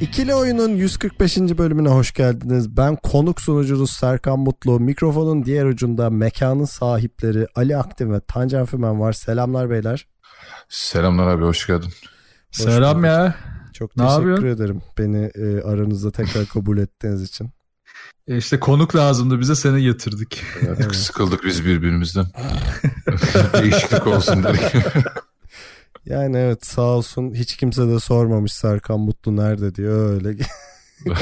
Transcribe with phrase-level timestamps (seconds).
[0.00, 1.36] İkili Oyun'un 145.
[1.38, 2.76] bölümüne hoş geldiniz.
[2.76, 4.80] Ben konuk sunucunuz Serkan Mutlu.
[4.80, 9.12] Mikrofonun diğer ucunda mekanın sahipleri Ali Aktin ve Tancan Fümen var.
[9.12, 10.06] Selamlar beyler.
[10.68, 11.88] Selamlar abi hoş geldin.
[12.48, 13.06] Hoş Selam bulduk.
[13.06, 13.34] ya.
[13.72, 14.62] Çok Ne teşekkür yapıyorsun?
[14.62, 17.50] ederim beni e, aranızda tekrar kabul ettiğiniz için.
[18.28, 20.42] E işte konuk lazımdı bize seni getirdik.
[20.70, 22.26] Artık sıkıldık biz birbirimizden.
[23.62, 24.62] Değişiklik olsun dedik.
[26.06, 30.36] Yani evet sağ olsun hiç kimse de sormamış Serkan Mutlu nerede diye öyle.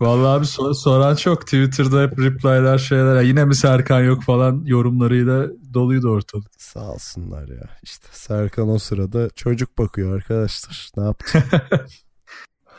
[0.00, 1.40] Vallahi abi sor- soran çok.
[1.42, 3.14] Twitter'da hep reply'ler şeyler.
[3.16, 6.46] "Ya Yine mi Serkan yok falan yorumlarıyla doluydu ortalık.
[6.58, 7.68] sağ olsunlar ya.
[7.82, 10.90] İşte Serkan o sırada çocuk bakıyor arkadaşlar.
[10.96, 11.44] Ne yapacak?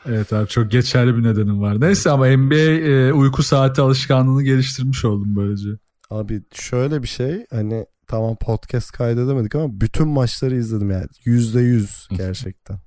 [0.09, 1.81] Evet abi çok geçerli bir nedenim var.
[1.81, 5.69] Neyse ama NBA e, uyku saati alışkanlığını geliştirmiş oldum böylece.
[6.09, 12.07] Abi şöyle bir şey hani tamam podcast kaydedemedik ama bütün maçları izledim yani yüzde yüz
[12.11, 12.77] gerçekten.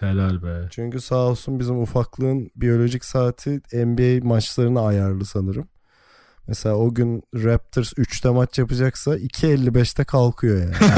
[0.00, 0.68] Helal be.
[0.70, 5.68] Çünkü sağ olsun bizim ufaklığın biyolojik saati NBA maçlarına ayarlı sanırım.
[6.48, 10.74] Mesela o gün Raptors 3'te maç yapacaksa 2.55'te kalkıyor yani.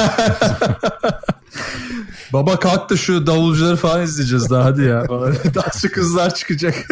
[2.32, 5.08] Baba kalk da şu davulcuları falan izleyeceğiz daha hadi ya.
[5.54, 6.86] Dansçı kızlar çıkacak.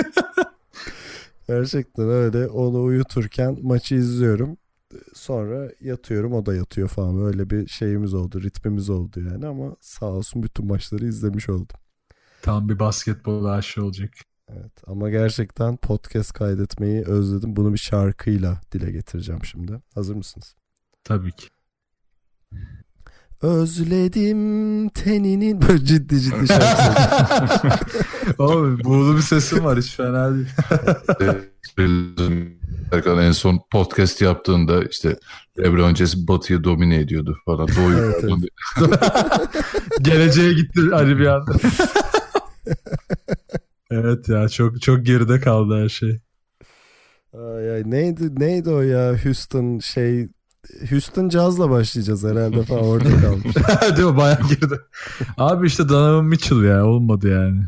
[1.49, 4.57] Gerçekten öyle onu uyuturken maçı izliyorum.
[5.23, 7.25] Sonra yatıyorum o da yatıyor falan.
[7.25, 11.77] Öyle bir şeyimiz oldu ritmimiz oldu yani ama sağ olsun bütün maçları izlemiş oldum.
[12.43, 14.11] Tam bir basketbol aşığı olacak.
[14.49, 17.57] Evet ama gerçekten podcast kaydetmeyi özledim.
[17.57, 19.81] Bunu bir şarkıyla dile getireceğim şimdi.
[19.95, 20.55] Hazır mısınız?
[21.05, 21.49] Tabii ki.
[23.43, 27.69] Özledim teninin böyle ciddi ciddi şarkı.
[28.43, 30.49] Oğlum buğulu bir sesim var hiç fena değil.
[32.93, 35.17] Erkan en son podcast yaptığında işte
[35.59, 37.69] LeBron James Batı'yı domine ediyordu falan.
[37.77, 38.43] Doğuyu Evet, falan.
[40.03, 41.53] Geleceğe gitti Ali bir anda.
[43.91, 46.19] evet ya çok çok geride kaldı her şey.
[47.35, 50.29] Ay, ay, neydi neydi o ya Houston şey
[50.91, 53.57] Houston Jazz'la başlayacağız herhalde falan orada kalmış.
[53.97, 54.17] Değil mi?
[54.17, 54.75] Bayağı geride.
[55.37, 57.63] Abi işte Donovan Mitchell ya olmadı yani.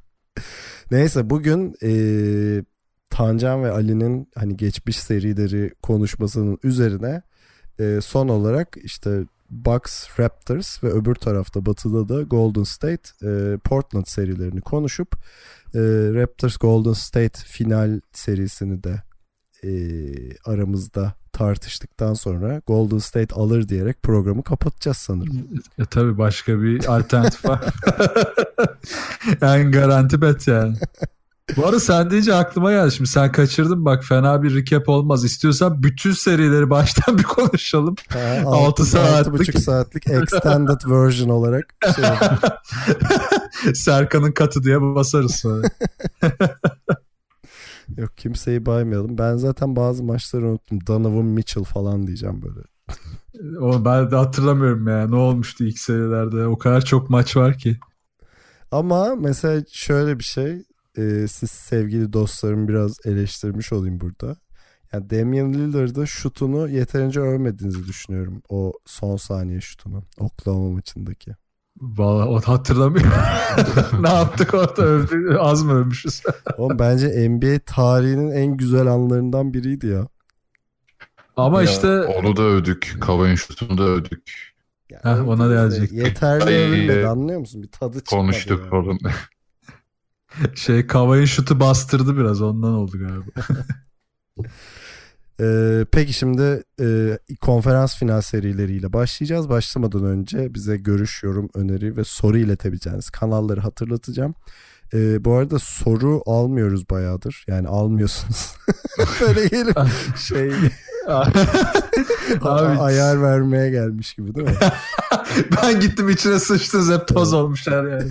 [0.90, 2.64] Neyse bugün eee
[3.10, 7.22] Tancan ve Ali'nin hani geçmiş serileri konuşmasının üzerine
[7.78, 14.04] eee, son olarak işte Bucks, Raptors ve öbür tarafta batıda da Golden State, eee, Portland
[14.06, 15.12] serilerini konuşup
[15.74, 15.80] eee,
[16.14, 19.02] Raptors Golden State final serisini de
[19.62, 25.46] eee, aramızda tartıştıktan sonra Golden State alır diyerek programı kapatacağız sanırım.
[25.78, 27.60] E tabi başka bir alternatif var.
[29.42, 30.76] en garanti bet yani.
[31.56, 32.92] Bu arada sen deyince aklıma geldi.
[32.92, 35.24] Şimdi sen kaçırdın bak fena bir recap olmaz.
[35.24, 37.94] İstiyorsan bütün serileri baştan bir konuşalım.
[38.08, 39.18] Ha, Altı altı- saatlik.
[39.18, 42.04] altı buçuk saatlik extended version olarak şey,
[43.74, 45.68] Serkan'ın katı diye basarız sonra.
[47.98, 49.18] yok kimseyi baymayalım.
[49.18, 50.86] Ben zaten bazı maçları unuttum.
[50.86, 52.60] Donovan Mitchell falan diyeceğim böyle.
[53.60, 55.08] O ben de hatırlamıyorum ya.
[55.08, 56.46] Ne olmuştu ilk serilerde?
[56.46, 57.76] O kadar çok maç var ki.
[58.70, 60.62] Ama mesela şöyle bir şey.
[60.96, 64.36] e, siz sevgili dostlarım biraz eleştirmiş olayım burada.
[64.92, 68.42] Yani Damian Lillard'ı şutunu yeterince övmediğinizi düşünüyorum.
[68.48, 70.04] O son saniye şutunu.
[70.18, 71.32] Oklahoma maçındaki.
[71.80, 73.12] Vallahi o hatırlamıyorum.
[74.00, 76.22] ne yaptık orada övdük, az mı övmüşüz?
[76.58, 80.08] Oğlum bence NBA tarihinin en güzel anlarından biriydi ya.
[81.36, 82.96] Ama Ya, işte Onu da övdük.
[83.00, 84.52] Kavay'ın şutunu da övdük.
[84.90, 85.98] Yani Heh, ona gelecektim.
[85.98, 87.62] Yeterli övülmedi e, anlıyor musun?
[87.62, 88.70] Bir tadı çıkmadı Konuştuk ya.
[88.70, 88.98] falan.
[90.54, 93.30] şey Kavay'ın şutu bastırdı biraz ondan oldu galiba.
[95.40, 99.48] Ee, peki şimdi e, konferans final serileriyle başlayacağız.
[99.48, 104.34] Başlamadan önce bize görüş, yorum, öneri ve soru iletebileceğiniz kanalları hatırlatacağım.
[104.94, 107.44] Ee, bu arada soru almıyoruz bayağıdır.
[107.48, 108.52] Yani almıyorsunuz.
[109.20, 109.76] Böyle gelip
[110.16, 110.50] şey
[112.40, 114.54] Abi ayar vermeye gelmiş gibi değil mi?
[115.56, 118.10] ben gittim içine sıçtınız hep toz olmuşlar yani.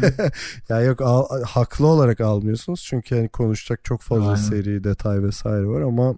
[0.69, 2.83] ya yok al- haklı olarak almıyorsunuz.
[2.89, 4.35] Çünkü hani konuşacak çok fazla Aynen.
[4.35, 6.15] seri, detay vesaire var ama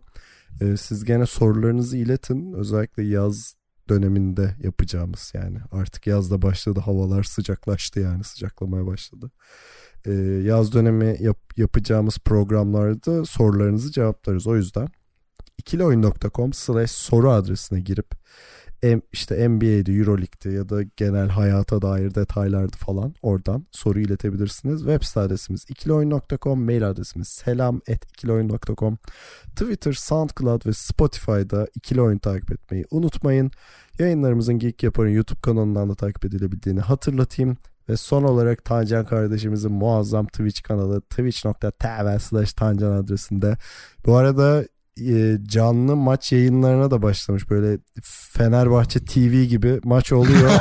[0.61, 2.53] e, siz gene sorularınızı iletin.
[2.53, 3.55] Özellikle yaz
[3.89, 5.57] döneminde yapacağımız yani.
[5.71, 6.79] Artık yazda başladı.
[6.79, 8.23] Havalar sıcaklaştı yani.
[8.23, 9.31] Sıcaklamaya başladı.
[10.05, 10.11] e,
[10.43, 14.47] yaz dönemi yap- yapacağımız programlarda sorularınızı cevaplarız.
[14.47, 14.87] O yüzden
[15.57, 18.11] ikilioyun.com slash soru adresine girip
[19.11, 24.79] işte NBA'de, Euroleague'de ya da genel hayata dair detaylardı falan oradan soru iletebilirsiniz.
[24.79, 28.97] Web site adresimiz ikilioyun.com, mail adresimiz selam at ikilioyun.com,
[29.55, 33.51] Twitter, SoundCloud ve Spotify'da ikili takip etmeyi unutmayın.
[33.99, 37.57] Yayınlarımızın Geek Yapar'ın YouTube kanalından da takip edilebildiğini hatırlatayım.
[37.89, 43.57] Ve son olarak Tancan kardeşimizin muazzam Twitch kanalı twitch.tv slash Tancan adresinde.
[44.05, 44.65] Bu arada
[45.43, 47.49] canlı maç yayınlarına da başlamış.
[47.49, 50.51] Böyle Fenerbahçe TV gibi maç oluyor.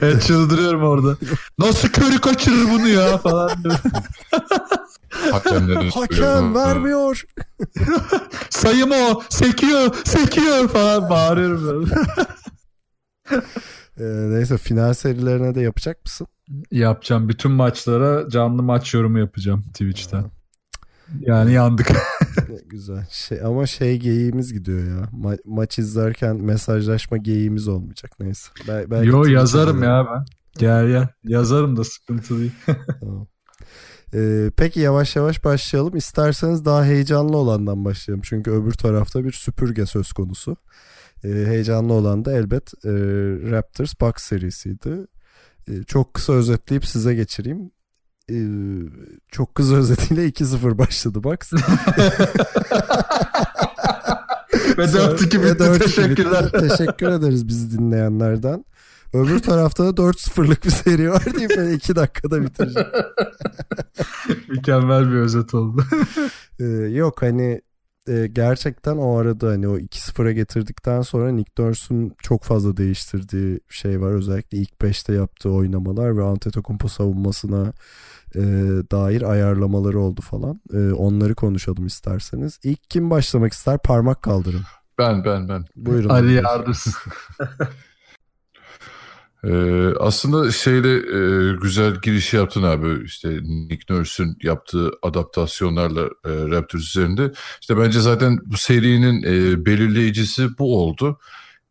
[0.00, 1.16] evet çıldırıyorum orada.
[1.58, 3.50] Nasıl körü kaçırır bunu ya falan
[5.94, 7.24] Hakem vermiyor.
[8.50, 9.22] Sayım o.
[9.28, 9.94] Sekiyor.
[10.04, 11.94] Sekiyor falan bağırıyorum böyle.
[14.00, 16.26] E, neyse final serilerine de yapacak mısın?
[16.70, 17.28] Yapacağım.
[17.28, 20.30] Bütün maçlara canlı maç yorumu yapacağım Twitch'ten.
[21.20, 21.92] Yani yandık.
[22.66, 23.06] Güzel.
[23.10, 25.08] Şey, ama şey geyiğimiz gidiyor ya.
[25.20, 28.12] Ma- maç izlerken mesajlaşma geyiğimiz olmayacak.
[28.20, 28.48] Neyse.
[28.68, 30.24] Bel- belki Yo yazarım ya ben.
[30.58, 31.08] Gel gel.
[31.24, 32.52] Yazarım da sıkıntı değil.
[33.00, 33.26] Tamam.
[34.14, 35.96] Ee, peki yavaş yavaş başlayalım.
[35.96, 38.22] İsterseniz daha heyecanlı olandan başlayalım.
[38.24, 40.56] Çünkü öbür tarafta bir süpürge söz konusu.
[41.24, 42.90] Ee, heyecanlı olan da elbet e,
[43.50, 45.06] Raptors Bucks serisiydi.
[45.68, 47.70] Ee, çok kısa özetleyip size geçireyim.
[48.32, 48.38] Ee,
[49.28, 51.52] çok kısa özetiyle 2-0 başladı Bucks.
[54.78, 55.62] Ve 4-2 Ve bitti.
[55.62, 56.44] 4-2 Teşekkürler.
[56.44, 56.68] bitti.
[56.68, 58.64] Teşekkür ederiz bizi dinleyenlerden.
[59.12, 62.88] Öbür tarafta da 4-0'lık bir seri var diye ben 2 dakikada bitireceğim.
[64.48, 65.84] Mükemmel bir özet oldu.
[66.60, 67.62] Ee, yok hani
[68.08, 74.00] e, gerçekten o arada hani o 2-0'a getirdikten sonra Nick Nurse'un çok fazla değiştirdiği şey
[74.00, 74.12] var.
[74.12, 77.72] Özellikle ilk 5'te yaptığı oynamalar ve Antetokounmpo savunmasına
[78.34, 78.42] e,
[78.90, 80.60] dair ayarlamaları oldu falan.
[80.72, 82.58] E, onları konuşalım isterseniz.
[82.62, 83.78] İlk kim başlamak ister?
[83.78, 84.62] Parmak kaldırın.
[84.98, 85.64] Ben ben ben.
[85.76, 86.08] Buyurun.
[86.08, 86.86] Ali Yardız.
[89.44, 96.82] Ee, aslında şeyle e, güzel giriş yaptın abi işte Nick Nurse'ün yaptığı adaptasyonlarla e, Raptors
[96.82, 97.32] üzerinde.
[97.60, 101.18] İşte bence zaten bu serinin e, belirleyicisi bu oldu.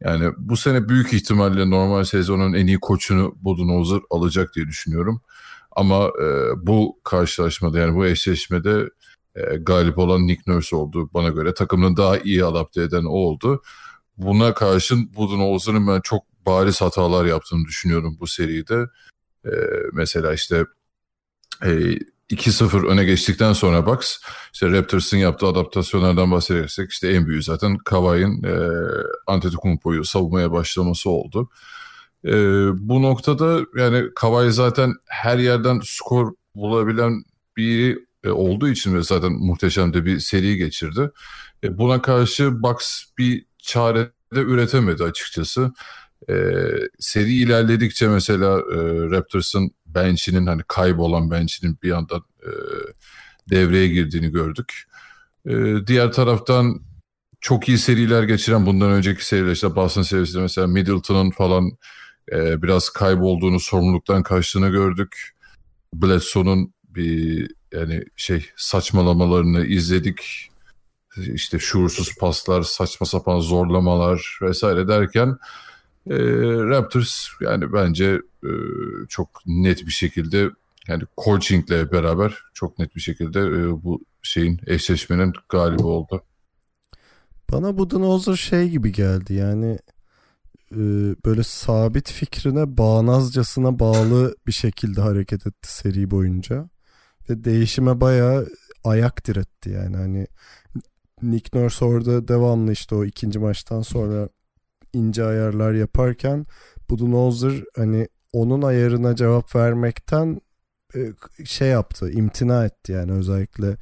[0.03, 5.21] Yani bu sene büyük ihtimalle normal sezonun en iyi koçunu Budenholzer alacak diye düşünüyorum.
[5.71, 6.25] Ama e,
[6.67, 8.89] bu karşılaşmada yani bu eşleşmede
[9.35, 11.53] e, galip olan Nick Nurse oldu bana göre.
[11.53, 13.61] Takımını daha iyi adapte eden o oldu.
[14.17, 18.85] Buna karşın Budenholzer'ın ben çok bariz hatalar yaptığını düşünüyorum bu seride.
[19.45, 19.49] Ee,
[19.93, 20.65] mesela işte
[21.63, 21.69] e,
[22.29, 24.17] 2-0 öne geçtikten sonra Bucks
[24.53, 28.69] işte Raptors'ın yaptığı adaptasyonlardan bahsedersek işte en büyüğü zaten Kawhi'nin e,
[29.27, 31.49] Antetokounmpo'yu savunmaya başlaması oldu.
[32.25, 32.31] E,
[32.87, 37.23] bu noktada yani Kawhi zaten her yerden skor bulabilen
[37.57, 41.11] biri e, olduğu için ve zaten muhteşem de bir seri geçirdi.
[41.63, 45.71] E, buna karşı Bucks bir çare de üretemedi açıkçası.
[46.29, 46.33] E,
[46.99, 48.77] seri ilerledikçe mesela e,
[49.11, 52.49] Raptors'ın bench'inin hani kaybolan bench'inin bir anda e,
[53.49, 54.83] devreye girdiğini gördük.
[55.45, 55.53] E,
[55.87, 56.81] diğer taraftan
[57.41, 61.71] çok iyi seriler geçiren bundan önceki seriler işte Boston serisinde mesela Middleton'ın falan
[62.31, 65.31] e, biraz kaybolduğunu sorumluluktan kaçtığını gördük.
[65.93, 70.51] Bledsoe'nun bir yani şey saçmalamalarını izledik.
[71.17, 75.37] İşte şuursuz paslar, saçma sapan zorlamalar vesaire derken
[76.09, 78.51] e, Raptors yani bence e,
[79.09, 80.49] çok net bir şekilde
[80.87, 86.23] yani coachingle beraber çok net bir şekilde e, bu şeyin eşleşmenin galibi oldu.
[87.51, 89.79] Bana Budenholzer şey gibi geldi yani
[91.25, 96.69] böyle sabit fikrine bağnazcasına bağlı bir şekilde hareket etti seri boyunca.
[97.29, 98.47] Ve değişime bayağı
[98.83, 100.27] ayak diretti yani hani
[101.21, 104.29] Nick Nurse orada devamlı işte o ikinci maçtan sonra
[104.93, 106.45] ince ayarlar yaparken
[106.89, 110.41] Budenholzer hani onun ayarına cevap vermekten
[110.95, 110.99] e,
[111.45, 113.77] şey yaptı, imtina etti yani özellikle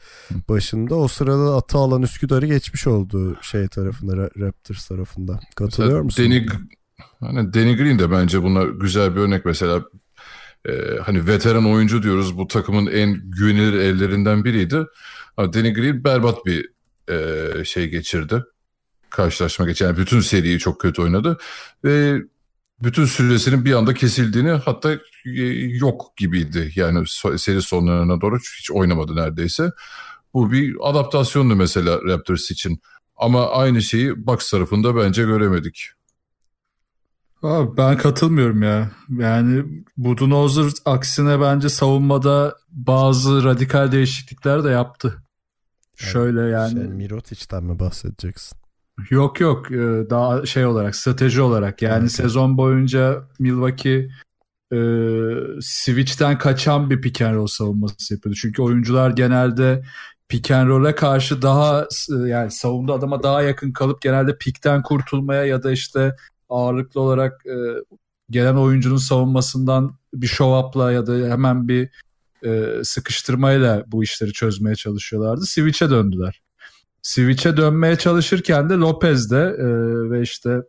[0.50, 0.96] başında.
[0.96, 5.40] O sırada atı alan Üsküdar'ı geçmiş oldu şey tarafında, Ra- Raptors tarafında.
[5.56, 6.26] Katılıyor musun?
[6.26, 6.46] Danny,
[7.20, 9.84] hani Danny Green de bence buna güzel bir örnek mesela
[10.66, 10.72] e,
[11.06, 14.86] hani veteran oyuncu diyoruz bu takımın en güvenilir ellerinden biriydi.
[15.38, 16.70] Ama Danny Green berbat bir
[17.10, 18.44] e, şey geçirdi.
[19.10, 21.38] Karşılaşma geçen yani bütün seriyi çok kötü oynadı
[21.84, 22.22] ve
[22.84, 24.94] bütün süresinin bir anda kesildiğini hatta
[25.26, 26.72] e, yok gibiydi.
[26.76, 27.04] Yani
[27.38, 29.72] seri sonlarına doğru hiç oynamadı neredeyse.
[30.34, 32.82] Bu bir adaptasyondu mesela Raptors için.
[33.18, 35.92] Ama aynı şeyi Bucks tarafında bence göremedik.
[37.44, 38.92] Abi ben katılmıyorum ya.
[39.10, 39.66] Yani
[39.98, 45.24] Budenholzer aksine bence savunmada bazı radikal değişiklikler de yaptı.
[45.96, 46.72] Şöyle yani.
[46.72, 48.58] Şey, Mirotic'ten mi bahsedeceksin?
[49.10, 52.10] Yok yok e, daha şey olarak strateji olarak yani Okay.
[52.10, 54.10] sezon boyunca Milwaukee
[54.74, 54.78] e,
[55.62, 58.38] switch'ten kaçan bir pick and roll savunması yapıyordu.
[58.42, 59.84] Çünkü oyuncular genelde
[60.30, 65.46] pick and roll'e karşı daha e, yani savunma adama daha yakın kalıp genelde pick'ten kurtulmaya
[65.46, 66.16] ya da işte
[66.50, 67.56] ağırlıklı olarak e,
[68.30, 71.90] gelen oyuncunun savunmasından bir show up'la ya da hemen bir
[72.46, 75.46] e, sıkıştırmayla bu işleri çözmeye çalışıyorlardı.
[75.46, 76.42] Switch'e döndüler.
[77.02, 79.66] Switch'e dönmeye çalışırken de Lopez de e,
[80.12, 80.62] ve işte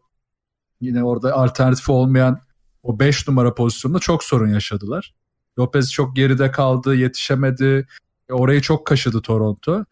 [0.81, 2.41] yine orada alternatif olmayan
[2.83, 5.15] o 5 numara pozisyonunda çok sorun yaşadılar.
[5.59, 7.87] Lopez çok geride kaldı, yetişemedi.
[8.29, 9.85] E, orayı çok kaşıdı Toronto.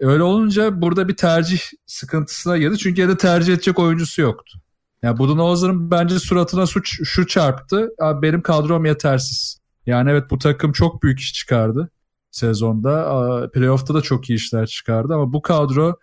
[0.00, 2.78] E, öyle olunca burada bir tercih sıkıntısına girdi.
[2.78, 4.58] Çünkü ya da tercih edecek oyuncusu yoktu.
[5.04, 7.90] Yani Budenholzer'ın bence suratına suç şu çarptı.
[8.00, 9.60] Abi benim kadrom yetersiz.
[9.86, 11.90] Yani evet bu takım çok büyük iş çıkardı
[12.30, 13.50] sezonda.
[13.54, 15.96] Playoff'ta da çok iyi işler çıkardı ama bu kadro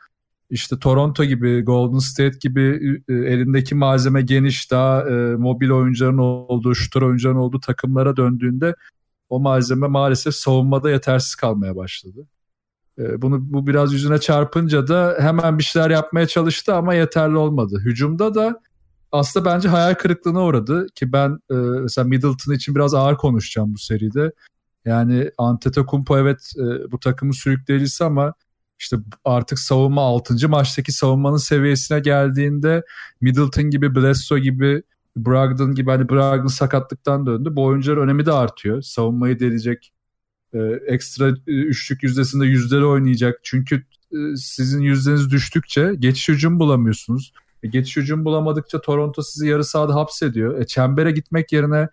[0.50, 2.80] işte Toronto gibi, Golden State gibi
[3.10, 8.76] elindeki malzeme geniş, daha e, mobil oyuncuların olduğu, şutör oyuncuların olduğu takımlara döndüğünde
[9.30, 12.28] o malzeme maalesef savunmada yetersiz kalmaya başladı.
[13.00, 17.82] E, bunu bu biraz yüzüne çarpınca da hemen bir şeyler yapmaya çalıştı ama yeterli olmadı.
[17.86, 18.62] Hücumda da
[19.12, 23.78] aslında bence hayal kırıklığına uğradı ki ben e, mesela Middleton için biraz ağır konuşacağım bu
[23.78, 24.32] seride.
[24.86, 28.34] Yani Antetokounmpo evet e, bu takımın sürükleyicisi ama
[28.80, 30.50] işte artık savunma 6.
[30.50, 32.84] maçtaki savunmanın seviyesine geldiğinde
[33.22, 34.84] Middleton gibi, Bledsoe gibi,
[35.18, 37.50] Brogdon gibi hani Brogdon sakatlıktan döndü.
[37.52, 38.82] Bu oyuncuların önemi de artıyor.
[38.82, 39.94] Savunmayı delecek
[40.54, 43.40] e, ekstra e, üçlük yüzdesinde yüzleri oynayacak.
[43.44, 47.34] Çünkü e, sizin yüzdeniz düştükçe geçiş hücum bulamıyorsunuz.
[47.64, 50.60] E, geçiş hücum bulamadıkça Toronto sizi yarı sahada hapsediyor.
[50.60, 51.90] E, çembere gitmek yerine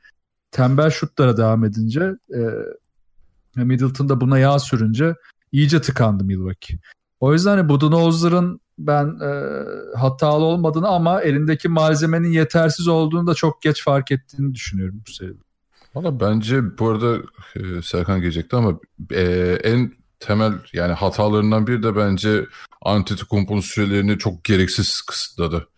[0.51, 2.41] tembel şutlara devam edince e,
[3.57, 5.15] Middleton da buna yağ sürünce
[5.53, 6.79] iyice tıkandı Milwaukee.
[7.21, 9.55] O yüzden hani Budenholzer'ın ben e,
[9.99, 15.39] hatalı olmadığını ama elindeki malzemenin yetersiz olduğunu da çok geç fark ettiğini düşünüyorum bu seride.
[15.95, 17.17] Valla bence bu arada
[17.57, 18.79] e, Serkan gelecekti ama
[19.11, 19.23] e,
[19.65, 22.47] en temel yani hatalarından biri de bence
[22.83, 25.69] Antetokounmpo'nun sürelerini çok gereksiz kısıtladı.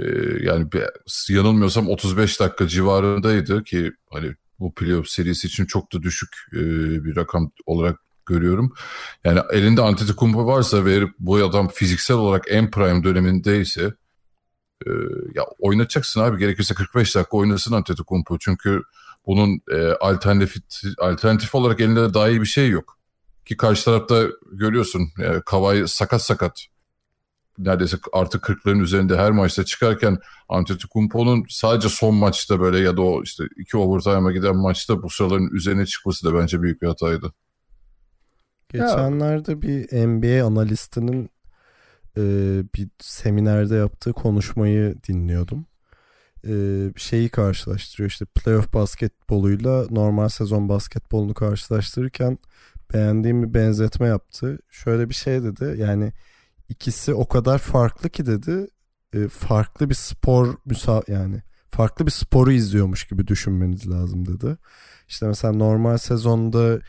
[0.00, 0.04] E,
[0.42, 0.68] yani
[1.28, 6.58] yanılmıyorsam 35 dakika civarındaydı ki hani bu playoff serisi için çok da düşük e,
[7.04, 8.72] bir rakam olarak görüyorum.
[9.24, 13.94] Yani elinde Antetokounmpo varsa ve bu adam fiziksel olarak en prime dönemindeyse
[14.86, 14.90] e,
[15.34, 18.82] ya oynatacaksın abi gerekirse 45 dakika oynasın Antetokounmpo çünkü
[19.26, 20.56] bunun e, alternatif
[20.98, 22.98] alternatif olarak elinde daha iyi bir şey yok.
[23.46, 26.66] Ki karşı tarafta görüyorsun e, Kavay sakat sakat
[27.58, 33.22] neredeyse artık 40'ların üzerinde her maçta çıkarken Antetokounmpo'nun sadece son maçta böyle ya da o
[33.22, 37.32] işte iki overtime'a giden maçta bu sıraların üzerine çıkması da bence büyük bir hataydı.
[38.68, 41.30] Geçenlerde bir NBA analistinin
[42.16, 42.22] e,
[42.74, 45.66] bir seminerde yaptığı konuşmayı dinliyordum.
[46.48, 46.52] E,
[46.96, 52.38] şeyi karşılaştırıyor işte playoff basketboluyla normal sezon basketbolunu karşılaştırırken
[52.94, 54.58] beğendiğim bir benzetme yaptı.
[54.70, 56.12] Şöyle bir şey dedi yani
[56.68, 58.66] ikisi o kadar farklı ki dedi
[59.12, 64.56] e, farklı bir spor müsa yani farklı bir sporu izliyormuş gibi düşünmeniz lazım dedi.
[65.08, 66.80] İşte mesela normal sezonda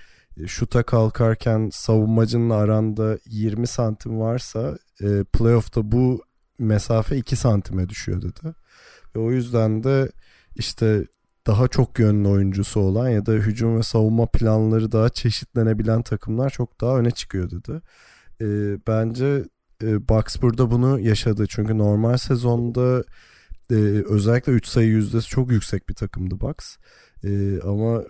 [0.48, 6.24] şuta kalkarken savunmacının aranda 20 santim varsa e, playoff'ta bu
[6.60, 8.56] mesafe 2 santime düşüyor dedi.
[9.16, 10.12] Ve o yüzden de
[10.56, 11.06] işte
[11.48, 16.82] daha çok yönlü oyuncusu olan ya da hücum ve savunma planları daha çeşitlenebilen takımlar çok
[16.82, 17.82] daha öne çıkıyor dedi.
[18.42, 18.48] E,
[18.88, 19.44] bence
[19.84, 21.46] e, Bucks burada bunu yaşadı.
[21.50, 23.04] Çünkü normal sezonda
[23.72, 23.75] e,
[24.10, 26.77] özellikle 3 sayı yüzdesi çok yüksek bir takımdı Bucks.
[27.24, 28.04] E, ama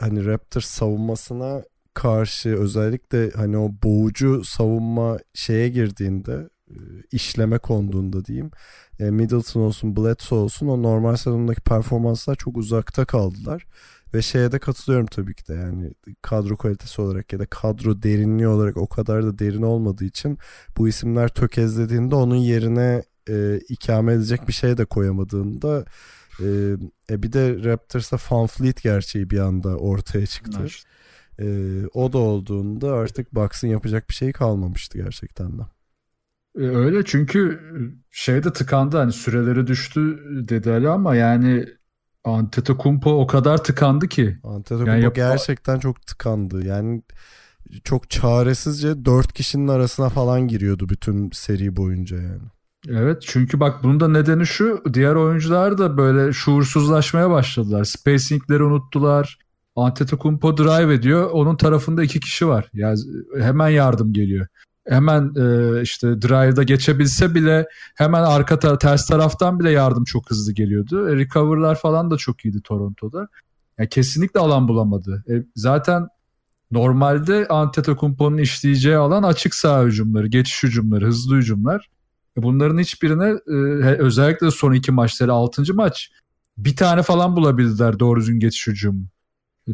[0.00, 1.62] hani Raptors savunmasına
[1.94, 6.48] karşı özellikle hani o boğucu savunma şeye girdiğinde
[7.12, 8.50] işleme konduğunda diyeyim
[8.98, 13.66] Middleton olsun Bledsoe olsun o normal sezondaki performanslar çok uzakta kaldılar
[14.14, 18.48] ve şeye de katılıyorum tabii ki de yani kadro kalitesi olarak ya da kadro derinliği
[18.48, 20.38] olarak o kadar da derin olmadığı için
[20.76, 25.84] bu isimler tökezlediğinde onun yerine e, ikame edecek bir şey de koyamadığında
[26.40, 26.46] e,
[27.10, 30.66] e bir de Raptors'ta Van Fleet gerçeği bir anda ortaya çıktı.
[31.38, 31.46] E,
[31.94, 35.62] o da olduğunda artık Bucks'ın yapacak bir şey kalmamıştı gerçekten de.
[36.54, 37.60] Öyle çünkü
[38.10, 40.18] şeyde tıkandı hani süreleri düştü
[40.48, 41.66] dedi Ali ama yani
[42.24, 44.38] Antetokounmpo o kadar tıkandı ki.
[44.44, 46.66] Antetokounmpo yani yap- gerçekten çok tıkandı.
[46.66, 47.02] Yani
[47.84, 52.42] çok çaresizce dört kişinin arasına falan giriyordu bütün seri boyunca yani.
[52.88, 57.84] Evet çünkü bak bunun da nedeni şu diğer oyuncular da böyle şuursuzlaşmaya başladılar.
[57.84, 59.38] Spacing'leri unuttular.
[59.76, 61.30] Antetokounmpo drive ediyor.
[61.30, 62.68] Onun tarafında iki kişi var.
[62.72, 62.98] Yani
[63.38, 64.46] hemen yardım geliyor.
[64.88, 70.52] Hemen e, işte drive'da geçebilse bile hemen arka tar- ters taraftan bile yardım çok hızlı
[70.52, 71.08] geliyordu.
[71.08, 73.28] E, recover'lar falan da çok iyiydi Toronto'da.
[73.78, 75.24] Yani kesinlikle alan bulamadı.
[75.30, 76.08] E, zaten
[76.70, 81.90] normalde Antetokounmpo'nun işleyeceği alan açık saha hücumları, geçiş hücumları, hızlı hücumlar.
[82.38, 85.74] E, bunların hiçbirine e, özellikle son iki maçları 6.
[85.74, 86.10] maç
[86.58, 89.04] bir tane falan bulabildiler doğru düzgün geçiş hücumu.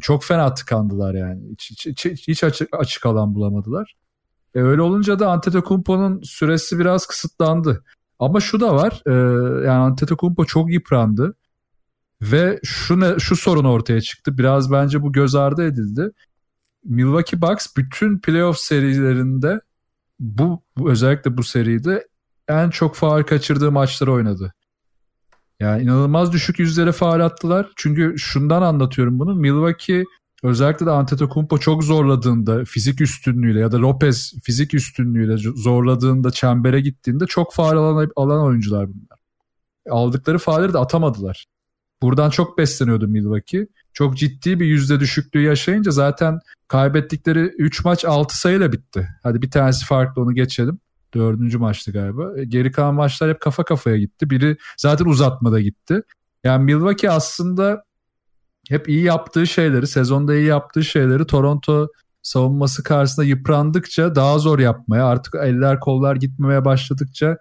[0.00, 1.42] Çok fena tıkandılar yani.
[1.50, 3.96] Hiç, hiç, hiç, hiç açık, açık alan bulamadılar.
[4.54, 7.84] E öyle olunca da Antetokounmpo'nun süresi biraz kısıtlandı.
[8.18, 9.02] Ama şu da var.
[9.06, 9.12] E,
[9.66, 11.34] yani Antetokounmpo çok yıprandı.
[12.22, 14.38] Ve şu ne, şu sorun ortaya çıktı.
[14.38, 16.10] Biraz bence bu göz ardı edildi.
[16.84, 19.60] Milwaukee Bucks bütün playoff serilerinde
[20.20, 22.08] bu, özellikle bu seride
[22.48, 24.54] en çok faal kaçırdığı maçları oynadı.
[25.60, 27.68] Yani inanılmaz düşük yüzlere faal attılar.
[27.76, 29.34] Çünkü şundan anlatıyorum bunu.
[29.34, 30.04] Milwaukee
[30.42, 37.26] özellikle de Antetokounmpo çok zorladığında fizik üstünlüğüyle ya da Lopez fizik üstünlüğüyle zorladığında çembere gittiğinde
[37.26, 39.18] çok faal alan, alan oyuncular bunlar.
[39.90, 41.46] Aldıkları faalleri de atamadılar.
[42.02, 43.66] Buradan çok besleniyordu Milwaukee.
[43.92, 49.08] Çok ciddi bir yüzde düşüklüğü yaşayınca zaten kaybettikleri 3 maç 6 sayıyla bitti.
[49.22, 50.80] Hadi bir tanesi farklı onu geçelim.
[51.14, 52.40] Dördüncü maçtı galiba.
[52.40, 54.30] E, geri kalan maçlar hep kafa kafaya gitti.
[54.30, 56.02] Biri zaten uzatmada gitti.
[56.44, 57.82] Yani Milwaukee aslında
[58.68, 61.88] hep iyi yaptığı şeyleri, sezonda iyi yaptığı şeyleri Toronto
[62.22, 67.38] savunması karşısında yıprandıkça daha zor yapmaya, artık eller kollar gitmemeye başladıkça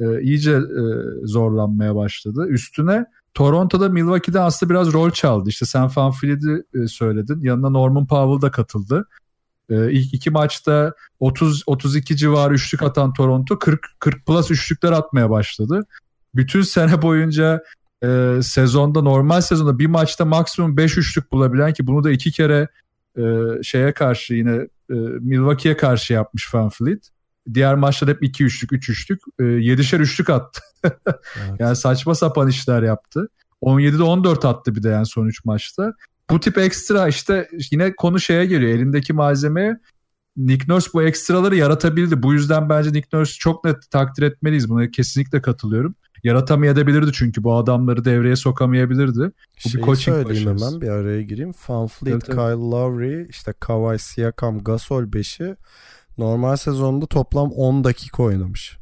[0.00, 0.84] e, iyice e,
[1.24, 2.46] zorlanmaya başladı.
[2.48, 5.48] Üstüne Toronto'da Milwaukee'de aslında biraz rol çaldı.
[5.48, 7.40] İşte sen Van Fleet'i e, söyledin.
[7.40, 9.06] Yanına Norman Powell da katıldı.
[9.70, 15.30] Ee, ilk iki maçta 30 32 civarı üçlük atan Toronto 40 40 plus üçlükler atmaya
[15.30, 15.86] başladı.
[16.34, 17.62] Bütün sene boyunca
[18.04, 22.68] e, sezonda normal sezonda bir maçta maksimum 5 üçlük bulabilen ki bunu da iki kere
[23.18, 23.22] e,
[23.62, 24.54] şeye karşı yine
[24.90, 27.08] e, Milwaukee'ye karşı yapmış Van Fleet.
[27.54, 30.60] Diğer maçlar hep 2 üçlük, 3 üçlük, e, 7'şer üçlük attı.
[30.84, 30.96] evet.
[31.58, 33.28] Yani saçma sapan işler yaptı.
[33.62, 35.92] 17'de 14 attı bir de yani son 3 maçta
[36.30, 38.72] bu tip ekstra işte yine konu şeye geliyor.
[38.72, 39.80] Elindeki malzeme
[40.36, 42.22] Nick Nurse bu ekstraları yaratabildi.
[42.22, 44.68] Bu yüzden bence Nick Nurse'ü çok net takdir etmeliyiz.
[44.68, 45.94] Buna kesinlikle katılıyorum.
[46.24, 49.20] Yaratamayabilirdi çünkü bu adamları devreye sokamayabilirdi.
[49.20, 51.52] Bu Şeyi bir coaching söyleyeyim hemen bir araya gireyim.
[51.68, 55.56] Van Fleet, evet, Kyle Lowry, işte Kawhi Siakam, Gasol 5'i
[56.18, 58.78] normal sezonda toplam 10 dakika oynamış.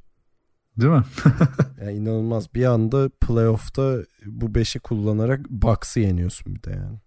[0.76, 1.04] Değil mi?
[1.80, 2.54] yani inanılmaz.
[2.54, 6.98] Bir anda playoff'ta bu 5'i kullanarak Bucks'ı yeniyorsun bir de yani.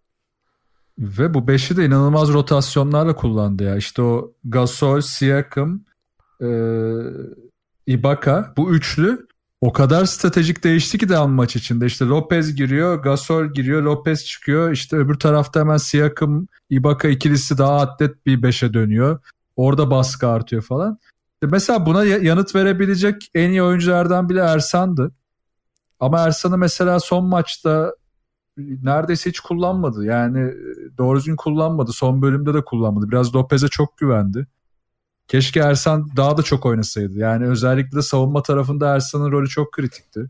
[1.00, 3.76] Ve bu beşi de inanılmaz rotasyonlarla kullandı ya.
[3.76, 5.82] İşte o Gasol, Siakam,
[6.42, 6.48] e,
[7.88, 9.28] Ibaka bu üçlü
[9.64, 11.86] o kadar stratejik değişti ki devam maç içinde.
[11.86, 14.72] İşte Lopez giriyor, Gasol giriyor, Lopez çıkıyor.
[14.72, 19.20] İşte öbür tarafta hemen Siakam, Ibaka ikilisi daha atlet bir beşe dönüyor.
[19.56, 21.00] Orada baskı artıyor falan.
[21.44, 25.12] Mesela buna yanıt verebilecek en iyi oyunculardan bile Ersan'dı.
[26.00, 27.96] Ama Ersan'ı mesela son maçta
[28.58, 30.06] neredeyse hiç kullanmadı.
[30.06, 31.92] Yani e, doğru düzgün kullanmadı.
[31.92, 33.10] Son bölümde de kullanmadı.
[33.10, 34.48] Biraz Lopez'e çok güvendi.
[35.28, 37.18] Keşke Ersan daha da çok oynasaydı.
[37.18, 40.28] Yani özellikle de savunma tarafında Ersan'ın rolü çok kritikti.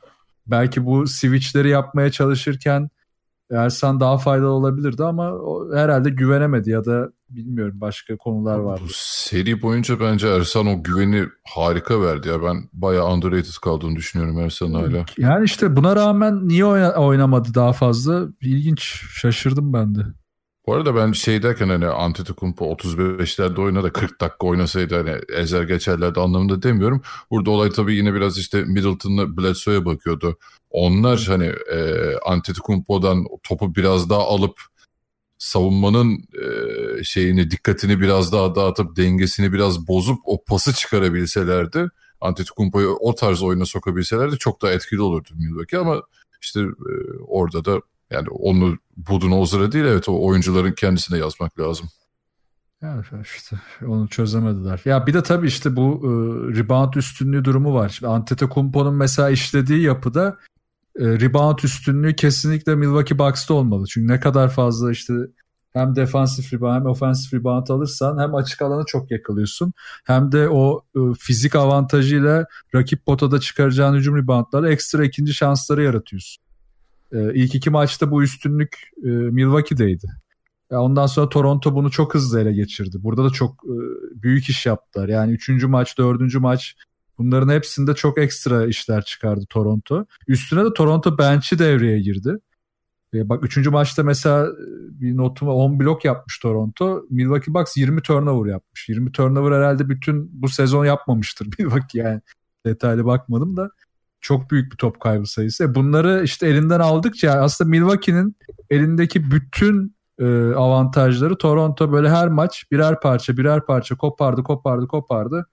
[0.48, 2.90] Belki bu switchleri yapmaya çalışırken
[3.52, 8.80] Ersan daha faydalı olabilirdi ama o herhalde güvenemedi ya da bilmiyorum başka konular var.
[8.84, 12.44] Bu seri boyunca bence Ersan o güveni harika verdi ya.
[12.44, 15.06] Ben bayağı underrated kaldığını düşünüyorum Ersan'ın hala.
[15.18, 18.28] Yani işte buna rağmen niye oynamadı daha fazla?
[18.42, 18.82] İlginç.
[19.10, 20.02] Şaşırdım ben de.
[20.68, 25.64] Bu arada ben şey derken hani Antetokounmpo 35'lerde oyna da 40 dakika oynasaydı hani ezer
[25.64, 27.02] geçerlerdi anlamında demiyorum.
[27.32, 30.38] Burada olay tabii yine biraz işte Middleton'la Bledsoe'ya bakıyordu.
[30.70, 31.96] Onlar hani e,
[32.26, 34.62] Antetokounmpo'dan topu biraz daha alıp
[35.38, 41.90] savunmanın e, şeyini dikkatini biraz daha dağıtıp dengesini biraz bozup o pası çıkarabilselerdi
[42.22, 46.02] Antetokounmpo'yu o tarz oyuna sokabilselerdi çok daha etkili olurdu Milwaukee ama
[46.42, 46.94] işte e,
[47.28, 47.82] orada da
[48.14, 51.90] yani onu Budenholzer'a değil evet o oyuncuların kendisine yazmak lazım.
[52.82, 53.56] Yani işte
[53.88, 54.82] onu çözemediler.
[54.86, 56.10] Ya bir de tabii işte bu e,
[56.60, 57.90] rebound üstünlüğü durumu var.
[57.90, 60.38] Şimdi Antetokounmpo'nun mesela işlediği yapıda
[61.00, 63.86] e, rebound üstünlüğü kesinlikle Milwaukee Bucks'ta olmalı.
[63.90, 65.14] Çünkü ne kadar fazla işte
[65.74, 69.74] hem defansif rebound hem ofensif rebound alırsan hem açık alanı çok yakalıyorsun.
[70.04, 72.46] Hem de o e, fizik avantajıyla
[72.76, 76.43] rakip potada çıkaracağın hücum reboundları ekstra ikinci şansları yaratıyorsun.
[77.14, 80.08] E, ilk iki maçta bu üstünlük e, Milwaukee'deydi.
[80.72, 82.98] Ya ondan sonra Toronto bunu çok hızlı ele geçirdi.
[83.00, 83.76] Burada da çok e,
[84.24, 85.10] büyük iş yaptılar.
[85.10, 86.76] Yani üçüncü maç, dördüncü maç
[87.18, 90.06] Bunların hepsinde çok ekstra işler çıkardı Toronto.
[90.28, 92.38] Üstüne de Toronto bench'i devreye girdi.
[93.14, 93.68] E, bak 3.
[93.68, 94.48] maçta mesela
[94.92, 97.06] bir notum 10 blok yapmış Toronto.
[97.10, 98.90] Milwaukee Bucks 20 turnover yapmış.
[98.90, 102.22] 20 turnover herhalde bütün bu sezon yapmamıştır Milwaukee yani.
[102.66, 103.70] Detaylı bakmadım da
[104.24, 105.64] çok büyük bir top kaybı sayısı.
[105.64, 108.38] E, bunları işte elinden aldıkça aslında Milwaukee'nin
[108.70, 115.46] elindeki bütün e, avantajları Toronto böyle her maç birer parça birer parça kopardı kopardı kopardı.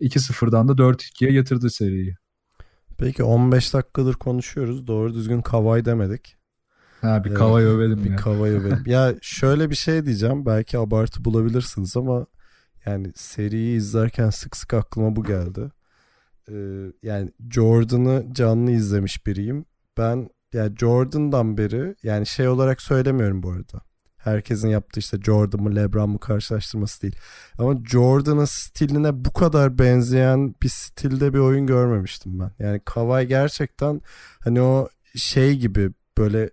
[0.00, 2.16] 2-0'dan da 4-2'ye yatırdı seriyi.
[2.98, 4.86] Peki 15 dakikadır konuşuyoruz.
[4.86, 6.36] Doğru düzgün Kavay demedik.
[7.00, 8.16] Ha bir Kavay evet, övelim bir ya.
[8.16, 8.82] Kavay övelim.
[8.86, 10.46] ya şöyle bir şey diyeceğim.
[10.46, 12.26] Belki abartı bulabilirsiniz ama
[12.86, 15.70] yani seriyi izlerken sık sık aklıma bu geldi.
[16.50, 19.64] Ee, yani Jordan'ı canlı izlemiş biriyim.
[19.98, 23.82] Ben yani Jordan'dan beri yani şey olarak söylemiyorum bu arada.
[24.16, 27.16] Herkesin yaptığı işte Jordan mı Lebron mu karşılaştırması değil.
[27.58, 32.50] Ama Jordan'ın stiline bu kadar benzeyen bir stilde bir oyun görmemiştim ben.
[32.58, 34.00] Yani Kawhi gerçekten
[34.40, 36.50] hani o şey gibi böyle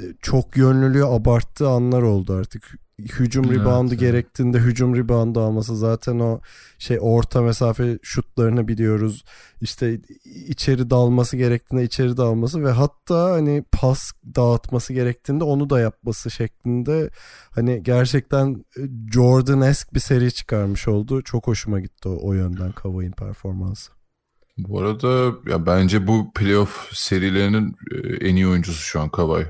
[0.00, 2.74] e, çok yönlülüğü abarttığı anlar oldu artık
[3.08, 4.00] hücum evet, reboundu evet.
[4.00, 6.40] gerektiğinde hücum reboundu alması zaten o
[6.78, 9.24] şey orta mesafe şutlarını biliyoruz.
[9.60, 10.00] İşte
[10.46, 17.10] içeri dalması gerektiğinde içeri dalması ve hatta hani pas dağıtması gerektiğinde onu da yapması şeklinde
[17.50, 18.80] hani gerçekten e,
[19.14, 21.22] Jordan-esk bir seri çıkarmış oldu.
[21.22, 23.92] Çok hoşuma gitti o, o yönden Kavai'nin performansı.
[24.58, 29.46] Bu arada ya bence bu playoff serilerinin e, en iyi oyuncusu şu an Kawhi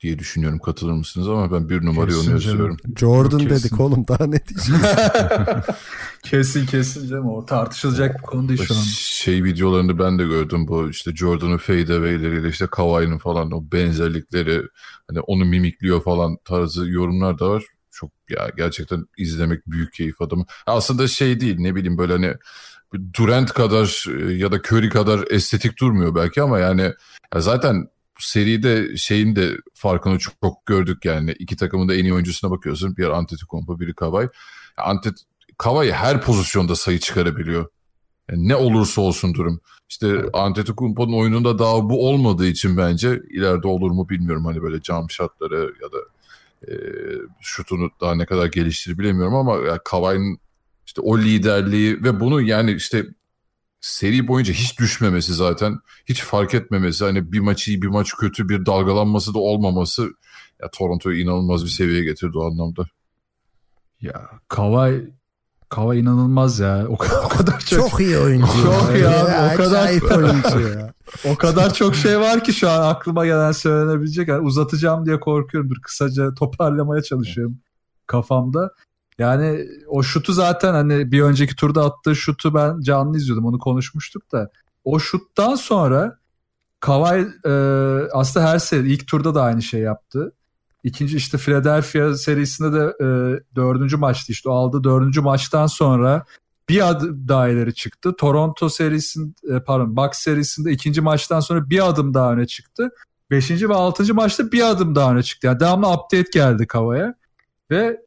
[0.00, 0.58] diye düşünüyorum.
[0.58, 2.76] Katılır mısınız ama ben bir numarayı onu yazıyorum.
[2.96, 4.82] Jordan Yok, dedik oğlum daha ne diyeceğim.
[6.22, 8.80] kesin kesin canım o tartışılacak bir konu değil şu an.
[8.96, 14.62] Şey videolarını ben de gördüm bu işte Jordan'ın fadeaway'leriyle işte Kawhi'nin falan o benzerlikleri
[15.08, 17.64] hani onu mimikliyor falan tarzı yorumlar da var.
[17.90, 20.44] Çok ya gerçekten izlemek büyük keyif adamı.
[20.66, 22.34] Aslında şey değil ne bileyim böyle hani
[23.18, 26.92] Durant kadar e, ya da Curry kadar estetik durmuyor belki ama yani
[27.34, 31.32] ya zaten seride şeyin de farkını çok, çok gördük yani.
[31.38, 32.96] iki takımın da en iyi oyuncusuna bakıyorsun.
[32.96, 34.28] Bir Antetokounmpo, biri Kavay.
[34.76, 35.14] Antet
[35.58, 37.68] Kavay her pozisyonda sayı çıkarabiliyor.
[38.30, 39.60] Yani ne olursa olsun durum.
[39.88, 44.44] İşte Antetokounmpo'nun oyununda daha bu olmadığı için bence ileride olur mu bilmiyorum.
[44.44, 45.98] Hani böyle cam şartları ya da
[46.68, 46.74] e,
[47.40, 50.38] şutunu daha ne kadar geliştirir bilemiyorum ama yani Kavay'ın
[50.86, 53.06] işte o liderliği ve bunu yani işte
[53.86, 58.48] seri boyunca hiç düşmemesi zaten hiç fark etmemesi hani bir maç iyi bir maç kötü
[58.48, 60.02] bir dalgalanması da olmaması
[60.62, 62.86] ya Toronto'yu inanılmaz bir seviyeye getirdi o anlamda.
[64.00, 65.10] Ya Kawhi
[65.68, 66.86] Kawhi inanılmaz ya.
[66.88, 68.46] O, kadar, o kadar çok çok iyi oyuncu.
[68.46, 69.54] çok iyi abi.
[69.54, 70.92] O kadar oyuncu ya.
[71.32, 74.28] o kadar çok şey var ki şu an aklıma gelen söylenebilecek.
[74.28, 75.70] Yani uzatacağım diye korkuyorum.
[75.70, 77.58] Dur kısaca toparlamaya çalışıyorum
[78.06, 78.70] kafamda.
[79.18, 84.32] Yani o şutu zaten hani bir önceki turda attığı şutu ben canlı izliyordum onu konuşmuştuk
[84.32, 84.50] da.
[84.84, 86.18] O şuttan sonra
[86.80, 87.52] Kawhi e,
[88.12, 90.32] aslında her seri ilk turda da aynı şey yaptı.
[90.84, 93.06] İkinci işte Philadelphia serisinde de e,
[93.56, 96.24] dördüncü maçtı işte o aldığı dördüncü maçtan sonra
[96.68, 98.14] bir adım daha ileri çıktı.
[98.18, 102.90] Toronto serisinde pardon Bucks serisinde ikinci maçtan sonra bir adım daha öne çıktı.
[103.30, 105.46] Beşinci ve altıncı maçta bir adım daha öne çıktı.
[105.46, 107.14] Yani devamlı update geldi Kava'ya.
[107.70, 108.05] Ve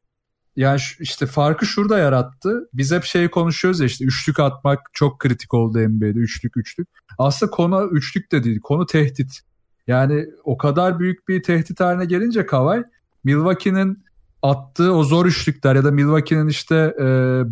[0.60, 2.69] yani işte farkı şurada yarattı.
[2.74, 6.19] Biz hep şey konuşuyoruz ya işte üçlük atmak çok kritik oldu NBA'de.
[6.19, 6.88] Üçlük üçlük.
[7.17, 8.60] Aslında konu üçlük de değil.
[8.60, 9.39] Konu tehdit.
[9.88, 12.84] Yani o kadar büyük bir tehdit haline gelince Kavay
[13.24, 14.04] Milwaukee'nin
[14.41, 17.04] attığı o zor üçlükler ya da Milwaukee'nin işte e,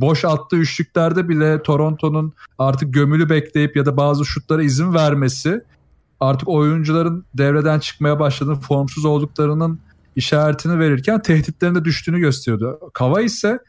[0.01, 5.61] boş attığı üçlüklerde bile Toronto'nun artık gömülü bekleyip ya da bazı şutlara izin vermesi
[6.19, 9.79] artık oyuncuların devreden çıkmaya başladığını, formsuz olduklarının
[10.17, 12.79] işaretini verirken tehditlerinde düştüğünü gösteriyordu.
[12.93, 13.59] Kava ise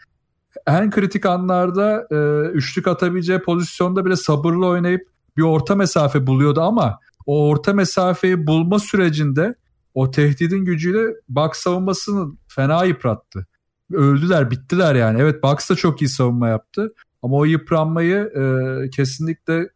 [0.66, 5.02] en kritik anlarda e, üçlük atabileceği pozisyonda bile sabırlı oynayıp
[5.36, 9.54] bir orta mesafe buluyordu ama o orta mesafeyi bulma sürecinde
[9.94, 13.46] o tehdidin gücüyle Bucks savunmasını fena yıprattı.
[13.92, 15.20] Öldüler, bittiler yani.
[15.20, 19.68] Evet Bucks da çok iyi savunma yaptı ama o yıpranmayı e, kesinlikle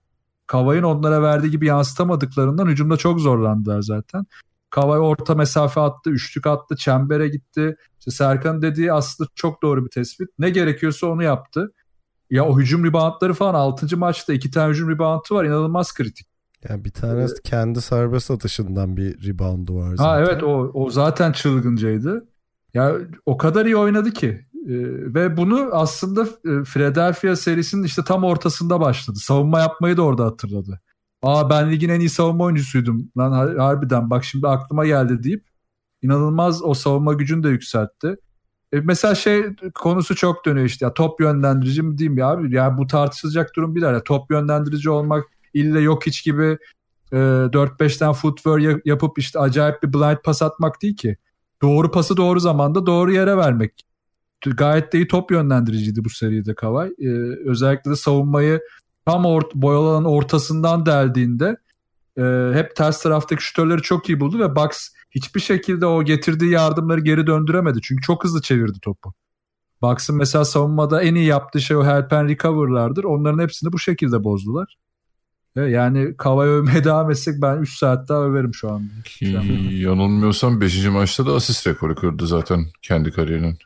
[0.46, 4.26] Kavay'ın onlara verdiği gibi yansıtamadıklarından hücumda çok zorlandılar zaten.
[4.72, 7.76] Kavay orta mesafe attı, üçlük attı, çembere gitti.
[7.98, 10.28] İşte Serkan dediği aslında çok doğru bir tespit.
[10.38, 11.72] Ne gerekiyorsa onu yaptı.
[12.30, 13.96] Ya o hücum reboundları falan 6.
[13.96, 15.44] maçta iki tane hücum reboundu var.
[15.44, 16.26] inanılmaz kritik.
[16.68, 20.10] Yani bir tane ee, kendi serbest atışından bir reboundu var zaten.
[20.10, 22.28] Ha evet o, o zaten çılgıncaydı.
[22.74, 24.26] Ya o kadar iyi oynadı ki.
[24.26, 24.72] Ee,
[25.14, 29.18] ve bunu aslında e, Philadelphia serisinin işte tam ortasında başladı.
[29.18, 30.80] Savunma yapmayı da orada hatırladı.
[31.22, 35.44] Aa ben ligin en iyi savunma oyuncusuydum lan harbiden bak şimdi aklıma geldi deyip
[36.02, 38.16] inanılmaz o savunma gücünü de yükseltti.
[38.72, 42.78] E, mesela şey konusu çok dönüyor işte ya top yönlendirici mi diyeyim ya abi ya
[42.78, 46.58] bu tartışılacak durum bir ya top yönlendirici olmak ille yok hiç gibi
[47.12, 51.16] e, 4-5 tane footwear yapıp işte acayip bir blind pas atmak değil ki.
[51.62, 53.82] Doğru pası doğru zamanda doğru yere vermek.
[54.46, 56.88] Gayet de iyi top yönlendiriciydi bu seride Kavay.
[56.98, 57.08] E,
[57.46, 58.60] özellikle de savunmayı
[59.06, 61.56] tam ort boyalanın ortasından deldiğinde
[62.18, 67.00] e, hep ters taraftaki şütörleri çok iyi buldu ve Bucks hiçbir şekilde o getirdiği yardımları
[67.00, 67.80] geri döndüremedi.
[67.82, 69.14] Çünkü çok hızlı çevirdi topu.
[69.82, 73.04] Bucks'ın mesela savunmada en iyi yaptığı şey o help and recover'lardır.
[73.04, 74.76] Onların hepsini bu şekilde bozdular.
[75.56, 78.88] Yani Kavay övmeye devam etsek ben 3 saat daha överim şu an.
[79.04, 79.38] Ki,
[79.70, 80.86] yanılmıyorsam 5.
[80.86, 83.58] maçta da asist rekoru kırdı zaten kendi kariyerinin.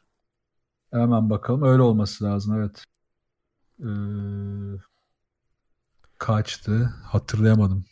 [0.92, 1.62] Hemen bakalım.
[1.62, 2.84] Öyle olması lazım evet.
[3.80, 3.86] Ee,
[6.18, 6.94] kaçtı?
[7.04, 7.84] Hatırlayamadım.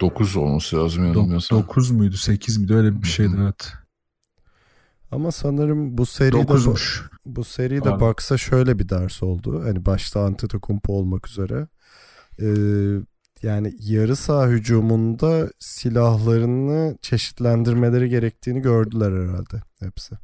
[0.00, 1.58] 9 olması lazım yanılmıyorsam.
[1.58, 3.72] 9 muydu 8 miydi öyle bir şeydi evet.
[5.10, 7.02] Ama sanırım bu seride 9'muş.
[7.26, 8.00] Bu, bu seride Abi.
[8.00, 9.64] Bucks'a şöyle bir ders oldu.
[9.64, 11.68] Hani başta Antetokounmpo olmak üzere.
[12.40, 12.46] Ee,
[13.42, 20.14] yani yarı saha hücumunda silahlarını çeşitlendirmeleri gerektiğini gördüler herhalde hepsi.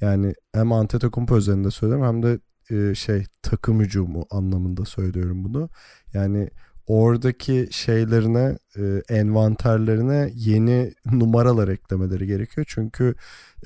[0.00, 2.38] Yani hem Antetokounmpo özelinde söylüyorum hem de
[2.70, 5.68] e, şey takım hücumu anlamında söylüyorum bunu.
[6.14, 6.50] Yani
[6.86, 12.66] oradaki şeylerine e, envanterlerine yeni numaralar eklemeleri gerekiyor.
[12.68, 13.14] Çünkü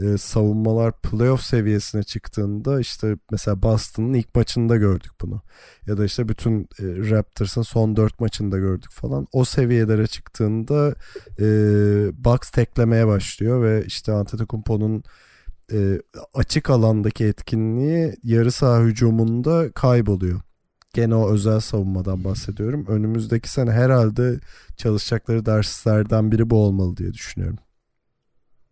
[0.01, 5.43] e, savunmalar playoff seviyesine çıktığında işte mesela Boston'ın ilk maçında gördük bunu.
[5.87, 9.27] Ya da işte bütün e, Raptors'ın son dört maçında gördük falan.
[9.33, 10.95] O seviyelere çıktığında
[11.41, 11.45] e,
[12.25, 15.03] Bucks teklemeye başlıyor ve işte Antetokounmpo'nun
[15.73, 16.01] e,
[16.35, 20.41] açık alandaki etkinliği yarı saha hücumunda kayboluyor.
[20.97, 22.87] Gene o özel savunmadan bahsediyorum.
[22.89, 24.41] Önümüzdeki sene herhalde
[24.77, 27.59] çalışacakları derslerden biri bu olmalı diye düşünüyorum.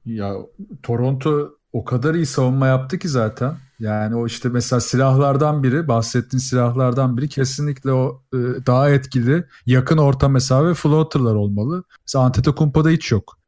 [0.05, 0.35] Ya
[0.83, 3.57] Toronto o kadar iyi savunma yaptı ki zaten.
[3.79, 9.99] Yani o işte mesela silahlardan biri, bahsettiğin silahlardan biri kesinlikle o e, daha etkili yakın
[9.99, 11.85] orta mesafe floaterlar olmalı.
[12.07, 13.39] Mesela Antetokounmpo'da hiç yok.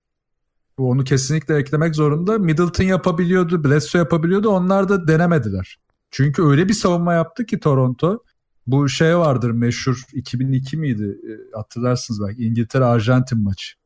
[0.79, 2.39] Bu onu kesinlikle eklemek zorunda.
[2.39, 4.49] Middleton yapabiliyordu, Bledsoe yapabiliyordu.
[4.49, 5.79] Onlar da denemediler.
[6.11, 8.23] Çünkü öyle bir savunma yaptı ki Toronto.
[8.67, 11.05] Bu şey vardır meşhur 2002 miydi?
[11.05, 13.77] E, hatırlarsınız belki İngiltere-Arjantin maçı.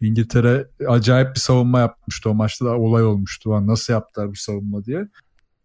[0.00, 3.66] İngiltere acayip bir savunma yapmıştı o maçta da olay olmuştu.
[3.66, 5.08] Nasıl yaptılar bu savunma diye.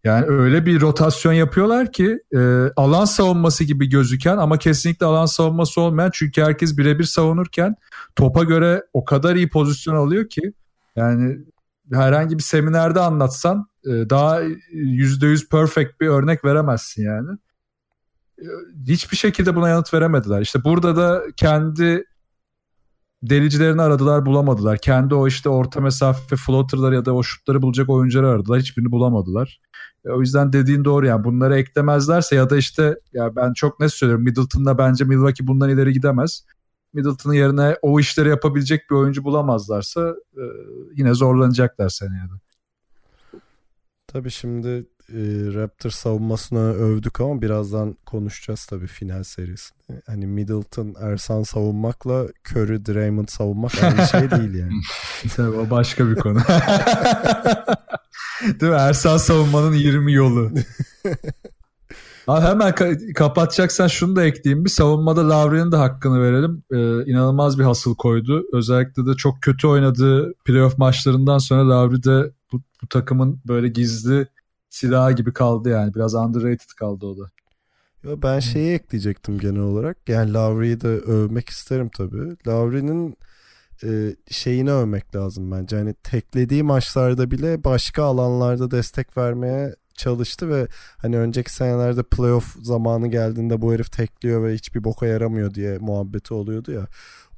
[0.04, 2.38] Yani öyle bir rotasyon yapıyorlar ki e,
[2.76, 7.76] alan savunması gibi gözüken ama kesinlikle alan savunması olmayan çünkü herkes birebir savunurken
[8.16, 10.52] topa göre o kadar iyi pozisyon alıyor ki
[10.96, 11.38] yani
[11.92, 17.38] herhangi bir seminerde anlatsan e, daha %100 perfect bir örnek veremezsin yani.
[18.88, 20.40] Hiçbir şekilde buna yanıt veremediler.
[20.40, 22.04] İşte burada da kendi
[23.22, 24.78] delicilerini aradılar bulamadılar.
[24.78, 28.60] Kendi o işte orta mesafe floaterları ya da o şutları bulacak oyuncuları aradılar.
[28.60, 29.60] Hiçbirini bulamadılar.
[30.04, 33.88] E, o yüzden dediğin doğru yani bunları eklemezlerse ya da işte ya ben çok ne
[33.88, 36.44] söylüyorum Middleton'da bence Milwaukee bundan ileri gidemez.
[36.92, 40.42] Middleton'ın yerine o işleri yapabilecek bir oyuncu bulamazlarsa e,
[40.96, 42.42] yine zorlanacaklar seneye de.
[44.06, 44.86] Tabii şimdi
[45.54, 50.00] Raptor savunmasını övdük ama birazdan konuşacağız tabii final serisini.
[50.06, 54.72] Hani Middleton, Ersan savunmakla Curry, Draymond savunmak aynı şey değil yani.
[55.36, 56.38] tabii o başka bir konu.
[58.60, 58.78] Değil mi?
[58.78, 60.50] Ersan savunmanın 20 yolu.
[62.26, 64.64] Abi hemen ka- kapatacaksan şunu da ekleyeyim.
[64.64, 66.62] Bir savunmada Lavri'nin de hakkını verelim.
[66.72, 68.44] Ee, inanılmaz bir hasıl koydu.
[68.52, 74.26] Özellikle de çok kötü oynadığı playoff maçlarından sonra Lavri de bu, bu takımın böyle gizli
[74.72, 75.94] silahı gibi kaldı yani.
[75.94, 77.30] Biraz underrated kaldı o da.
[78.02, 80.08] Yo, ben şeyi ekleyecektim genel olarak.
[80.08, 82.36] Yani Lavri'yi de övmek isterim tabii.
[82.46, 83.16] Lavri'nin
[83.84, 85.76] e, şeyini övmek lazım bence.
[85.76, 93.08] Hani teklediği maçlarda bile başka alanlarda destek vermeye çalıştı ve hani önceki senelerde playoff zamanı
[93.08, 96.86] geldiğinde bu herif tekliyor ve hiçbir boka yaramıyor diye muhabbeti oluyordu ya.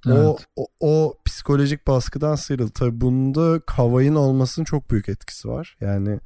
[0.07, 0.19] Evet.
[0.19, 2.73] O, o, o psikolojik baskıdan sıyrıldı.
[2.75, 5.77] Tabii bunda Kavay'ın olmasının çok büyük etkisi var.
[5.81, 6.21] Yani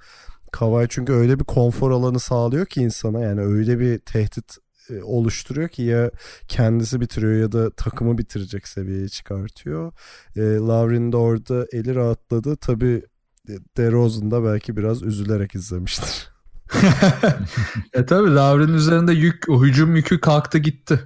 [0.52, 4.56] Kavay çünkü öyle bir konfor alanı sağlıyor ki insana yani öyle bir tehdit
[4.90, 6.10] e, oluşturuyor ki ya
[6.48, 9.92] kendisi bitiriyor ya da takımı bitirecek seviyeye çıkartıyor.
[10.36, 12.56] E, Lavrin de orada eli rahatladı.
[12.56, 13.02] Tabii
[13.76, 16.30] DeRozan da belki biraz üzülerek izlemiştir.
[17.92, 21.00] e tabi Lavrin'in üzerinde yük, o hücum yükü kalktı gitti.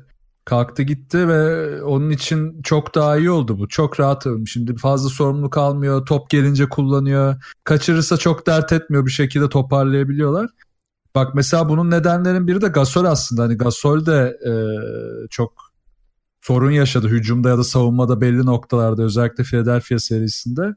[0.44, 3.68] Kalktı gitti ve onun için çok daha iyi oldu bu.
[3.68, 4.26] Çok rahat.
[4.46, 6.06] Şimdi fazla sorumluluk almıyor.
[6.06, 7.36] Top gelince kullanıyor.
[7.64, 9.06] Kaçırırsa çok dert etmiyor.
[9.06, 10.50] Bir şekilde toparlayabiliyorlar.
[11.14, 13.42] Bak mesela bunun nedenlerin biri de Gasol aslında.
[13.42, 14.52] Hani Gasol de e,
[15.30, 15.52] çok
[16.40, 20.74] sorun yaşadı hücumda ya da savunmada belli noktalarda özellikle Philadelphia serisinde.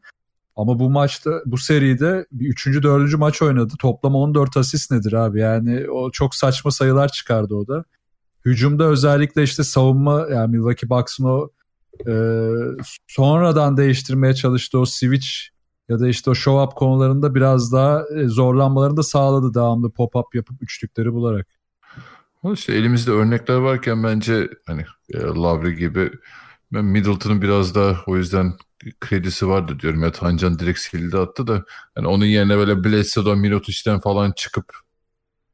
[0.56, 3.74] Ama bu maçta bu seride bir üçüncü dördüncü maç oynadı.
[3.80, 5.40] Toplam 14 asist nedir abi?
[5.40, 7.86] Yani o çok saçma sayılar çıkardı o da.
[8.46, 11.50] Hücumda özellikle işte savunma yani Milwaukee Bucks'ın o
[12.08, 12.14] e,
[13.08, 15.28] sonradan değiştirmeye çalıştığı o switch
[15.90, 20.38] ya da işte o show up konularında biraz daha e, zorlanmalarını da sağladı devamlı pop-up
[20.38, 21.48] yapıp üçlükleri bularak.
[22.54, 26.12] İşte elimizde örnekler varken bence hani e, Lavri gibi
[26.74, 28.54] ben Middleton'ın biraz daha o yüzden
[29.00, 30.04] kredisi vardı diyorum.
[30.04, 31.64] Ya Tancan direkt sildi attı da
[31.98, 34.66] yani onun yerine böyle Bledsoe'dan Milotic'ten falan çıkıp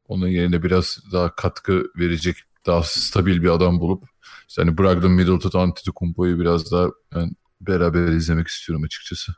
[0.07, 4.03] onun yerine biraz daha katkı verecek daha stabil bir adam bulup
[4.49, 9.31] işte hani Brogdon Middleton Antetokounmpo'yu biraz daha ben beraber izlemek istiyorum açıkçası.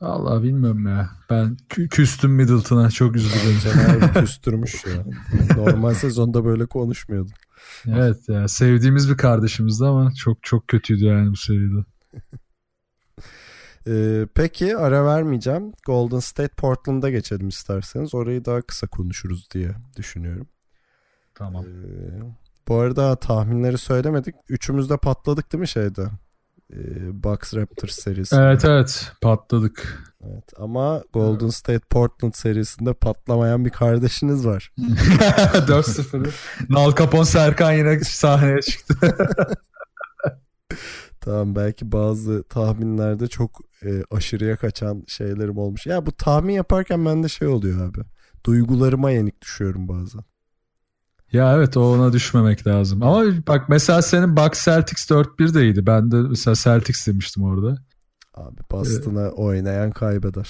[0.00, 1.10] Allah bilmiyorum ya.
[1.30, 2.90] Ben kü- küstüm Middleton'a.
[2.90, 3.58] Çok üzüldüm.
[3.64, 5.04] Caner küstürmüş ya.
[5.56, 7.32] Normal sezonda böyle konuşmuyordun.
[7.86, 8.48] evet ya.
[8.48, 11.84] Sevdiğimiz bir kardeşimizdi ama çok çok kötüydü yani bu seride.
[13.86, 15.72] Ee, peki ara vermeyeceğim.
[15.86, 18.14] Golden State Portland'a geçelim isterseniz.
[18.14, 20.46] Orayı daha kısa konuşuruz diye düşünüyorum.
[21.34, 21.64] Tamam.
[21.64, 21.68] Ee,
[22.68, 24.34] bu arada tahminleri söylemedik.
[24.48, 26.06] Üçümüz de patladık değil mi şeyde?
[26.72, 28.36] Ee, Bucks Raptors serisi.
[28.36, 30.04] Evet evet patladık.
[30.24, 34.72] Evet, ama Golden State Portland serisinde patlamayan bir kardeşiniz var.
[34.78, 36.30] 4-0.
[36.68, 38.94] Nal Capone Serkan yine sahneye çıktı.
[41.20, 45.86] Tamam belki bazı tahminlerde çok e, aşırıya kaçan şeylerim olmuş.
[45.86, 48.00] Ya bu tahmin yaparken bende şey oluyor abi.
[48.46, 50.20] Duygularıma yenik düşüyorum bazen.
[51.32, 53.02] Ya evet o ona düşmemek lazım.
[53.02, 55.86] Ama bak mesela senin Bucks Celtics 4-1 de iyiydi.
[55.86, 57.76] Ben de mesela Celtics demiştim orada.
[58.34, 60.48] Abi Boston'a oynayan kaybeder.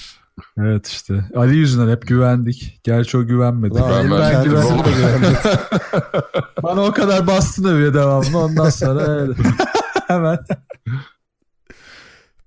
[0.58, 1.24] Evet işte.
[1.36, 2.80] Ali yüzünden hep güvendik.
[2.84, 3.74] Gerçi o güvenmedi.
[3.74, 4.84] Ulan Ben- ben kendisine güvendim.
[4.84, 5.38] de güvenmedi.
[6.62, 8.38] Bana o kadar bastın övüyor devamlı.
[8.38, 9.32] Ondan sonra öyle.
[10.08, 10.38] hemen.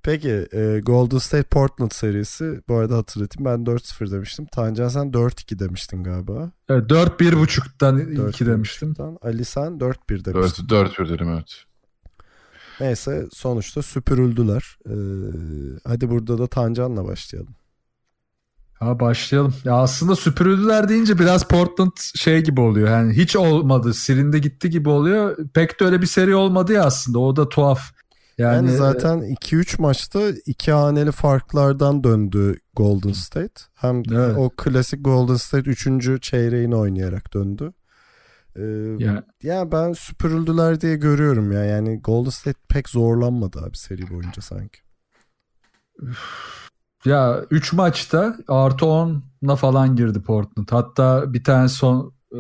[0.06, 4.46] Peki e, Golden State Portland serisi bu arada hatırlatayım ben 4-0 demiştim.
[4.46, 6.52] Tancan sen 4-2 demiştin galiba.
[6.70, 8.48] Evet, 4-1.5'tan 2 4-1 demiştim.
[8.48, 8.98] demiştin.
[9.22, 10.34] Ali sen 4-1 demiştin.
[10.34, 11.64] 4 4 bir dedim evet.
[12.80, 14.78] Neyse sonuçta süpürüldüler.
[14.86, 14.94] Ee,
[15.84, 17.56] hadi burada da Tancan'la başlayalım.
[18.80, 19.54] Ha başlayalım.
[19.64, 22.90] Ya aslında süpürüldüler deyince biraz Portland şey gibi oluyor.
[22.90, 23.94] Yani hiç olmadı.
[23.94, 25.38] Silindi gitti gibi oluyor.
[25.54, 27.20] Pek de öyle bir seri olmadı ya aslında.
[27.20, 27.92] O da tuhaf.
[28.38, 33.62] Yani, Yani, zaten 2-3 maçta iki haneli farklardan döndü Golden State.
[33.76, 34.36] Hem de Evet.
[34.38, 36.20] o klasik Golden State 3.
[36.22, 37.74] çeyreğini oynayarak döndü.
[38.56, 38.62] Ee,
[39.00, 41.64] ya, ya ben süpürüldüler diye görüyorum ya.
[41.66, 44.80] Yani Golden State pek zorlanmadı abi seri boyunca sanki.
[47.06, 50.68] ya 3 maçta artı 10'la falan girdi Portland.
[50.72, 52.40] Hatta bir tane son e,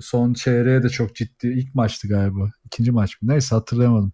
[0.00, 2.50] son çeyreğe de çok ciddi ilk maçtı galiba.
[2.64, 3.32] İkinci maç mı?
[3.32, 4.12] Neyse hatırlayamadım.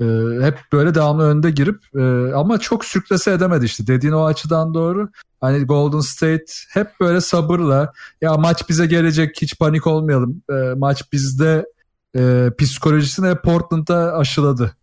[0.00, 0.04] E,
[0.44, 3.86] hep böyle devamlı önde girip e, ama çok sürklese edemedi işte.
[3.86, 5.08] Dediğin o açıdan doğru.
[5.40, 10.42] Hani Golden State hep böyle sabırla ya maç bize gelecek hiç panik olmayalım.
[10.50, 11.66] E, maç bizde
[12.16, 14.76] e, psikolojisini Portland'a aşıladı.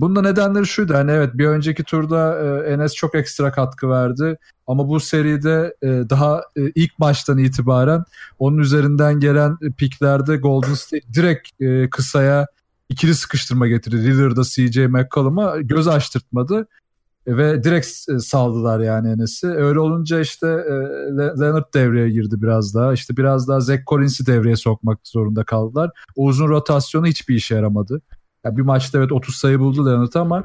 [0.00, 0.94] Bunun nedenleri şuydu.
[0.94, 4.38] Hani evet bir önceki turda e, Enes çok ekstra katkı verdi.
[4.66, 8.04] Ama bu seride e, daha e, ilk maçtan itibaren
[8.38, 12.46] onun üzerinden gelen piklerde Golden State direkt e, kısaya
[12.88, 13.96] ikili sıkıştırma getirdi.
[13.96, 16.66] Lillard'a CJ McCollum'a göz açtırtmadı.
[17.26, 19.46] E, ve direkt e, saldılar yani Enes'i.
[19.46, 20.72] Öyle olunca işte e,
[21.16, 22.92] Le- Leonard devreye girdi biraz daha.
[22.92, 25.90] İşte biraz daha Zach Collins'i devreye sokmak zorunda kaldılar.
[26.16, 28.00] O uzun rotasyonu hiçbir işe yaramadı.
[28.44, 30.44] Ya bir maçta evet 30 sayı buldu Leonard ama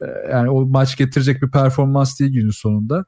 [0.00, 3.04] e, yani o maç getirecek bir performans değil günün sonunda.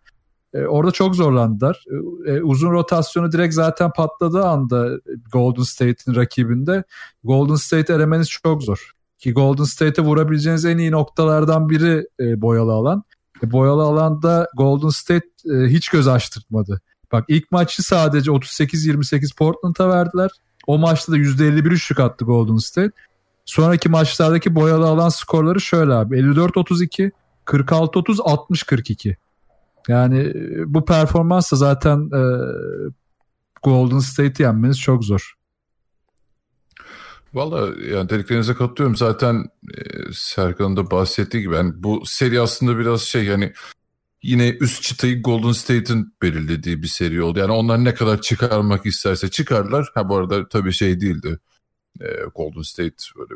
[0.54, 1.84] E, orada çok zorlandılar.
[2.26, 4.88] E, uzun rotasyonu direkt zaten patladığı anda
[5.32, 6.84] Golden State'in rakibinde
[7.24, 8.92] Golden State elemeniz çok zor.
[9.18, 13.04] Ki Golden State'e vurabileceğiniz en iyi noktalardan biri e, boyalı alan.
[13.42, 16.80] E, boyalı alanda Golden State e, hiç göz açtırtmadı.
[17.12, 20.30] Bak ilk maçı sadece 38-28 Portland'a verdiler.
[20.66, 22.92] O maçta da %51 üçlük attı Golden State.
[23.44, 26.16] Sonraki maçlardaki boyalı alan skorları şöyle abi.
[26.16, 27.10] 54-32,
[27.46, 29.16] 46-30, 60-42.
[29.88, 32.22] Yani e, bu performansla zaten e,
[33.62, 35.34] Golden State'i yenmeniz çok zor.
[37.34, 38.96] Valla yani dediklerinize katılıyorum.
[38.96, 43.52] Zaten e, Serkan'ın da bahsettiği gibi yani bu seri aslında biraz şey yani
[44.22, 47.38] yine üst çıtayı Golden State'in belirlediği bir seri oldu.
[47.38, 49.90] Yani onlar ne kadar çıkarmak isterse çıkarlar.
[49.94, 51.38] Ha bu arada tabii şey değildi.
[52.02, 53.34] E, Golden State böyle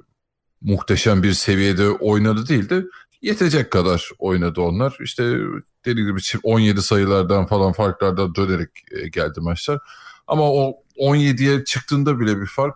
[0.60, 2.86] muhteşem bir seviyede oynadı değildi.
[3.22, 4.96] Yetecek kadar oynadı onlar.
[5.00, 5.38] İşte
[5.84, 9.78] dediğim gibi 17 sayılardan falan farklardan dönerek e, geldi maçlar.
[10.26, 12.74] Ama o 17'ye çıktığında bile bir fark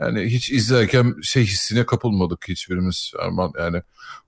[0.00, 3.12] yani hiç izlerken şey hissine kapılmadık hiçbirimiz.
[3.22, 3.82] Aman yani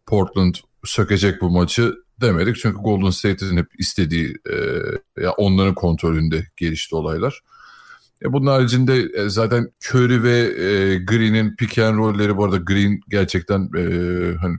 [0.06, 2.56] Portland sökecek bu maçı demedik.
[2.56, 4.54] Çünkü Golden State'in hep istediği e,
[5.22, 7.40] ya onların kontrolünde gelişti olaylar.
[8.24, 13.00] E bunun haricinde e, zaten Curry ve e, Green'in pick and roll'leri bu arada Green
[13.08, 13.84] gerçekten e,
[14.36, 14.56] hani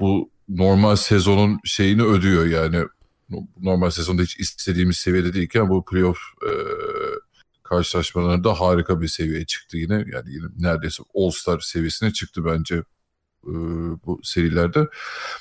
[0.00, 2.84] bu normal sezonun şeyini ödüyor yani
[3.60, 6.50] normal sezonda hiç istediğimiz seviyede değilken bu playoff e,
[7.62, 9.94] karşılaşmalarında harika bir seviyeye çıktı yine.
[9.94, 12.74] Yani yine neredeyse All-Star seviyesine çıktı bence
[13.44, 13.52] e,
[14.06, 14.88] bu serilerde.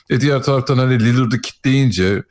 [0.09, 2.23] E diğer taraftan hani Lillard'ı kitleyince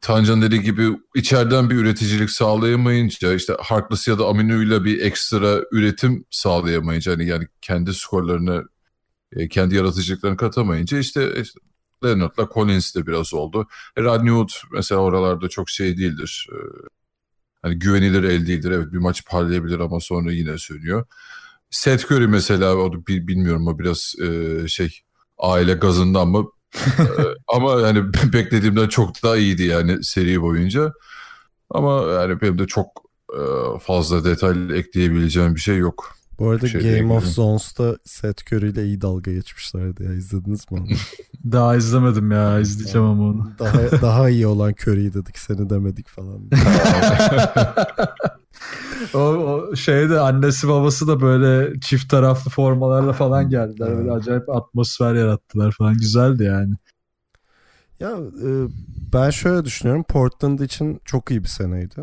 [0.00, 5.60] Tancan dediği gibi içeriden bir üreticilik sağlayamayınca işte Harkless ya da Aminu ile bir ekstra
[5.72, 8.64] üretim sağlayamayınca hani yani kendi skorlarını
[9.32, 11.60] e, kendi yaratıcılıklarını katamayınca işte, işte
[12.04, 13.68] Leonard'la Collins de biraz oldu.
[13.96, 16.46] E, Rodney Hood mesela oralarda çok şey değildir.
[16.52, 16.56] E,
[17.62, 18.70] hani güvenilir el değildir.
[18.70, 21.06] Evet bir maç parlayabilir ama sonra yine sönüyor.
[21.70, 24.14] Seth Curry mesela o bilmiyorum o biraz
[24.68, 25.00] şey
[25.38, 26.50] aile gazından mı
[27.48, 30.92] ama yani beklediğimden çok daha iyiydi yani seri boyunca.
[31.70, 32.86] Ama yani benim de çok
[33.32, 33.42] e,
[33.78, 36.16] fazla detay ekleyebileceğim bir şey yok.
[36.38, 40.78] Bu arada şey Game of Zones'ta Seth Curry ile iyi dalga geçmişlerdi ya izlediniz mi
[40.78, 40.86] onu?
[41.52, 43.52] Daha izlemedim ya izleyeceğim ama onu.
[43.58, 46.50] Daha, daha iyi olan Curry'i dedik seni demedik falan.
[49.14, 53.96] O, o şeyde annesi babası da böyle çift taraflı formalarla falan geldiler.
[53.96, 55.94] Böyle acayip atmosfer yarattılar falan.
[55.94, 56.74] Güzeldi yani.
[58.00, 58.10] Ya
[58.44, 58.48] e,
[59.12, 60.04] ben şöyle düşünüyorum.
[60.08, 62.00] Portland için çok iyi bir seneydi.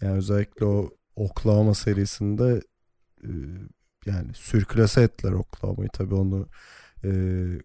[0.00, 2.62] Yani özellikle o Oklahoma serisinde
[3.22, 3.30] e,
[4.06, 6.48] yani sürklase ettiler Oklahoma'yı tabii onu
[7.04, 7.10] e,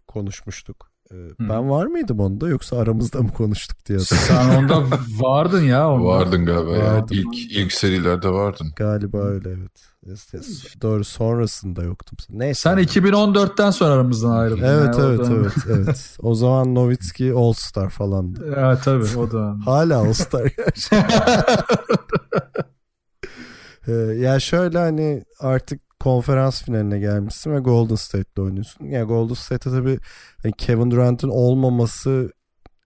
[0.07, 0.90] konuşmuştuk.
[1.11, 3.99] E, ben var mıydım onda yoksa aramızda mı konuştuk diye.
[3.99, 4.83] Sen onda
[5.19, 5.89] vardın ya.
[5.89, 6.05] Onda.
[6.05, 6.71] Vardın galiba.
[6.71, 7.17] Vardım.
[7.17, 7.21] Ya.
[7.21, 8.71] İlk, ilk serilerde vardın.
[8.75, 9.71] Galiba öyle evet.
[10.05, 10.81] Yes, yes.
[10.81, 12.17] Doğru sonrasında yoktum.
[12.29, 12.61] Neyse.
[12.61, 14.63] Sen 2014'ten sonra aramızdan ayrıldın.
[14.63, 16.17] Evet yani evet evet evet.
[16.21, 18.55] O zaman Novitski All Star falandı.
[18.57, 19.57] Evet tabii o da.
[19.65, 21.05] Hala All Star gerçekten.
[23.87, 28.85] Ee, ya şöyle hani artık konferans finaline gelmişsin ve Golden State'de oynuyorsun.
[28.85, 29.99] Ya yani Golden State'te tabii
[30.43, 32.31] hani Kevin Durant'ın olmaması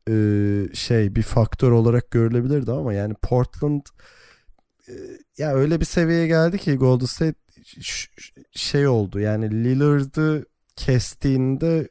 [0.09, 0.13] e,
[0.74, 3.82] şey bir faktör olarak görülebilirdi ama yani Portland
[4.88, 4.93] e,
[5.38, 7.36] ya öyle bir seviyeye geldi ki Golden State
[8.51, 9.20] şey oldu.
[9.20, 10.45] Yani Lillard'ı
[10.76, 11.89] kestiğinde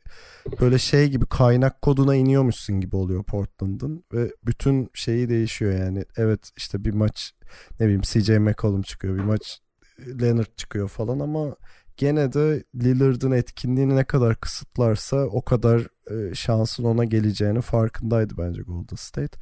[0.60, 6.04] böyle şey gibi kaynak koduna iniyormuşsun gibi oluyor Portland'ın ve bütün şeyi değişiyor yani.
[6.16, 7.32] Evet işte bir maç
[7.80, 9.63] ne bileyim CJ McCollum çıkıyor bir maç
[9.98, 11.56] Leonard çıkıyor falan ama
[11.96, 18.62] gene de Lillard'ın etkinliğini ne kadar kısıtlarsa o kadar e, şansın ona geleceğini farkındaydı bence
[18.62, 19.38] Golden State.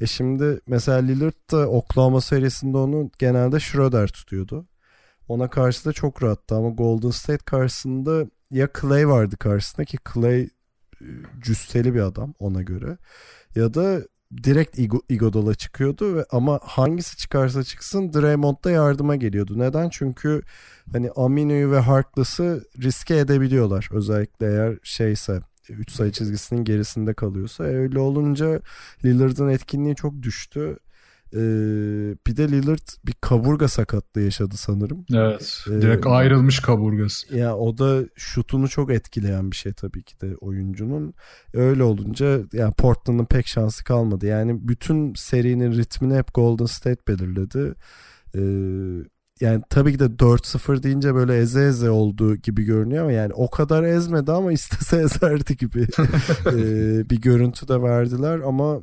[0.00, 4.66] E şimdi mesela Lillard da Oklahoma serisinde onu genelde Schroeder tutuyordu.
[5.28, 10.42] Ona karşı da çok rahattı ama Golden State karşısında ya Clay vardı karşısında ki Clay
[10.42, 10.48] e,
[11.40, 12.98] cüsseli bir adam ona göre
[13.54, 14.02] ya da
[14.42, 19.58] direkt Iguodala çıkıyordu ve ama hangisi çıkarsa çıksın Draymond da yardıma geliyordu.
[19.58, 19.88] Neden?
[19.88, 20.42] Çünkü
[20.92, 23.88] hani Aminu'yu ve Harkless'ı riske edebiliyorlar.
[23.92, 27.64] Özellikle eğer şeyse 3 sayı çizgisinin gerisinde kalıyorsa.
[27.64, 28.60] E öyle olunca
[29.04, 30.76] Lillard'ın etkinliği çok düştü.
[31.34, 35.06] Ee, bir de Lillard bir kaburga sakatlığı yaşadı sanırım.
[35.14, 35.64] Evet.
[35.68, 37.36] Ee, direkt ayrılmış kaburgası.
[37.36, 41.14] Ya o da şutunu çok etkileyen bir şey tabii ki de oyuncunun.
[41.54, 44.26] Öyle olunca yani Portland'ın pek şansı kalmadı.
[44.26, 47.74] Yani bütün serinin ritmini hep Golden State belirledi.
[48.34, 48.40] Ee,
[49.40, 53.50] yani tabii ki de 4-0 deyince böyle eze eze olduğu gibi görünüyor ama yani o
[53.50, 55.80] kadar ezmedi ama istese ezerdi gibi
[56.46, 58.80] ee, bir görüntü de verdiler ama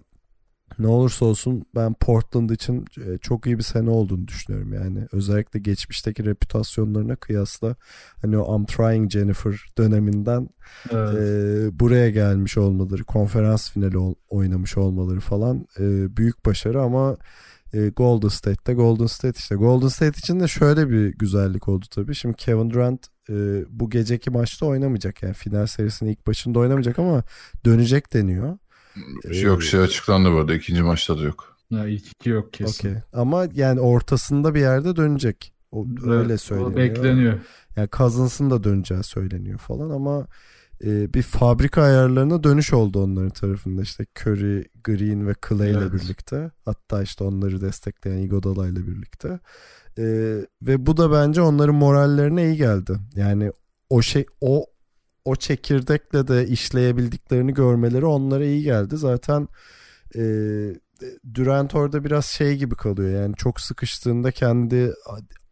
[0.80, 5.08] ne olursa olsun ben Portland için e, çok iyi bir sene olduğunu düşünüyorum yani.
[5.12, 7.76] Özellikle geçmişteki reputasyonlarına kıyasla
[8.22, 10.50] hani o I'm Trying Jennifer döneminden
[10.92, 11.16] evet.
[11.16, 17.18] e, buraya gelmiş olmaları, konferans finali ol, oynamış olmaları falan e, büyük başarı ama
[17.74, 19.56] e, Golden State'te Golden State işte.
[19.56, 22.16] Golden State için de şöyle bir güzellik oldu tabii.
[22.16, 23.34] Şimdi Kevin Durant e,
[23.70, 27.24] bu geceki maçta oynamayacak yani final serisinin ilk başında oynamayacak ama
[27.66, 28.58] dönecek deniyor.
[29.34, 30.54] Şey yok şey açıklandı bu arada.
[30.54, 31.58] ikinci maçta da yok.
[31.72, 32.90] Ya ilk iki yok kesin.
[32.90, 33.02] Okay.
[33.14, 35.54] Ama yani ortasında bir yerde dönecek.
[35.72, 36.74] O, evet, öyle söyleniyor.
[36.74, 37.40] O bekleniyor.
[37.76, 40.28] Yani Cousins'ın da döneceği söyleniyor falan ama
[40.84, 45.94] e, bir fabrika ayarlarına dönüş oldu onların tarafında işte Curry, Green ve Clay ile evet.
[45.94, 46.52] birlikte.
[46.66, 49.40] Hatta işte onları destekleyen Iguodala ile birlikte.
[49.98, 50.04] E,
[50.62, 52.98] ve bu da bence onların morallerine iyi geldi.
[53.16, 53.52] Yani
[53.90, 54.66] o şey o
[55.26, 58.98] o çekirdekle de işleyebildiklerini görmeleri onlara iyi geldi.
[58.98, 59.48] Zaten
[60.16, 60.22] e,
[61.34, 64.94] Durant orada biraz şey gibi kalıyor yani çok sıkıştığında kendi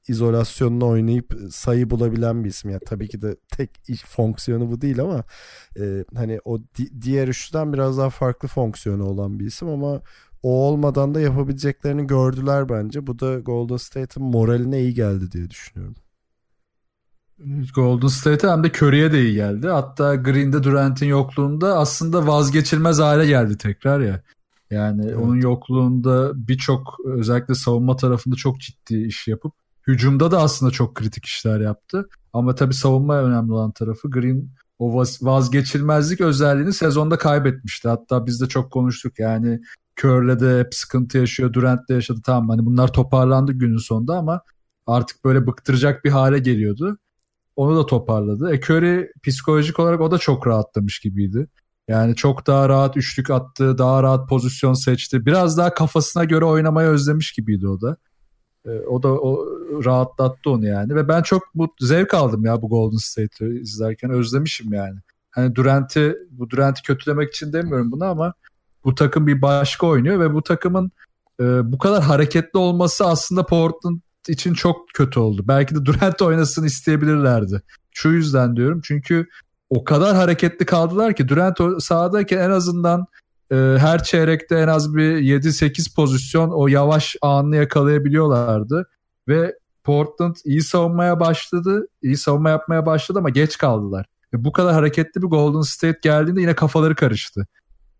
[0.07, 2.71] izolasyonunu oynayıp sayı bulabilen bir isim.
[2.71, 5.23] Yani tabii ki de tek iş, fonksiyonu bu değil ama
[5.79, 10.01] e, hani o di- diğer üçten biraz daha farklı fonksiyonu olan bir isim ama
[10.43, 13.07] o olmadan da yapabileceklerini gördüler bence.
[13.07, 15.95] Bu da Golden State'in moraline iyi geldi diye düşünüyorum.
[17.75, 19.67] Golden State'e hem de Curry'e de iyi geldi.
[19.67, 24.21] Hatta Green'de Durant'in yokluğunda aslında vazgeçilmez hale geldi tekrar ya.
[24.71, 25.17] Yani evet.
[25.17, 29.53] onun yokluğunda birçok özellikle savunma tarafında çok ciddi iş yapıp
[29.87, 32.09] hücumda da aslında çok kritik işler yaptı.
[32.33, 37.89] Ama tabii savunma önemli olan tarafı Green o vazgeçilmezlik özelliğini sezonda kaybetmişti.
[37.89, 39.59] Hatta biz de çok konuştuk yani
[39.95, 42.19] Kör'le de hep sıkıntı yaşıyor, Durant de yaşadı.
[42.25, 44.41] Tamam hani bunlar toparlandı günün sonunda ama
[44.87, 46.97] artık böyle bıktıracak bir hale geliyordu.
[47.55, 48.53] Onu da toparladı.
[48.53, 51.47] E Curry psikolojik olarak o da çok rahatlamış gibiydi.
[51.87, 55.25] Yani çok daha rahat üçlük attı, daha rahat pozisyon seçti.
[55.25, 57.97] Biraz daha kafasına göre oynamayı özlemiş gibiydi o da.
[58.65, 59.45] E, o da o
[59.85, 60.95] rahatlattı onu yani.
[60.95, 64.11] Ve ben çok bu zevk aldım ya bu Golden State'i izlerken.
[64.11, 64.99] Özlemişim yani.
[65.31, 68.33] Hani Durant'i, bu Durant'i kötülemek için demiyorum bunu ama
[68.83, 70.91] bu takım bir başka oynuyor ve bu takımın
[71.39, 75.43] e, bu kadar hareketli olması aslında Portland için çok kötü oldu.
[75.47, 77.61] Belki de Durant oynasın isteyebilirlerdi.
[77.91, 79.27] Şu yüzden diyorum çünkü
[79.69, 83.05] o kadar hareketli kaldılar ki Durant sahadayken en azından
[83.51, 88.89] e, her çeyrekte en az bir 7-8 pozisyon o yavaş anını yakalayabiliyorlardı.
[89.27, 91.87] Ve Portland iyi savunmaya başladı.
[92.01, 94.05] iyi savunma yapmaya başladı ama geç kaldılar.
[94.33, 97.47] Ve bu kadar hareketli bir Golden State geldiğinde yine kafaları karıştı.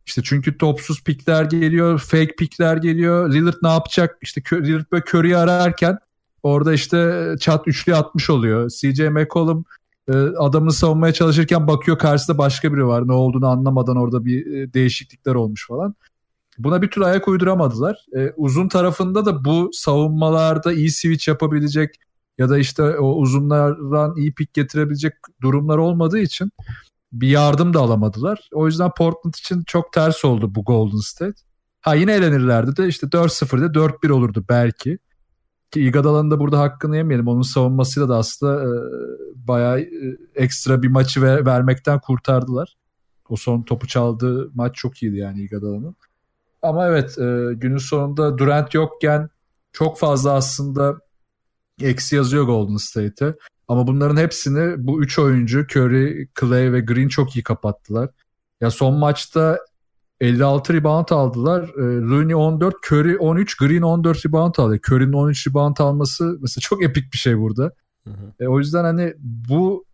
[0.06, 3.34] İşte çünkü topsuz pikler geliyor, fake pikler geliyor.
[3.34, 4.18] Lillard ne yapacak?
[4.22, 5.98] İşte Lillard böyle Curry'i ararken
[6.44, 8.70] orada işte çat üçlü atmış oluyor.
[8.70, 9.66] CJ McCollum
[10.08, 13.08] e, adamını savunmaya çalışırken bakıyor karşısında başka biri var.
[13.08, 15.96] Ne olduğunu anlamadan orada bir e, değişiklikler olmuş falan.
[16.58, 18.06] Buna bir tür ayak uyduramadılar.
[18.18, 21.96] E, uzun tarafında da bu savunmalarda iyi switch yapabilecek
[22.38, 26.52] ya da işte o uzunlardan iyi pik getirebilecek durumlar olmadığı için
[27.12, 28.50] bir yardım da alamadılar.
[28.54, 31.42] O yüzden Portland için çok ters oldu bu Golden State.
[31.82, 35.00] Ha yine elenirlerdi de işte 4-0'da 4-1 olurdu belki.
[35.72, 37.28] Ki Iguodala'nın da burada hakkını yemeyelim.
[37.28, 38.70] Onun savunmasıyla da aslında e,
[39.48, 42.76] bayağı e, ekstra bir maçı ver, vermekten kurtardılar.
[43.30, 45.96] O son topu çaldığı maç çok iyiydi yani Iguodala'nın.
[46.62, 49.30] Ama evet e, günün sonunda Durant yokken
[49.74, 51.00] çok fazla aslında
[51.82, 53.36] eksi yazıyor Golden State'e.
[53.68, 58.10] Ama bunların hepsini bu üç oyuncu Curry, Clay ve Green çok iyi kapattılar.
[58.62, 59.60] Ya son maçta
[60.22, 61.64] 56 rebound aldılar.
[61.64, 64.80] E, Looney 14, Curry 13, Green 14 rebound aldı.
[64.88, 67.72] Curry'nin 13 rebound alması mesela çok epik bir şey burada.
[68.04, 68.34] Hı hı.
[68.40, 69.86] E, o yüzden hani bu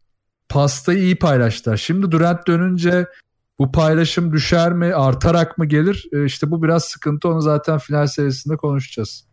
[0.49, 1.77] pastayı iyi paylaştılar.
[1.77, 3.07] Şimdi Durant dönünce
[3.59, 6.05] bu paylaşım düşer mi, artarak mı gelir?
[6.13, 7.29] E, işte bu biraz sıkıntı.
[7.29, 9.25] Onu zaten final serisinde konuşacağız.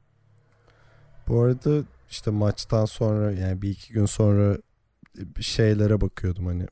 [1.28, 1.70] Bu arada
[2.10, 4.58] işte maçtan sonra yani bir iki gün sonra
[5.40, 6.66] şeylere bakıyordum hani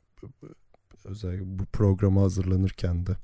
[1.05, 3.16] özellikle bu programa hazırlanırken de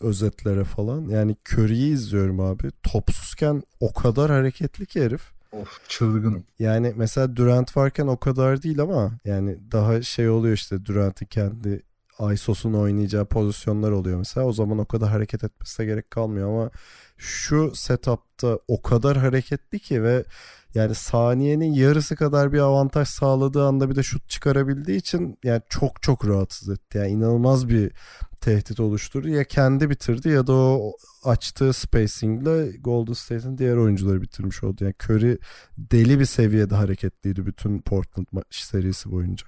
[0.00, 1.08] özetlere falan.
[1.08, 2.70] Yani Curry'i izliyorum abi.
[2.82, 5.22] Topsuzken o kadar hareketli ki herif.
[5.52, 6.44] Of çılgın.
[6.58, 11.82] Yani mesela Durant varken o kadar değil ama yani daha şey oluyor işte Durant'in kendi
[12.18, 14.46] Aysos'un oynayacağı pozisyonlar oluyor mesela.
[14.46, 16.70] O zaman o kadar hareket etmesine gerek kalmıyor ama
[17.16, 20.24] şu setupta o kadar hareketli ki ve
[20.74, 26.02] yani saniyenin yarısı kadar bir avantaj sağladığı anda bir de şut çıkarabildiği için yani çok
[26.02, 26.98] çok rahatsız etti.
[26.98, 27.92] Yani inanılmaz bir
[28.40, 29.28] tehdit oluşturdu.
[29.28, 30.92] Ya kendi bitirdi ya da o
[31.24, 34.84] açtığı spacingle Golden State'in diğer oyuncuları bitirmiş oldu.
[34.84, 35.38] Yani Curry
[35.78, 39.46] deli bir seviyede hareketliydi bütün Portland serisi boyunca.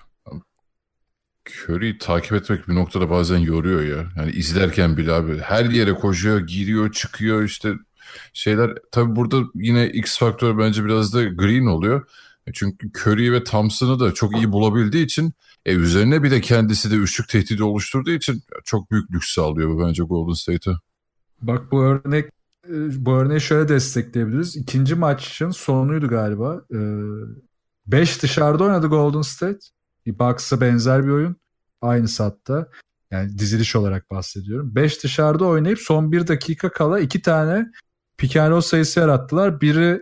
[1.50, 4.12] Curry'i takip etmek bir noktada bazen yoruyor ya.
[4.16, 7.72] Yani izlerken bile abi her yere koşuyor, giriyor, çıkıyor işte
[8.32, 8.70] şeyler.
[8.92, 12.06] Tabi burada yine X faktör bence biraz da Green oluyor.
[12.50, 15.32] E çünkü Curry ve Thompson'ı da çok iyi bulabildiği için
[15.66, 19.86] e üzerine bir de kendisi de üçlük tehdidi oluşturduğu için çok büyük lüks sağlıyor bu
[19.86, 20.74] bence Golden State'e.
[21.42, 22.24] Bak bu örnek
[22.68, 24.56] e, bu örneği şöyle destekleyebiliriz.
[24.56, 26.62] İkinci maçın sonuydu galiba.
[27.86, 29.58] 5 ee, dışarıda oynadı Golden State.
[30.06, 31.36] Bucks'a benzer bir oyun.
[31.80, 32.68] Aynı satta.
[33.10, 34.74] Yani diziliş olarak bahsediyorum.
[34.74, 37.66] 5 dışarıda oynayıp son 1 dakika kala 2 tane
[38.18, 39.60] pick sayısı yarattılar.
[39.60, 40.00] Biri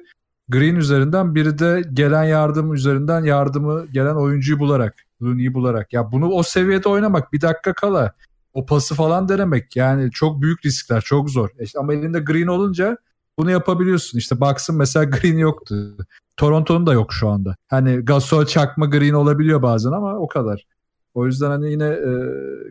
[0.48, 5.92] Green üzerinden biri de gelen yardım üzerinden yardımı gelen oyuncuyu bularak, Looney'i bularak.
[5.92, 8.12] Ya bunu o seviyede oynamak bir dakika kala
[8.52, 11.48] o pası falan denemek yani çok büyük riskler, çok zor.
[11.60, 12.96] İşte ama elinde Green olunca
[13.38, 14.18] bunu yapabiliyorsun.
[14.18, 15.96] İşte Bucks'ın mesela Green yoktu.
[16.36, 17.56] Toronto'nun da yok şu anda.
[17.68, 20.66] Hani Gasol çakma Green olabiliyor bazen ama o kadar.
[21.14, 22.10] O yüzden hani yine e,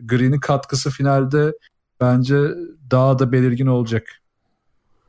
[0.02, 1.52] Green'in katkısı finalde
[2.00, 2.54] bence
[2.90, 4.08] daha da belirgin olacak.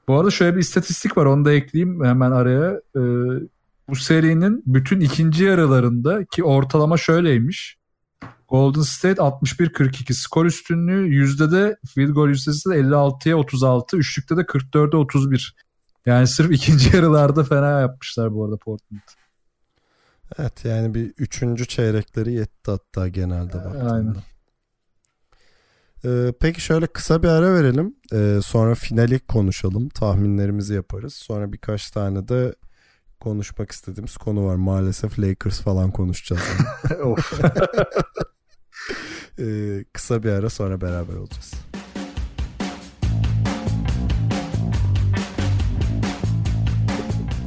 [0.09, 2.81] Bu arada şöyle bir istatistik var onu da ekleyeyim hemen araya.
[2.95, 2.99] Ee,
[3.89, 7.77] bu serinin bütün ikinci yarılarında ki ortalama şöyleymiş.
[8.47, 14.41] Golden State 61-42 skor üstünlüğü yüzde de field goal yüzdesi de 56'ya 36 üçlükte de
[14.41, 15.55] 44'e 31.
[16.05, 19.01] Yani sırf ikinci yarılarda fena yapmışlar bu arada Portland.
[20.39, 23.93] Evet yani bir üçüncü çeyrekleri yetti hatta genelde baktığında.
[23.93, 24.15] Aynen.
[26.05, 27.95] Ee, peki şöyle kısa bir ara verelim.
[28.13, 29.89] Ee, sonra finali konuşalım.
[29.89, 31.13] Tahminlerimizi yaparız.
[31.13, 32.55] Sonra birkaç tane de
[33.19, 34.55] konuşmak istediğimiz konu var.
[34.55, 36.41] Maalesef Lakers falan konuşacağız.
[37.03, 37.41] of.
[39.41, 41.53] Ee, kısa bir ara sonra beraber olacağız.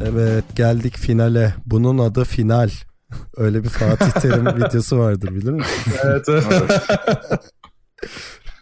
[0.04, 1.54] Evet geldik finale.
[1.66, 2.70] Bunun adı final.
[3.36, 5.92] Öyle bir Fatih Terim videosu vardır bilir misin?
[6.04, 6.82] evet, evet.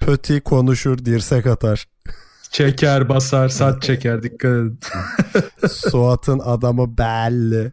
[0.01, 1.89] Pöti konuşur, dirsek atar.
[2.51, 4.23] Çeker, basar, saç çeker.
[4.23, 4.79] Dikkat edin.
[5.69, 7.73] Suat'ın adamı belli.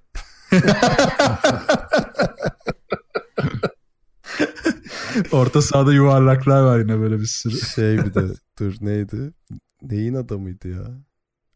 [5.32, 7.62] Orta sahada yuvarlaklar var yine böyle bir sürü.
[7.62, 8.22] Şey bir de
[8.60, 9.34] dur neydi?
[9.82, 10.88] Neyin adamıydı ya?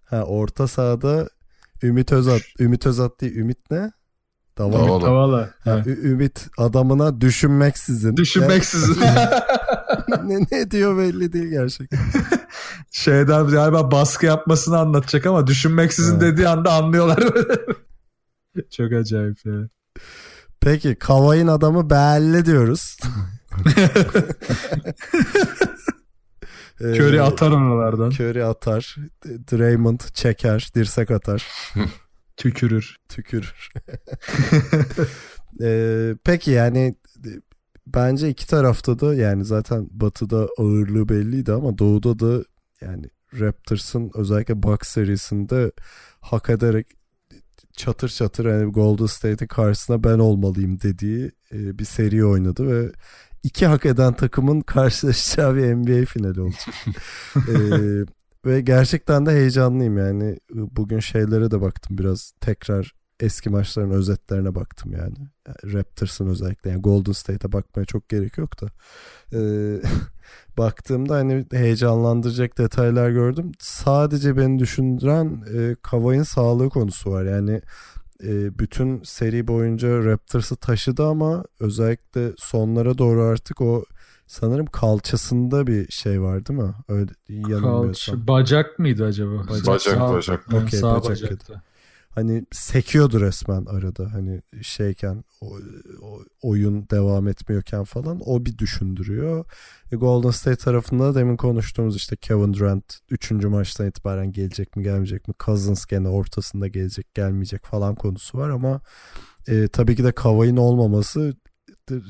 [0.06, 1.30] Ha orta sahada
[1.84, 2.42] Ümit Özat.
[2.60, 3.92] Ümit Özat değil Ümit ne?
[4.70, 5.02] Davala.
[5.06, 5.50] Davala.
[5.64, 8.18] Ha, Ü- Ümit adamına düşünmeksizin.
[8.18, 9.02] Düşünmeksizin.
[10.24, 12.00] ne, ne diyor belli değil gerçekten.
[12.92, 16.22] Şeyden galiba baskı yapmasını anlatacak ama düşünmeksizin Evet.
[16.22, 17.20] dediği anda anlıyorlar.
[18.72, 19.54] Çok acayip ya.
[20.62, 22.98] Peki Kavay'ın adamı belli diyoruz.
[26.82, 28.10] Ee, Curry atar oralardan.
[28.12, 28.96] Curry atar.
[29.26, 30.70] Draymond çeker.
[30.76, 31.48] Dirsek atar.
[32.42, 32.96] Tükürür.
[33.10, 33.70] Tükürür.
[35.62, 37.30] Ee, peki yani e,
[37.88, 42.44] bence iki tarafta da yani zaten batıda ağırlığı belliydi ama doğuda da
[42.82, 43.06] yani
[43.40, 45.72] Raptors'ın özellikle Bucks serisinde
[46.22, 46.88] hak ederek
[47.74, 52.92] çatır çatır hani Golden State'in karşısına ben olmalıyım dediği e, bir seri oynadı ve
[53.44, 56.76] iki hak eden takımın karşılaşacağı bir NBA finali olacak.
[57.36, 57.56] E,
[58.46, 64.92] ve gerçekten de heyecanlıyım yani bugün şeylere de baktım biraz tekrar eski maçların özetlerine baktım
[64.94, 65.16] yani.
[65.48, 68.68] Yani Raptors'ın özellikle yani Golden State'e bakmaya çok gerek yok da.
[69.34, 69.82] Ee,
[70.58, 73.52] baktığımda hani heyecanlandıracak detaylar gördüm.
[73.60, 77.26] Sadece beni düşündüren e, Kavay'ın sağlığı konusu var.
[77.26, 77.62] Yani
[78.24, 83.86] e, bütün seri boyunca Raptors'ı taşıdı ama özellikle sonlara doğru artık o
[84.32, 86.74] sanırım kalçasında bir şey var değil mi?
[86.88, 88.16] Öyle yanılmıyorsam.
[88.16, 89.48] Kalç, bacak mıydı acaba?
[89.50, 90.52] Bacak Sağ- bacak.
[90.52, 91.62] Ha, Okey, sağ bacak bacakta.
[92.10, 95.58] hani sekiyordu resmen arada hani şeyken o,
[96.02, 99.46] o- oyun devam etmiyorken falan o bir düşündürüyor.
[99.92, 103.32] E, Golden State tarafında da demin konuştuğumuz işte Kevin Durant 3.
[103.48, 108.82] maçtan itibaren gelecek mi gelmeyecek mi Cousins gene ortasında gelecek gelmeyecek falan konusu var ama
[109.48, 111.34] e, tabii ki de Kawhi'nin olmaması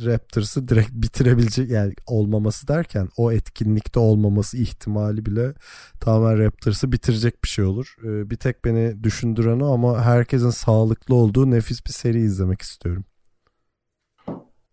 [0.06, 5.54] Raptors'ı direkt bitirebilecek yani olmaması derken o etkinlikte olmaması ihtimali bile
[6.00, 7.96] tamamen Raptors'ı bitirecek bir şey olur.
[8.04, 13.06] Ee, bir tek beni düşündüren o ama herkesin sağlıklı olduğu nefis bir seri izlemek istiyorum.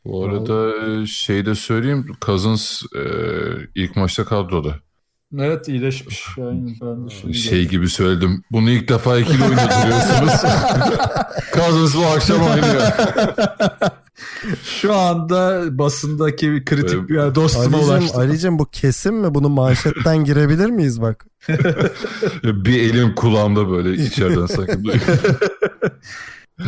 [0.05, 0.73] Bu arada
[1.07, 2.07] şey de söyleyeyim.
[2.21, 3.03] Cousins e,
[3.75, 4.75] ilk maçta kadroda.
[5.39, 6.25] Evet iyileşmiş.
[6.39, 8.43] Aynen, ben de şimdi Şey gibi söyledim.
[8.53, 10.33] Bunu ilk defa ikili oynatıyorsunuz.
[11.55, 12.83] Cousins bu akşam oynuyor.
[14.65, 18.19] Şu anda basındaki kritik bir dostuma ulaştı.
[18.19, 19.35] Ali'cim bu kesin mi?
[19.35, 21.27] Bunu manşetten girebilir miyiz bak?
[22.45, 24.85] bir elim kulağımda böyle içeriden sakın.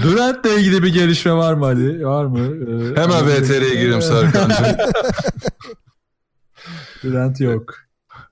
[0.03, 2.07] Durant'la ilgili bir gelişme var mı Ali?
[2.07, 2.39] Var mı?
[2.39, 4.67] Ee, Hemen VTR'ye gireyim Serkan'cığım.
[7.03, 7.75] Durant yok.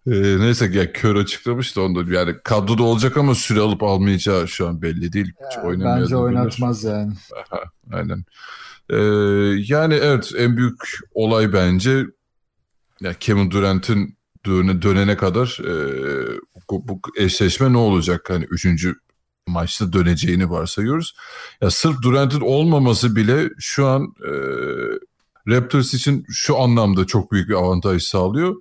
[0.06, 0.10] Ee,
[0.40, 4.82] neyse ya kör açıklamış da onda yani kadroda olacak ama süre alıp almayacağı şu an
[4.82, 5.32] belli değil.
[5.50, 6.22] Hiç oynamaya Bence da bilir.
[6.24, 7.12] oynatmaz yani.
[7.36, 7.60] Aha,
[7.92, 8.24] aynen.
[8.91, 8.97] Ee,
[9.74, 10.82] yani evet en büyük
[11.14, 12.07] olay bence
[13.01, 14.16] ya Kevin Durant'in
[14.47, 15.72] döne, dönene kadar e,
[16.70, 18.30] bu, bu eşleşme ne olacak?
[18.30, 18.95] Hani üçüncü
[19.47, 21.14] maçta döneceğini varsayıyoruz.
[21.61, 24.32] Ya sırf Durant'in olmaması bile şu an e,
[25.49, 28.57] Raptors için şu anlamda çok büyük bir avantaj sağlıyor.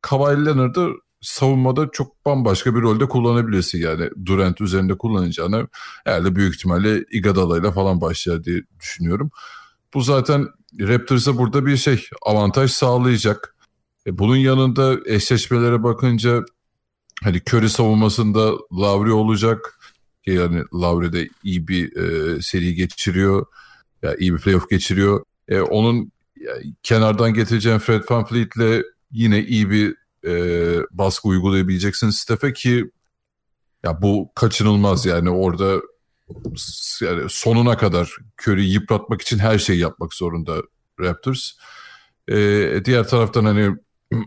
[0.00, 0.88] Kawhi Leonard'ı
[1.20, 5.68] savunmada çok bambaşka bir rolde kullanabilirsin yani Durant üzerinde kullanacağını
[6.04, 9.30] herhalde büyük ihtimalle Iguodala'yla falan başlar diye düşünüyorum.
[9.94, 10.48] Bu zaten
[10.80, 13.56] Raptors'a burada bir şey avantaj sağlayacak.
[14.06, 16.44] E, bunun yanında eşleşmelere bakınca
[17.22, 19.78] hani Curry savunmasında Lavri olacak.
[20.26, 23.46] Yani Lavri de iyi bir e, seri geçiriyor.
[24.02, 25.24] Ya iyi bir playoff geçiriyor.
[25.48, 30.32] E, onun ya, kenardan getireceğin Fred VanVleet'le yine iyi bir e,
[30.90, 32.90] baskı uygulayabileceksin Steph'e ki
[33.84, 35.80] ya bu kaçınılmaz yani orada
[37.00, 40.62] yani sonuna kadar Curry'i yıpratmak için her şeyi yapmak zorunda
[41.00, 41.50] Raptors.
[42.28, 42.34] E,
[42.84, 43.76] diğer taraftan hani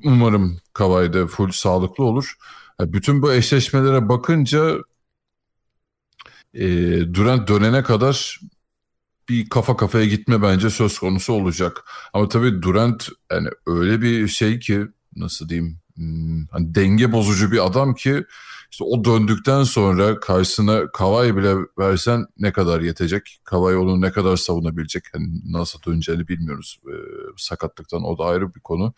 [0.04, 2.36] umarım Kawhi full sağlıklı olur.
[2.80, 4.78] Yani bütün bu eşleşmelere bakınca
[6.54, 6.68] e,
[7.14, 8.39] Durant dönene kadar
[9.30, 11.84] bir kafa kafaya gitme bence söz konusu olacak.
[12.14, 14.82] Ama tabii Durant yani öyle bir şey ki
[15.16, 18.26] nasıl diyeyim hmm, hani denge bozucu bir adam ki
[18.76, 23.39] işte o döndükten sonra karşısına Kavay bile versen ne kadar yetecek?
[23.43, 25.03] Kavay onu ne kadar savunabilecek?
[25.13, 26.80] Yani nasıl döneceğini bilmiyoruz.
[26.88, 26.91] Ee,
[27.38, 28.93] sakatlıktan o da ayrı bir konu.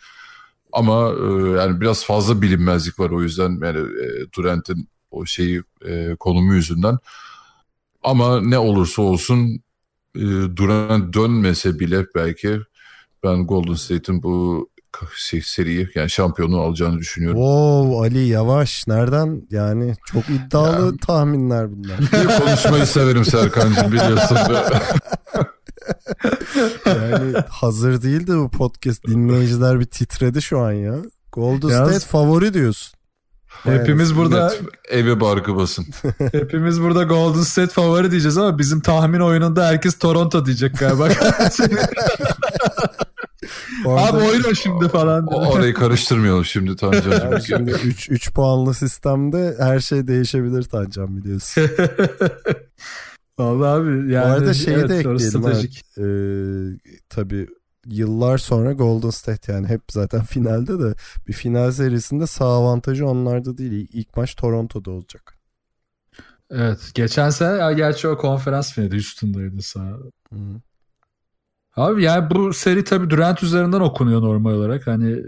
[0.72, 6.16] Ama e, yani biraz fazla bilinmezlik var o yüzden yani e, Durant'in o şeyi e,
[6.20, 6.98] konumu yüzünden.
[8.04, 9.62] Ama ne olursa olsun
[10.16, 10.22] e,
[10.56, 12.60] Durant dönmese bile belki
[13.24, 14.70] ben Golden State'in bu
[15.44, 17.40] seriyi yani şampiyonu alacağını düşünüyorum.
[17.40, 22.00] Wow Ali yavaş nereden yani çok iddialı ya, tahminler bunlar.
[22.00, 24.38] Bir konuşmayı severim Serkan'cığım biliyorsun.
[26.86, 30.96] yani hazır değildi bu podcast dinleyiciler bir titredi şu an ya.
[31.32, 32.98] Golden Yalnız, State favori diyorsun.
[33.66, 34.54] Yani, hepimiz burada
[34.90, 35.86] eve barkı basın.
[36.32, 41.10] hepimiz burada Golden State favori diyeceğiz ama bizim tahmin oyununda herkes Toronto diyecek galiba.
[43.86, 45.28] Abi oyna şimdi falan.
[45.28, 47.12] O, orayı karıştırmayalım şimdi Tancan.
[47.12, 51.64] Yani şimdi 3 3 puanlı sistemde her şey değişebilir Tancan biliyorsun.
[53.40, 54.26] Vallahi abi yani.
[54.26, 55.44] Bu arada şeyi evet, de ekleyelim.
[55.48, 57.48] Evet, e, tabii
[57.86, 60.96] yıllar sonra Golden State yani hep zaten finalde de
[61.28, 63.88] bir final serisinde sağ avantajı onlarda değil.
[63.94, 65.38] İlk maç Toronto'da olacak.
[66.52, 66.92] Evet.
[66.94, 69.98] Geçen sene ya gerçi o konferans finali üstündeydi sağ.
[70.34, 70.38] Hı.
[71.78, 74.88] Abi yani bu seri tabii Durant üzerinden okunuyor normal olarak.
[74.88, 75.24] Hani e,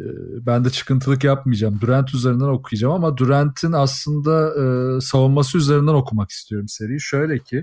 [0.46, 1.82] ben de çıkıntılık yapmayacağım.
[1.82, 7.02] Durant üzerinden okuyacağım ama Durant'in aslında e, savunması üzerinden okumak istiyorum seriyi.
[7.02, 7.58] Şöyle ki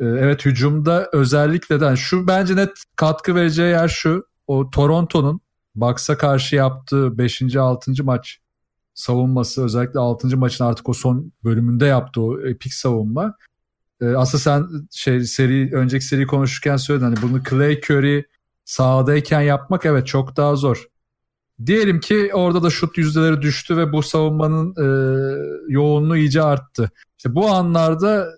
[0.00, 4.26] e, evet hücumda özellikle de yani şu bence net katkı vereceği yer şu.
[4.46, 5.40] O Toronto'nun
[5.74, 7.56] Bucks'a karşı yaptığı 5.
[7.56, 8.04] 6.
[8.04, 8.38] maç
[8.94, 10.36] savunması özellikle 6.
[10.36, 13.34] maçın artık o son bölümünde yaptığı o epik savunma
[14.00, 18.24] e, aslında sen şey seri önceki seri konuşurken söyledin hani bunu Clay Curry
[18.64, 20.86] sahadayken yapmak evet çok daha zor.
[21.66, 24.86] Diyelim ki orada da şut yüzdeleri düştü ve bu savunmanın e,
[25.68, 26.90] yoğunluğu iyice arttı.
[27.18, 28.28] İşte bu anlarda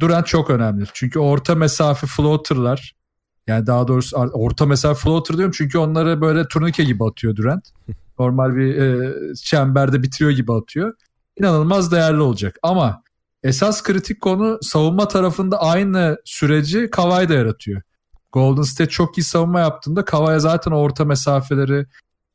[0.00, 0.84] Durant çok önemli.
[0.92, 2.94] Çünkü orta mesafe floater'lar
[3.46, 7.68] yani daha doğrusu orta mesafe floater diyorum çünkü onları böyle turnike gibi atıyor Durant.
[8.18, 10.94] Normal bir e, çemberde bitiriyor gibi atıyor.
[11.40, 12.58] İnanılmaz değerli olacak.
[12.62, 13.02] Ama
[13.42, 17.82] esas kritik konu savunma tarafında aynı süreci Kawhi da yaratıyor.
[18.32, 21.86] Golden State çok iyi savunma yaptığında Kawhi zaten orta mesafeleri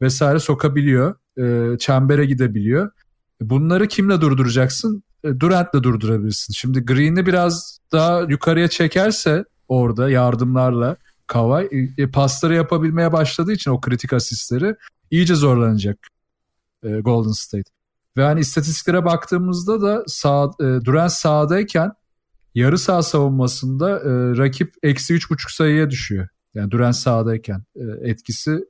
[0.02, 1.16] vesaire sokabiliyor.
[1.38, 2.92] E, çembere gidebiliyor.
[3.42, 5.04] Bunları kimle durduracaksın?
[5.24, 6.54] E, Durant'la durdurabilirsin.
[6.54, 10.98] Şimdi Green'i biraz daha yukarıya çekerse orada yardımlarla
[11.28, 14.76] Kawhi e, pasları yapabilmeye başladığı için o kritik asistleri
[15.12, 15.98] iyice zorlanacak
[16.84, 17.83] e, Golden State.
[18.18, 21.92] Ve hani istatistiklere baktığımızda da sağ, e, Durant sahadayken
[22.56, 26.28] yarı saha savunmasında e, rakip eksi üç buçuk sayıya düşüyor.
[26.54, 28.66] Yani Durant sahadayken e, etkisi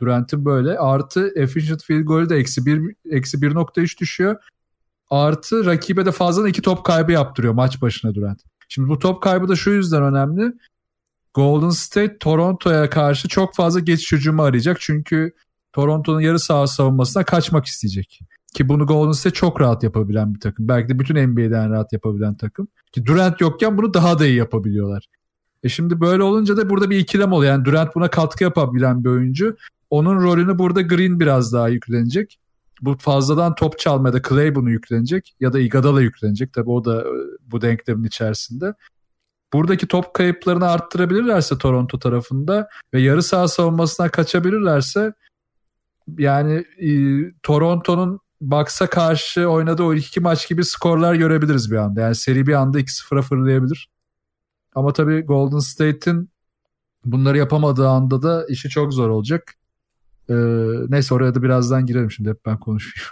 [0.00, 0.78] Durant'in böyle.
[0.78, 4.36] Artı efficient field goal de eksi bir eksi 1.3 düşüyor.
[5.10, 8.40] Artı rakibe de fazla iki top kaybı yaptırıyor maç başına Durant.
[8.68, 10.52] Şimdi bu top kaybı da şu yüzden önemli.
[11.34, 14.80] Golden State Toronto'ya karşı çok fazla geçiş hücumu arayacak.
[14.80, 15.32] Çünkü
[15.72, 18.20] Toronto'nun yarı saha savunmasına kaçmak isteyecek.
[18.54, 20.68] Ki bunu Golden State çok rahat yapabilen bir takım.
[20.68, 22.68] Belki de bütün NBA'den rahat yapabilen takım.
[22.92, 25.08] Ki Durant yokken bunu daha da iyi yapabiliyorlar.
[25.62, 27.52] E şimdi böyle olunca da burada bir ikilem oluyor.
[27.52, 29.56] Yani Durant buna katkı yapabilen bir oyuncu.
[29.90, 32.38] Onun rolünü burada Green biraz daha yüklenecek.
[32.82, 35.34] Bu fazladan top çalmaya da Clay bunu yüklenecek.
[35.40, 36.52] Ya da Iguodala yüklenecek.
[36.52, 37.06] Tabii o da e,
[37.46, 38.74] bu denklemin içerisinde.
[39.52, 45.12] Buradaki top kayıplarını arttırabilirlerse Toronto tarafında ve yarı saha savunmasına kaçabilirlerse
[46.18, 46.90] yani e,
[47.42, 52.00] Toronto'nun Bucks'a karşı oynadığı o iki maç gibi skorlar görebiliriz bir anda.
[52.00, 53.90] Yani seri bir anda 2-0'a fırlayabilir.
[54.74, 56.30] Ama tabii Golden State'in
[57.04, 59.54] bunları yapamadığı anda da işi çok zor olacak.
[60.30, 60.34] Ee,
[60.88, 63.08] neyse oraya da birazdan girelim şimdi hep ben konuşayım.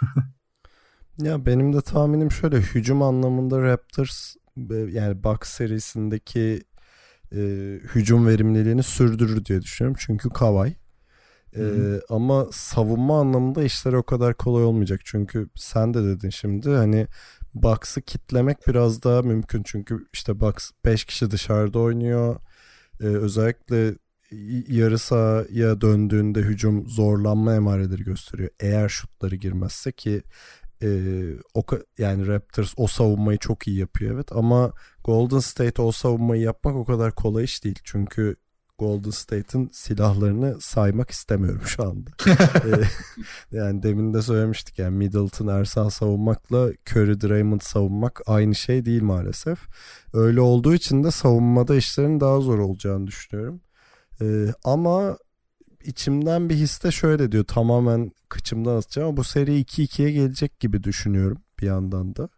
[1.17, 4.35] ya benim de tahminim şöyle hücum anlamında Raptors
[4.69, 6.63] yani Bucks serisindeki
[7.31, 7.39] e,
[7.95, 9.97] hücum verimliliğini sürdürür diye düşünüyorum.
[10.05, 10.75] Çünkü Kawhi
[11.55, 15.01] ee, ama savunma anlamında işler o kadar kolay olmayacak.
[15.05, 17.07] Çünkü sen de dedin şimdi hani
[17.53, 19.63] Bucks'ı kitlemek biraz daha mümkün.
[19.63, 22.35] Çünkü işte Bucks 5 kişi dışarıda oynuyor.
[23.01, 23.93] Ee, özellikle
[24.67, 28.49] yarı sahaya döndüğünde hücum zorlanma emareleri gösteriyor.
[28.59, 30.21] Eğer şutları girmezse ki
[30.83, 30.89] e,
[31.53, 31.63] o
[31.97, 34.71] yani Raptors o savunmayı çok iyi yapıyor evet ama
[35.03, 37.79] Golden State o savunmayı yapmak o kadar kolay iş değil.
[37.83, 38.35] Çünkü
[38.79, 42.09] Golden State'in silahlarını saymak istemiyorum şu anda.
[42.65, 49.01] Ee, yani demin de söylemiştik yani Middleton Ersan savunmakla Curry Draymond savunmak aynı şey değil
[49.01, 49.59] maalesef.
[50.13, 53.61] Öyle olduğu için de savunmada işlerin daha zor olacağını düşünüyorum.
[54.21, 55.17] Ee, ama
[55.83, 61.41] içimden bir histe şöyle diyor tamamen kıçımdan atacağım ama bu seri 2-2'ye gelecek gibi düşünüyorum
[61.59, 62.29] bir yandan da.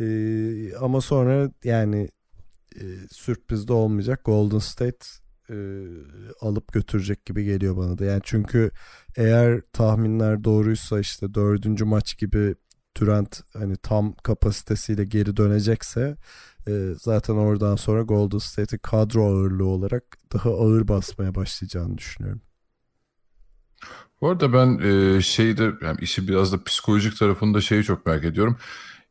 [0.00, 2.08] Ee, ama sonra yani
[2.76, 4.24] e, sürpriz de olmayacak.
[4.24, 5.06] Golden State
[5.50, 5.56] e,
[6.40, 8.04] alıp götürecek gibi geliyor bana da.
[8.04, 8.70] Yani çünkü
[9.16, 12.54] eğer tahminler doğruysa işte dördüncü maç gibi
[13.00, 16.16] Durant hani tam kapasitesiyle geri dönecekse
[16.68, 22.40] e, zaten oradan sonra Golden State'i kadro ağırlığı olarak daha ağır basmaya başlayacağını düşünüyorum.
[24.20, 28.58] Bu arada ben e, şeyde yani işi biraz da psikolojik tarafında şeyi çok merak ediyorum.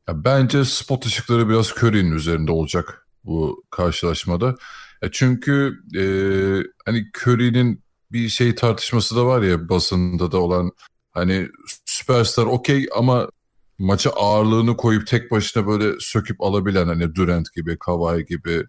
[0.08, 4.56] Ya bence spot ışıkları biraz Curry'nin üzerinde olacak bu karşılaşmada.
[5.02, 6.04] Ya çünkü e,
[6.86, 10.72] hani Curry'nin bir şey tartışması da var ya basında da olan
[11.12, 11.48] hani
[11.86, 13.30] süperstar okey ama
[13.80, 18.64] maça ağırlığını koyup tek başına böyle söküp alabilen hani Durant gibi, Kawhi gibi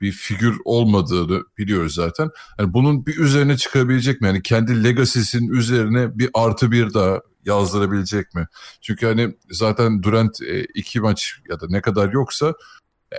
[0.00, 2.30] bir figür olmadığını biliyoruz zaten.
[2.58, 4.26] Yani bunun bir üzerine çıkabilecek mi?
[4.26, 8.46] Yani kendi legacy'sinin üzerine bir artı bir daha yazdırabilecek mi?
[8.80, 12.54] Çünkü hani zaten Durant e, iki maç ya da ne kadar yoksa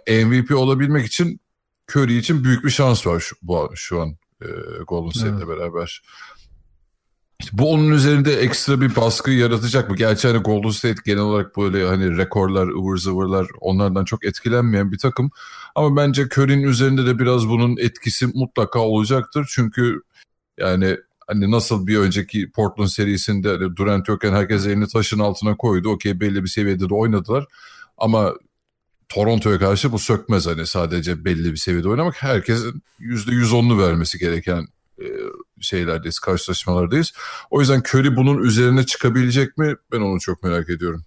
[0.08, 1.40] MVP olabilmek için
[1.92, 4.48] Curry için büyük bir şans var şu, bu, şu an e,
[4.88, 5.48] Golden State'le evet.
[5.48, 6.02] beraber.
[7.40, 9.96] İşte bu onun üzerinde ekstra bir baskı yaratacak mı?
[9.96, 14.98] Gerçi hani Golden State genel olarak böyle hani rekorlar, ıvır zıvırlar onlardan çok etkilenmeyen bir
[14.98, 15.32] takım.
[15.76, 19.48] Ama bence Curry'nin üzerinde de biraz bunun etkisi mutlaka olacaktır.
[19.50, 20.02] Çünkü
[20.60, 25.90] yani hani nasıl bir önceki Portland serisinde hani Durant yokken herkes elini taşın altına koydu.
[25.90, 27.46] Okey belli bir seviyede de oynadılar.
[27.98, 28.34] Ama
[29.10, 32.24] Toronto'ya karşı bu sökmez hani sadece belli bir seviyede oynamak.
[32.24, 34.68] Herkesin %110'unu vermesi gereken
[35.02, 35.06] e,
[35.60, 37.14] şeylerdeyiz, karşılaşmalardayız.
[37.50, 39.76] O yüzden Curry bunun üzerine çıkabilecek mi?
[39.92, 41.04] Ben onu çok merak ediyorum.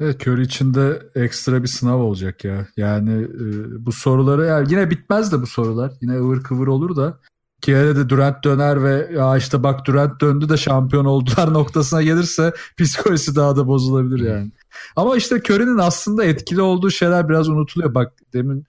[0.00, 2.68] Evet Curry için de ekstra bir sınav olacak ya.
[2.76, 5.92] Yani e, bu soruları yani yine bitmez de bu sorular.
[6.00, 7.20] Yine ıvır kıvır olur da
[7.60, 12.52] ki de Durant döner ve ya işte bak Durant döndü de şampiyon oldular noktasına gelirse
[12.78, 14.50] psikolojisi daha da bozulabilir yani.
[14.96, 17.94] Ama işte Curry'nin aslında etkili olduğu şeyler biraz unutuluyor.
[17.94, 18.66] Bak demin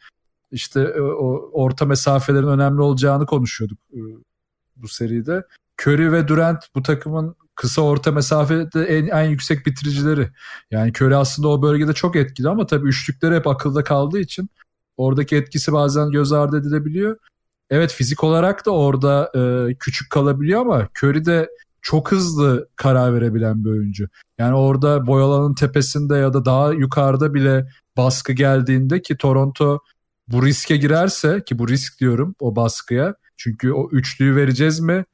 [0.51, 3.99] işte e, o orta mesafelerin önemli olacağını konuşuyorduk e,
[4.75, 5.43] bu seride.
[5.81, 10.29] Curry ve Durant bu takımın kısa orta mesafede en, en yüksek bitiricileri.
[10.71, 14.49] Yani Curry aslında o bölgede çok etkili ama tabii üçlükleri hep akılda kaldığı için
[14.97, 17.17] oradaki etkisi bazen göz ardı edilebiliyor.
[17.69, 21.49] Evet fizik olarak da orada e, küçük kalabiliyor ama Curry de
[21.87, 24.07] çok hızlı karar verebilen bir oyuncu.
[24.37, 27.67] Yani orada boyalanın tepesinde ya da daha yukarıda bile
[27.97, 29.79] baskı geldiğinde ki Toronto
[30.27, 33.15] bu riske girerse ki bu risk diyorum o baskıya.
[33.37, 35.05] Çünkü o üçlüyü vereceğiz mi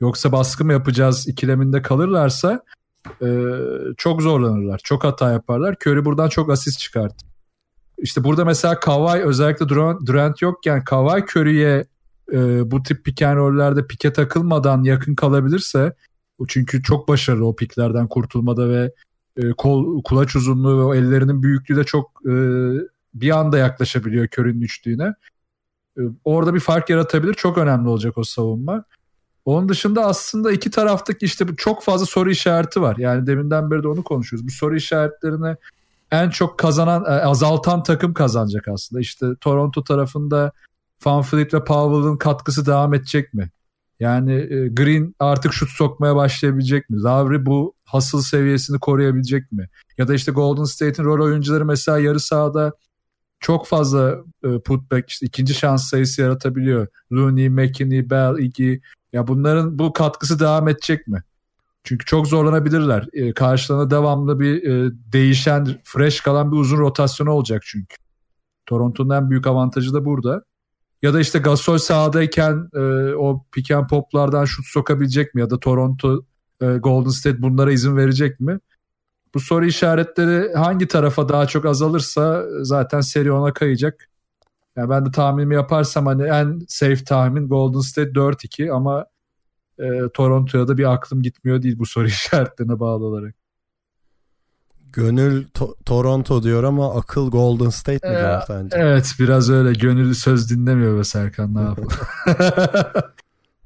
[0.00, 2.60] yoksa baskı mı yapacağız ikileminde kalırlarsa
[3.22, 3.28] e,
[3.96, 4.80] çok zorlanırlar.
[4.84, 5.76] Çok hata yaparlar.
[5.86, 7.26] Curry buradan çok asist çıkarttı.
[7.98, 9.68] İşte burada mesela Kawhi özellikle
[10.06, 11.84] Durant, yokken Kawhi Curry'e
[12.32, 15.92] e, bu tip pick and roll'lerde pike takılmadan yakın kalabilirse
[16.48, 18.92] çünkü çok başarılı o piklerden kurtulmada ve
[19.36, 22.32] e, kol kulaç uzunluğu ve o ellerinin büyüklüğü de çok e,
[23.14, 25.14] bir anda yaklaşabiliyor körün üçlüğüne.
[25.98, 27.34] E, orada bir fark yaratabilir.
[27.34, 28.84] Çok önemli olacak o savunma.
[29.44, 32.96] Onun dışında aslında iki taraftaki işte çok fazla soru işareti var.
[32.96, 34.46] Yani deminden beri de onu konuşuyoruz.
[34.46, 35.56] Bu soru işaretlerini
[36.10, 39.00] en çok kazanan, e, azaltan takım kazanacak aslında.
[39.00, 40.52] İşte Toronto tarafında
[41.04, 43.50] Van Fleet ve Powell'ın katkısı devam edecek mi?
[44.00, 47.02] Yani e, Green artık şut sokmaya başlayabilecek mi?
[47.02, 49.68] Lavri bu hasıl seviyesini koruyabilecek mi?
[49.98, 52.72] Ya da işte Golden State'in rol oyuncuları mesela yarı sahada
[53.40, 56.86] çok fazla e, putback işte ikinci şans sayısı yaratabiliyor.
[57.12, 58.74] Looney, McKinney, Bell, Iggy.
[59.12, 61.22] Ya bunların bu katkısı devam edecek mi?
[61.84, 63.08] Çünkü çok zorlanabilirler.
[63.12, 67.96] E, karşılarına devamlı bir e, değişen, fresh kalan bir uzun rotasyonu olacak çünkü.
[68.66, 70.42] Toronto'nun en büyük avantajı da burada.
[71.02, 72.80] Ya da işte Gasol sahadayken e,
[73.14, 75.40] o pick and poplardan şut sokabilecek mi?
[75.40, 76.24] Ya da Toronto,
[76.62, 78.58] e, Golden State bunlara izin verecek mi?
[79.34, 84.08] Bu soru işaretleri hangi tarafa daha çok azalırsa zaten seri ona kayacak.
[84.76, 89.06] Yani ben de tahminimi yaparsam hani en safe tahmin Golden State 4-2 ama
[89.78, 93.39] e, Toronto'ya da bir aklım gitmiyor değil bu soru işaretlerine bağlı olarak.
[94.92, 98.76] Gönül to- Toronto diyor ama akıl Golden State mi diyor ee, sence?
[98.78, 99.72] Evet biraz öyle.
[99.72, 101.88] Gönül söz dinlemiyor be Serkan ne yapalım.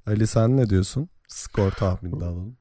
[0.07, 1.09] Ali sen ne diyorsun?
[1.29, 2.57] Skor tahmini alalım.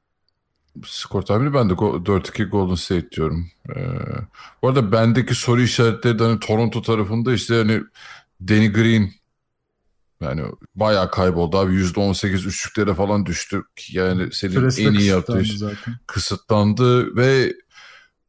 [0.84, 3.50] skor tahmini ben de 4-2 Golden State diyorum.
[3.76, 3.82] Ee,
[4.62, 7.80] bu arada bendeki soru işaretleri de hani Toronto tarafında işte hani
[8.48, 9.10] Danny Green
[10.20, 10.42] yani
[10.74, 13.62] bayağı kayboldu abi %18 üçlüklere falan düştü.
[13.90, 15.94] Yani senin en iyi yaptığı zaten.
[16.06, 17.54] kısıtlandı ve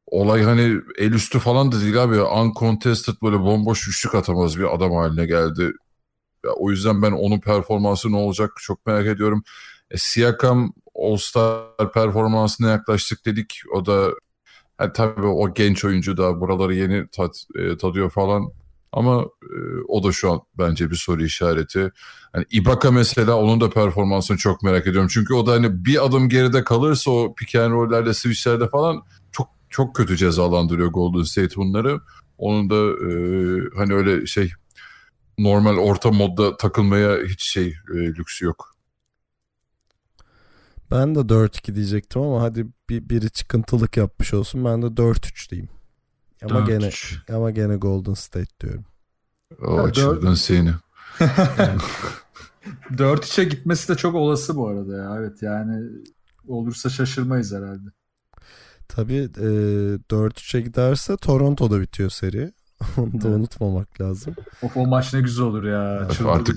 [0.08, 2.22] olay hani el üstü falan da değil abi.
[2.22, 5.74] Uncontested böyle bomboş üçlük atamaz bir adam haline geldi.
[6.46, 9.44] Ya, o yüzden ben onun performansı ne olacak çok merak ediyorum.
[9.92, 13.62] E, Siakam All-Star performansına yaklaştık dedik.
[13.74, 14.10] O da
[14.80, 18.52] yani tabii o genç oyuncu da buraları yeni tat, e, tadıyor falan.
[18.92, 21.92] Ama e, o da şu an bence bir soru işareti.
[22.36, 25.10] Yani Ibaka mesela onun da performansını çok merak ediyorum.
[25.14, 29.02] Çünkü o da hani bir adım geride kalırsa o pick and roll'lerle switch'lerde falan
[29.76, 32.02] çok kötü cezalandırıyor Golden State bunları.
[32.38, 33.12] Onun da e,
[33.78, 34.52] hani öyle şey
[35.38, 38.76] normal orta modda takılmaya hiç şey e, lüksü yok.
[40.92, 44.66] Ben de 4-2 diyecektim ama hadi bir, biri çıkıntılık yapmış olsun.
[44.66, 45.70] Ben de 4-3 diyeyim.
[46.44, 46.66] Ama 4-3.
[46.68, 46.90] gene
[47.38, 48.86] ama gene Golden State diyorum.
[49.62, 50.72] O açıldın seni.
[52.92, 55.16] 4-3'e gitmesi de çok olası bu arada ya.
[55.20, 55.90] Evet yani
[56.48, 57.90] olursa şaşırmayız herhalde.
[58.88, 59.48] Tabii e,
[60.10, 62.52] 4-3'e giderse Toronto'da bitiyor seri.
[62.98, 64.36] Onu da unutmamak lazım.
[64.62, 66.00] Of o maç ne güzel olur ya.
[66.06, 66.56] Evet, artık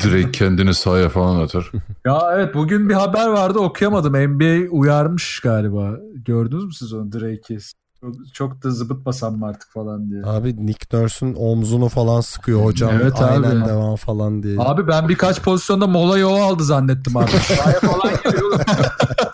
[0.00, 1.72] direkt kendini sahaya falan atar.
[2.06, 4.12] ya evet bugün bir haber vardı okuyamadım.
[4.12, 5.96] NBA uyarmış galiba.
[6.14, 7.58] Gördünüz mü siz onu Drake'i?
[8.00, 10.22] Çok, çok da zıbıtmasam mı artık falan diye.
[10.24, 12.90] Abi Nick Nurse'un omzunu falan sıkıyor hocam.
[13.02, 13.68] Evet Aynen abi.
[13.68, 14.56] devam falan diye.
[14.58, 17.30] Abi ben birkaç pozisyonda molayı o aldı zannettim abi.
[17.30, 18.60] Sahaya falan geliyor.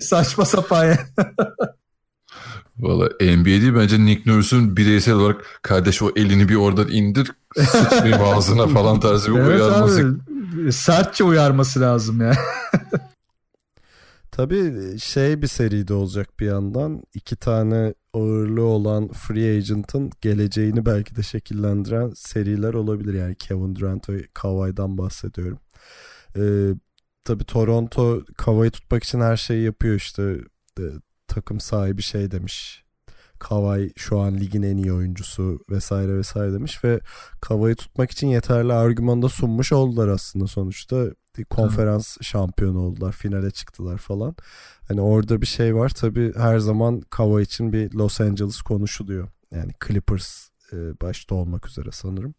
[0.00, 0.96] Saçma sapan
[2.78, 8.22] Valla NBA değil bence Nick Nurse'un bireysel olarak kardeş o elini bir oradan indir sıçrayım
[8.24, 10.00] ağzına falan tarzı bir evet uyarması.
[10.00, 12.32] Abi, sertçe uyarması lazım ya.
[14.30, 17.02] Tabii şey bir seride olacak bir yandan.
[17.14, 23.14] iki tane ağırlığı olan free agent'ın geleceğini belki de şekillendiren seriler olabilir.
[23.14, 25.58] Yani Kevin Durant ve Kawhi'dan bahsediyorum.
[26.36, 26.40] Ee,
[27.28, 30.36] tabii Toronto Kawhi'yi tutmak için her şeyi yapıyor işte.
[30.80, 30.82] Ee,
[31.26, 32.84] takım sahibi şey demiş.
[33.38, 37.00] Kawhi şu an ligin en iyi oyuncusu vesaire vesaire demiş ve
[37.40, 41.06] Kawhi'yi tutmak için yeterli argüman da sunmuş oldular aslında sonuçta.
[41.50, 42.24] Konferans Hı.
[42.24, 44.36] şampiyonu oldular, finale çıktılar falan.
[44.88, 49.28] Hani orada bir şey var tabii her zaman Kawhi için bir Los Angeles konuşuluyor.
[49.52, 52.34] Yani Clippers e, başta olmak üzere sanırım.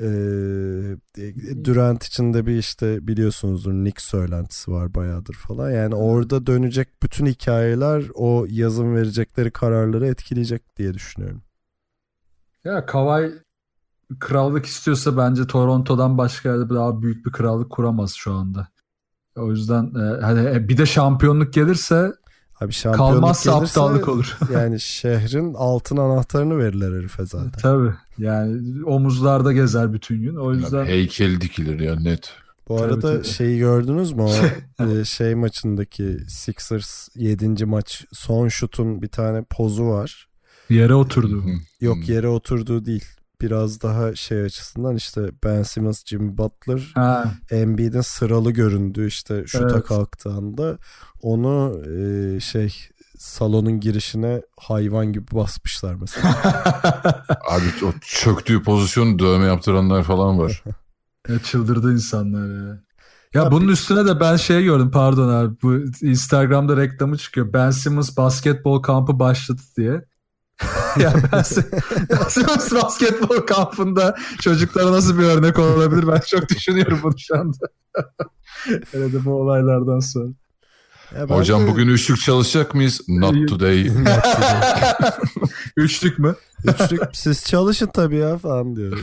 [0.00, 0.96] Ee,
[1.64, 5.70] Durant için de bir işte biliyorsunuzdur Nick söylentisi var bayağıdır falan.
[5.70, 11.42] Yani orada dönecek bütün hikayeler o yazın verecekleri kararları etkileyecek diye düşünüyorum.
[12.64, 13.32] Ya Kawhi
[14.18, 18.68] krallık istiyorsa bence Toronto'dan başka yerde daha büyük bir krallık kuramaz şu anda.
[19.36, 22.12] O yüzden e, hani e, bir de şampiyonluk gelirse
[22.62, 24.38] Abi şampiyonluk kalmazsa gelirse, aptallık olur.
[24.52, 27.60] yani şehrin altın anahtarını verirler herife zaten.
[27.62, 27.94] Tabii.
[28.18, 30.36] Yani omuzlarda gezer bütün gün.
[30.36, 32.32] O yüzden Abi heykel dikilir ya net.
[32.68, 33.24] Bu tabii, arada tabii.
[33.24, 34.32] şeyi gördünüz mü o
[34.84, 37.64] e, şey maçındaki Sixers 7.
[37.64, 40.28] maç son şutun bir tane pozu var.
[40.70, 41.44] Yere oturdu.
[41.80, 43.04] Yok yere oturduğu değil
[43.42, 46.94] biraz daha şey açısından işte Ben Simmons, Jimmy Butler,
[47.50, 49.86] Embiid'in sıralı göründüğü işte şuta evet.
[49.86, 50.78] kalktığında
[51.22, 52.74] onu e, şey
[53.18, 56.34] salonun girişine hayvan gibi basmışlar mesela.
[57.50, 60.64] Abi o çöktüğü pozisyonu dövme yaptıranlar falan var.
[61.28, 62.80] ya çıldırdı insanlar ya.
[63.34, 63.72] Ya, ya bunun bir...
[63.72, 65.74] üstüne de ben şey gördüm pardon abi bu
[66.06, 67.52] Instagram'da reklamı çıkıyor.
[67.52, 70.04] Ben Simmons basketbol kampı başladı diye.
[71.00, 71.42] ya ben
[72.28, 77.68] Simmons basketbol kampında çocuklara nasıl bir örnek olabilir ben çok düşünüyorum bunu şu anda.
[78.92, 80.28] Herhalde bu olaylardan sonra.
[81.18, 81.70] Ya Hocam de...
[81.70, 83.00] bugün üçlük çalışacak mıyız?
[83.08, 83.84] Not today.
[84.04, 85.10] Not today.
[85.76, 86.34] üçlük mü?
[86.64, 88.98] Üçlük siz çalışın tabii ya falan diyor.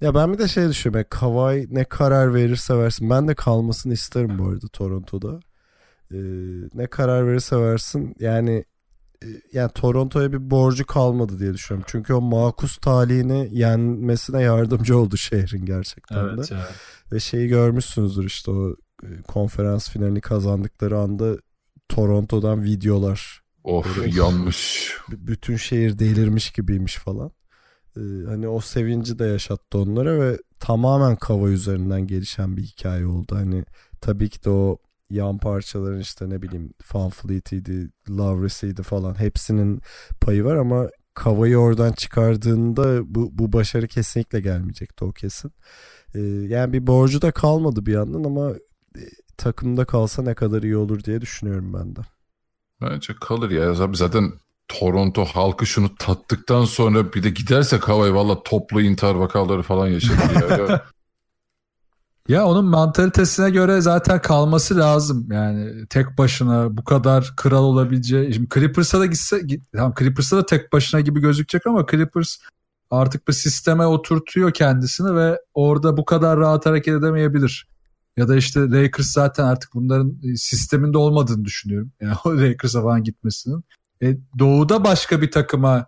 [0.00, 1.06] ya ben bir de şey düşünüyorum.
[1.10, 3.10] Kawhi ne karar verirse versin.
[3.10, 5.40] Ben de kalmasını isterim bu arada Toronto'da.
[6.12, 6.16] Ee,
[6.74, 8.14] ne karar verirse versin.
[8.18, 8.64] Yani e,
[9.52, 11.86] yani Toronto'ya bir borcu kalmadı diye düşünüyorum.
[11.90, 16.54] Çünkü o makus talihini yenmesine yardımcı oldu şehrin gerçekten evet, de.
[16.54, 16.68] Ya.
[17.12, 21.36] Ve şeyi görmüşsünüzdür işte o e, konferans finalini kazandıkları anda
[21.88, 23.42] Toronto'dan videolar.
[23.64, 24.92] Of Böyle, yanmış.
[25.08, 27.30] Bütün şehir delirmiş gibiymiş falan.
[27.96, 33.36] Ee, hani o sevinci de yaşattı onlara ve tamamen kava üzerinden gelişen bir hikaye oldu.
[33.36, 33.64] Hani
[34.00, 34.78] tabii ki de o
[35.12, 39.80] yan parçaların işte ne bileyim Fan Fleet'iydi, Lowry'siydi falan hepsinin
[40.20, 45.52] payı var ama Kava'yı oradan çıkardığında bu, bu başarı kesinlikle gelmeyecekti o kesin.
[46.14, 48.50] Ee, yani bir borcu da kalmadı bir yandan ama
[48.96, 49.02] e,
[49.36, 52.00] takımda kalsa ne kadar iyi olur diye düşünüyorum ben de.
[52.80, 53.74] Bence kalır ya.
[53.74, 54.32] Zaten
[54.68, 60.18] Toronto halkı şunu tattıktan sonra bir de giderse Kavay valla toplu intihar vakaları falan yaşadı
[60.50, 60.82] ya.
[62.28, 65.28] Ya onun mantalitesine göre zaten kalması lazım.
[65.32, 68.34] Yani tek başına bu kadar kral olabileceği.
[68.34, 69.40] Şimdi Clippers'a da gitse
[69.76, 72.36] tamam Clippers'a da tek başına gibi gözükecek ama Clippers
[72.90, 77.68] artık bir sisteme oturtuyor kendisini ve orada bu kadar rahat hareket edemeyebilir.
[78.16, 81.92] Ya da işte Lakers zaten artık bunların sisteminde olmadığını düşünüyorum.
[82.00, 83.64] Yani o Lakers'a falan gitmesinin.
[84.02, 85.86] E, doğuda başka bir takıma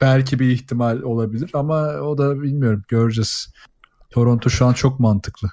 [0.00, 3.52] belki bir ihtimal olabilir ama o da bilmiyorum göreceğiz.
[4.10, 5.48] Toronto şu an çok mantıklı.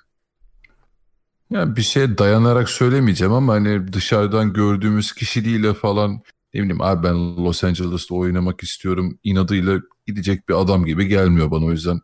[1.49, 6.21] Yani bir şeye dayanarak söylemeyeceğim ama hani dışarıdan gördüğümüz kişiliğiyle falan
[6.53, 11.65] ne bileyim abi ben Los Angeles'ta oynamak istiyorum inadıyla gidecek bir adam gibi gelmiyor bana
[11.65, 11.99] o yüzden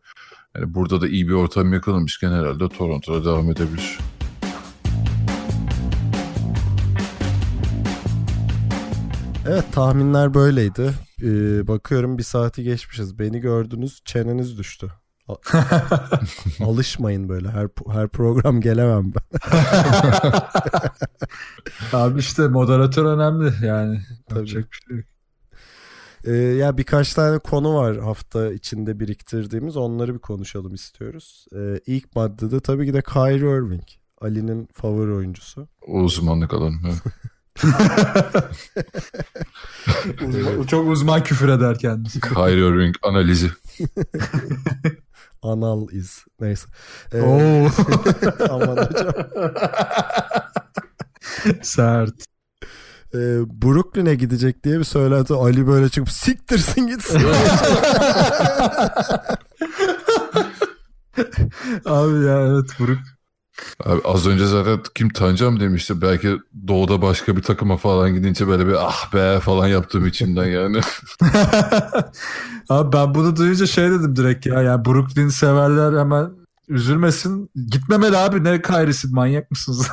[0.56, 4.00] yani burada da iyi bir ortam yakalamışken herhalde Toronto'da devam edebilir.
[9.48, 10.94] Evet tahminler böyleydi.
[11.22, 13.20] Ee, bakıyorum bir saati geçmişiz.
[13.20, 14.92] Beni gördünüz çeneniz düştü.
[16.60, 19.24] Alışmayın böyle her her program gelemem ben.
[21.94, 24.02] Abi işte moderatör önemli yani.
[24.30, 24.42] Tabii.
[24.42, 24.70] bir şey yok.
[26.26, 29.78] Ee, ya birkaç tane konu var hafta içinde biriktirdiğimiz.
[29.78, 31.46] Onları bir konuşalım istiyoruz.
[31.56, 33.84] Ee, ilk maddede tabii ki de Kyrie Irving.
[34.22, 35.68] Ali'nin favori oyuncusu.
[35.88, 36.76] Uzmanlık alanı.
[40.28, 42.20] uzman, çok uzman küfür eder kendisi.
[42.20, 43.52] Kyrie Irving analizi.
[45.44, 46.26] Anal iz.
[46.40, 46.68] Neyse.
[47.14, 47.70] Ee, Oo.
[48.50, 49.14] aman hocam.
[51.62, 52.26] Sert.
[53.16, 53.18] Ee,
[53.62, 55.34] Brooklyn'e gidecek diye bir söylenti.
[55.34, 57.22] Ali böyle çıkıp siktirsin gitsin.
[61.86, 63.00] Abi ya evet Brook.
[63.86, 66.02] Abi az önce zaten kim Tancam demişti.
[66.02, 66.38] Belki
[66.68, 70.82] doğuda başka bir takıma falan gidince böyle bir ah be falan yaptığım içimden yani.
[72.70, 74.62] Abi ben bunu duyunca şey dedim direkt ya.
[74.62, 76.32] Yani Brooklyn severler hemen
[76.68, 77.50] üzülmesin.
[77.72, 79.88] Gitmemeli abi ne Kyrie'sin manyak mısınız?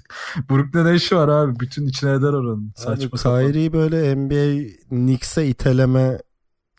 [0.50, 1.60] Brooklyn'e ne işi var abi?
[1.60, 2.72] Bütün içine eder oranın.
[2.76, 6.18] Saçma Kyrie'yi böyle NBA Knicks'e iteleme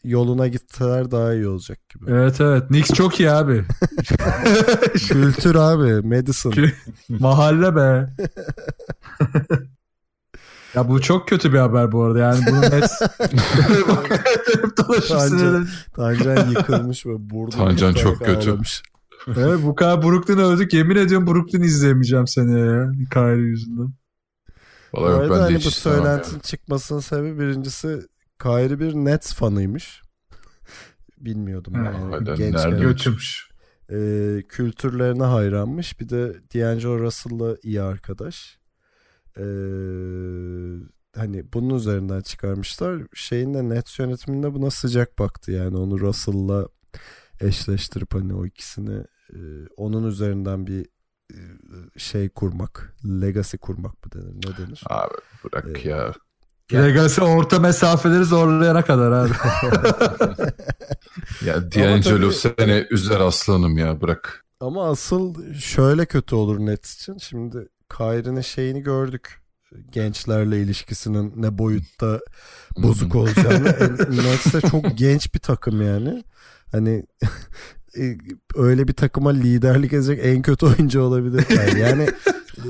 [0.06, 2.12] yoluna gitseler daha iyi olacak gibi.
[2.12, 2.68] Evet evet.
[2.68, 3.64] Knicks çok iyi abi.
[4.94, 6.08] Kültür abi.
[6.08, 6.54] Madison.
[7.10, 8.10] Mahalle be.
[10.76, 12.20] ya bu çok kötü bir haber bu arada.
[12.20, 12.90] Yani bunu net
[15.08, 18.50] Tancan, Tancan yıkılmış ve burada Tancan çok kötü.
[18.50, 18.84] Ağlamış.
[19.28, 20.74] evet bu kadar Brooklyn övdük.
[20.74, 22.92] Yemin ediyorum Brooklyn izleyemeyeceğim seni ya.
[23.14, 23.94] Kyrie yüzünden.
[24.94, 28.00] Vallahi bu arada hani bu söylentinin çıkmasının sebebi birincisi
[28.42, 30.02] Kyrie bir Nets fanıymış.
[31.18, 31.74] Bilmiyordum.
[31.76, 32.38] Yani.
[32.38, 33.50] Genç götürmüş.
[33.90, 33.98] E,
[34.50, 36.00] kültürlerine hayranmış.
[36.00, 38.60] Bir de D'Angelo Russell'la iyi arkadaş.
[39.38, 39.46] E,
[41.16, 43.02] hani bunun üzerinden çıkarmışlar.
[43.14, 45.52] Şeyin de Nets yönetiminde buna sıcak baktı.
[45.52, 46.68] Yani onu Russell'la
[47.42, 49.40] eşleştirip hani o ikisini e,
[49.78, 50.86] onun üzerinden bir
[51.32, 51.40] e,
[51.98, 54.36] şey kurmak, legacy kurmak mı denir?
[54.36, 54.84] Ne denir?
[54.86, 55.14] Abi
[55.44, 56.14] bırak ee, ya.
[56.74, 59.34] Legacy orta mesafeleri zorlayana kadar abi.
[61.46, 64.46] ya D'Angelo seni üzer aslanım ya bırak.
[64.60, 67.18] Ama asıl şöyle kötü olur Nets için.
[67.18, 69.42] Şimdi Kyrie'nin şeyini gördük.
[69.90, 72.20] Gençlerle ilişkisinin ne boyutta
[72.78, 73.64] bozuk olacağını.
[74.10, 76.24] Nets de çok genç bir takım yani.
[76.72, 77.04] Hani
[77.98, 78.18] e,
[78.56, 81.46] öyle bir takıma liderlik edecek en kötü oyuncu olabilir.
[81.78, 82.08] Yani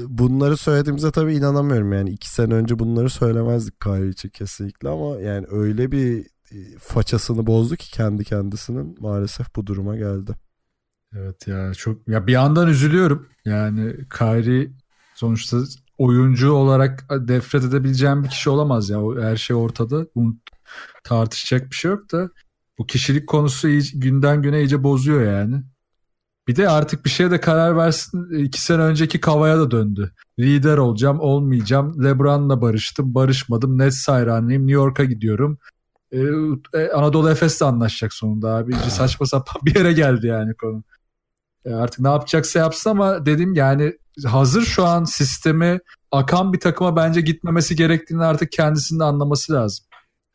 [0.07, 5.45] bunları söylediğimize tabii inanamıyorum yani iki sene önce bunları söylemezdik Kyrie için kesinlikle ama yani
[5.49, 6.19] öyle bir
[6.51, 10.31] e, façasını bozdu ki kendi kendisinin maalesef bu duruma geldi.
[11.13, 14.71] Evet ya çok ya bir yandan üzülüyorum yani Kyrie
[15.15, 15.57] sonuçta
[15.97, 20.37] oyuncu olarak nefret edebileceğim bir kişi olamaz ya her şey ortada bunu
[21.03, 22.29] tartışacak bir şey yok da
[22.77, 25.63] bu kişilik konusu iyice, günden güne iyice bozuyor yani.
[26.47, 28.43] Bir de artık bir şeye de karar versin.
[28.43, 30.11] İki sene önceki kavaya da döndü.
[30.39, 32.03] Lider olacağım, olmayacağım.
[32.03, 33.77] Lebron'la barıştım, barışmadım.
[33.77, 34.61] Nets hayranıyım.
[34.61, 35.57] New York'a gidiyorum.
[36.11, 38.73] Ee, Anadolu Efes'le anlaşacak sonunda abi.
[38.73, 40.83] İyice saçma sapan bir yere geldi yani konu.
[41.65, 43.93] Ee, artık ne yapacaksa yapsın ama dedim yani
[44.25, 45.79] hazır şu an sistemi
[46.11, 49.85] akan bir takıma bence gitmemesi gerektiğini artık kendisinin de anlaması lazım.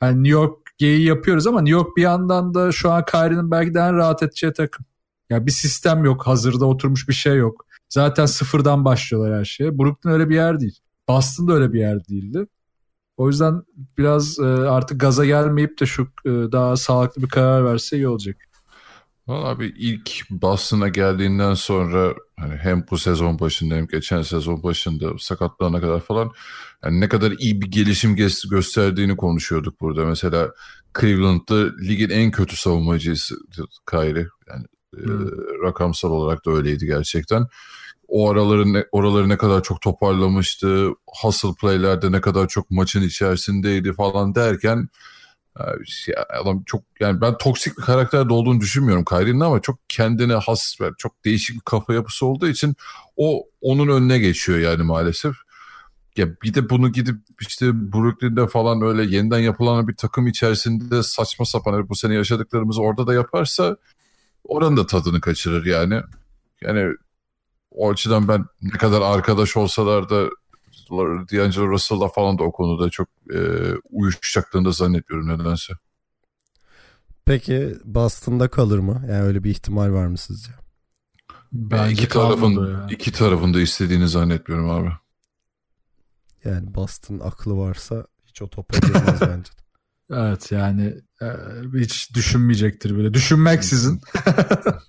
[0.02, 3.74] Yani New York geyi yapıyoruz ama New York bir yandan da şu an Kyrie'nin belki
[3.74, 4.86] de en rahat edeceği takım.
[5.30, 6.26] Ya bir sistem yok.
[6.26, 7.66] Hazırda oturmuş bir şey yok.
[7.88, 9.78] Zaten sıfırdan başlıyorlar her şeye.
[9.78, 10.78] Brooklyn öyle bir yer değil.
[11.08, 12.46] Boston da öyle bir yer değildi.
[13.16, 13.62] O yüzden
[13.98, 18.36] biraz e, artık gaza gelmeyip de şu e, daha sağlıklı bir karar verse iyi olacak.
[19.26, 25.18] Valla abi ilk Boston'a geldiğinden sonra hani hem bu sezon başında hem geçen sezon başında
[25.18, 26.30] sakatlarına kadar falan
[26.84, 28.16] yani ne kadar iyi bir gelişim
[28.50, 30.04] gösterdiğini konuşuyorduk burada.
[30.04, 30.50] Mesela
[31.00, 33.34] Cleveland'da ligin en kötü savunmacısı
[33.90, 34.26] Kyrie.
[34.48, 34.64] Yani
[34.96, 35.26] hmm.
[35.26, 35.30] e,
[35.62, 37.46] rakamsal olarak da öyleydi gerçekten.
[38.08, 40.88] O araları ne, oraları ne kadar çok toparlamıştı.
[41.22, 44.88] Hustle play'lerde ne kadar çok maçın içerisindeydi falan derken
[45.86, 50.76] şey, adam çok yani ben toksik bir karakterde olduğunu düşünmüyorum Kyrie'nin ama çok kendine has
[50.98, 52.74] çok değişik bir kafa yapısı olduğu için
[53.16, 55.34] o onun önüne geçiyor yani maalesef.
[56.16, 61.44] Ya bir de bunu gidip işte Brooklyn'de falan öyle yeniden yapılan bir takım içerisinde saçma
[61.44, 63.76] sapan bu sene yaşadıklarımızı orada da yaparsa
[64.44, 66.02] oranın da tadını kaçırır yani.
[66.60, 66.94] Yani
[67.70, 70.28] o açıdan ben ne kadar arkadaş olsalar da
[71.32, 73.38] D'Angelo Russell'la falan da o konuda çok e,
[73.90, 75.74] uyuşacaklarını da zannetmiyorum nedense.
[77.24, 79.04] Peki Boston'da kalır mı?
[79.08, 80.52] Yani öyle bir ihtimal var mı sizce?
[81.52, 82.86] Ben iki tarafın ya.
[82.90, 84.90] iki tarafında istediğini zannetmiyorum abi.
[86.44, 89.50] Yani Boston aklı varsa hiç o topa girmez bence.
[90.10, 91.26] Evet yani e,
[91.74, 93.14] hiç düşünmeyecektir bile.
[93.14, 94.00] Düşünmeksizin.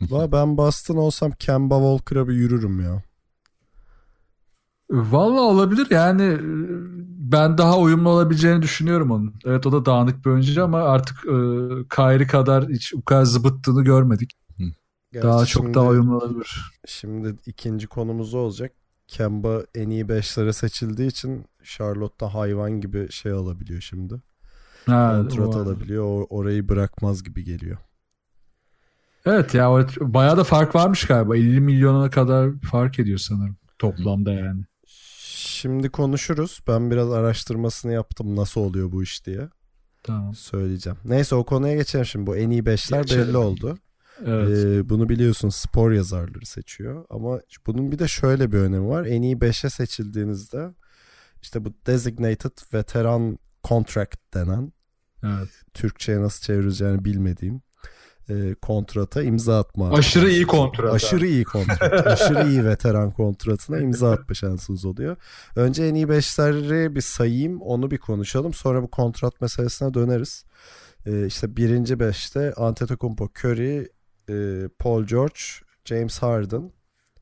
[0.31, 3.03] ben Boston olsam Kemba Walker'a bir yürürüm ya.
[4.89, 6.39] Valla olabilir yani e,
[7.31, 9.33] ben daha uyumlu olabileceğini düşünüyorum onun.
[9.45, 11.35] Evet o da dağınık bir oyuncu ama artık e,
[11.95, 14.31] Kyrie kadar hiç o kadar zıbıttığını görmedik.
[15.11, 16.61] Gerçi daha çok şimdi, daha uyumlu olabilir.
[16.87, 18.71] Şimdi ikinci konumuz olacak.
[19.07, 24.21] Kemba en iyi beşlere seçildiği için Charlotte'da hayvan gibi şey alabiliyor şimdi.
[24.85, 26.03] Ha, Kontrat alabiliyor.
[26.03, 27.77] O, orayı bırakmaz gibi geliyor.
[29.25, 31.37] Evet ya bayağı da fark varmış galiba.
[31.37, 34.63] 50 milyona kadar fark ediyor sanırım toplamda yani.
[35.61, 36.59] Şimdi konuşuruz.
[36.67, 39.49] Ben biraz araştırmasını yaptım nasıl oluyor bu iş diye.
[40.03, 40.35] Tamam.
[40.35, 40.97] Söyleyeceğim.
[41.05, 42.27] Neyse o konuya geçelim şimdi.
[42.27, 43.27] Bu en iyi beşler geçelim.
[43.27, 43.77] belli oldu.
[44.25, 44.65] Evet.
[44.65, 47.05] Ee, bunu biliyorsun spor yazarları seçiyor.
[47.09, 49.05] Ama bunun bir de şöyle bir önemi var.
[49.05, 50.73] En iyi beşe seçildiğinizde
[51.41, 54.73] işte bu designated veteran contract denen
[55.23, 55.49] evet.
[55.73, 57.61] Türkçe'ye nasıl çevireceğini bilmediğim
[58.31, 59.91] e, kontrata imza atma.
[59.91, 60.93] Aşırı iyi kontrat.
[60.93, 62.07] Aşırı iyi kontrat.
[62.07, 65.17] aşırı iyi veteran kontratına imza atma şansınız oluyor.
[65.55, 68.53] Önce en iyi beşleri bir sayayım onu bir konuşalım.
[68.53, 70.45] Sonra bu kontrat meselesine döneriz.
[71.05, 73.87] E, işte birinci beşte Antetokounmpo, Curry,
[74.29, 75.39] e, Paul George,
[75.85, 76.71] James Harden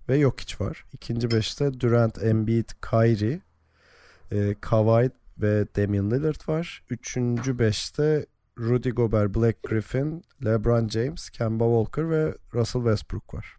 [0.09, 0.85] ve Jokic var.
[0.93, 3.41] İkinci beşte Durant, Embiid, Kyrie,
[4.31, 5.09] e, Kawhi
[5.41, 6.83] ve Damian Lillard var.
[6.89, 8.25] Üçüncü beşte
[8.59, 13.55] Rudy Gobert, Black Griffin, LeBron James, Kemba Walker ve Russell Westbrook var.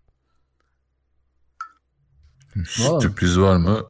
[3.01, 3.81] Sürpriz var mı?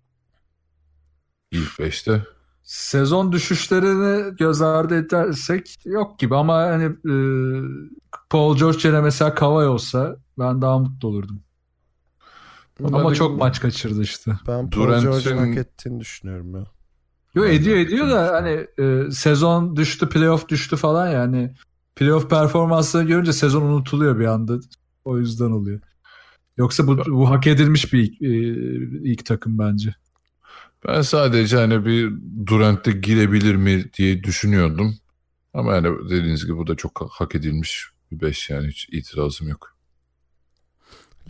[1.50, 2.24] İlk beşte.
[2.62, 7.14] Sezon düşüşlerini göz ardı edersek yok gibi ama hani e,
[8.30, 11.42] Paul George yerine mesela Kawhi olsa ben daha mutlu olurdum.
[12.80, 14.38] Ben ama çok maç kaçırdı işte.
[14.46, 16.66] Ben Paul George'un hak ettiğini düşünüyorum ya.
[17.34, 21.54] Yo ediyor ediyor da hani e, sezon düştü playoff düştü falan yani
[21.96, 24.60] playoff performansını görünce sezon unutuluyor bir anda.
[25.04, 25.80] O yüzden oluyor.
[26.56, 28.28] Yoksa bu, bu hak edilmiş bir ilk, e,
[29.10, 29.94] ilk takım bence.
[30.88, 32.12] Ben sadece hani bir
[32.46, 34.96] Durant'te girebilir mi diye düşünüyordum.
[35.54, 39.76] Ama yani dediğiniz gibi bu da çok hak edilmiş bir 5 yani hiç itirazım yok.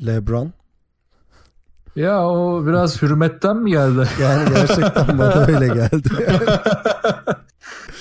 [0.07, 0.53] LeBron
[1.97, 4.09] ya o biraz hürmetten mi geldi?
[4.21, 6.09] Yani gerçekten bana öyle geldi.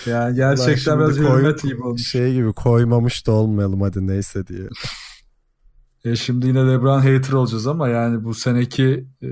[0.05, 2.07] yani gerçekten biraz koy, hürmet gibi olmuş.
[2.07, 4.67] Şey gibi koymamış da olmayalım hadi neyse diye.
[6.05, 9.29] E şimdi yine LeBron hater olacağız ama yani bu seneki e,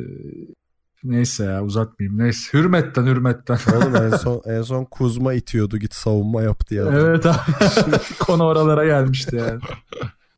[1.03, 2.19] neyse ya uzatmayayım.
[2.19, 3.57] Neyse hürmetten hürmetten.
[3.75, 6.81] Oğlum en son, en son Kuzma itiyordu git savunma yap diye.
[6.81, 7.37] Evet abi.
[8.19, 9.59] Konu oralara gelmişti yani.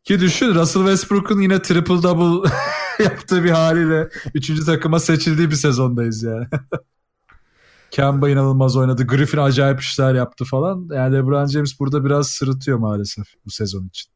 [0.10, 2.50] Ki düşün Russell Westbrook'un yine triple double
[3.04, 4.66] yaptığı bir haliyle 3.
[4.66, 6.48] takıma seçildiği bir sezondayız yani.
[7.92, 9.08] Kemba inanılmaz oynadı.
[9.08, 10.90] Griffin acayip işler yaptı falan.
[10.92, 14.12] Yani LeBron James burada biraz sırıtıyor maalesef bu sezon için.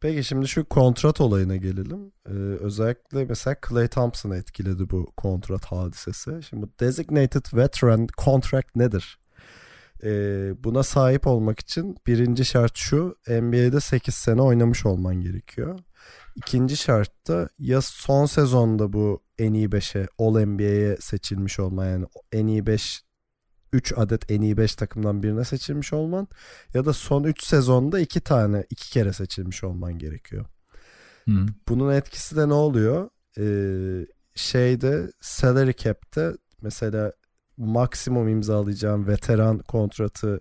[0.00, 2.12] Peki şimdi şu kontrat olayına gelelim.
[2.26, 6.40] Ee, özellikle mesela Clay Thompson'ı etkiledi bu kontrat hadisesi.
[6.48, 9.18] Şimdi designated veteran contract nedir?
[10.04, 15.78] Ee, buna sahip olmak için birinci şart şu NBA'de 8 sene oynamış olman gerekiyor.
[16.36, 22.06] İkinci şart da ya son sezonda bu en iyi 5'e All NBA'ye seçilmiş olman yani
[22.32, 23.02] en iyi 5
[23.72, 26.28] 3 adet en iyi 5 takımdan birine seçilmiş olman
[26.74, 30.44] ya da son 3 sezonda 2 tane 2 kere seçilmiş olman gerekiyor.
[31.24, 31.46] Hmm.
[31.68, 33.10] Bunun etkisi de ne oluyor?
[33.38, 37.12] Ee, şeyde salary cap'te mesela
[37.66, 40.40] maksimum imzalayacağım veteran kontratı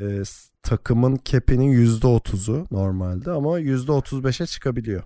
[0.00, 0.22] E,
[0.62, 5.02] takımın cap'inin %30'u normalde ama %35'e çıkabiliyor.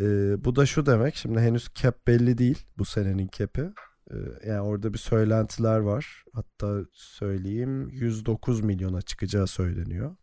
[0.00, 0.04] E,
[0.44, 3.72] bu da şu demek şimdi henüz cap belli değil bu senenin cap'i.
[4.10, 6.24] E, yani orada bir söylentiler var.
[6.32, 10.16] Hatta söyleyeyim 109 milyona çıkacağı söyleniyor.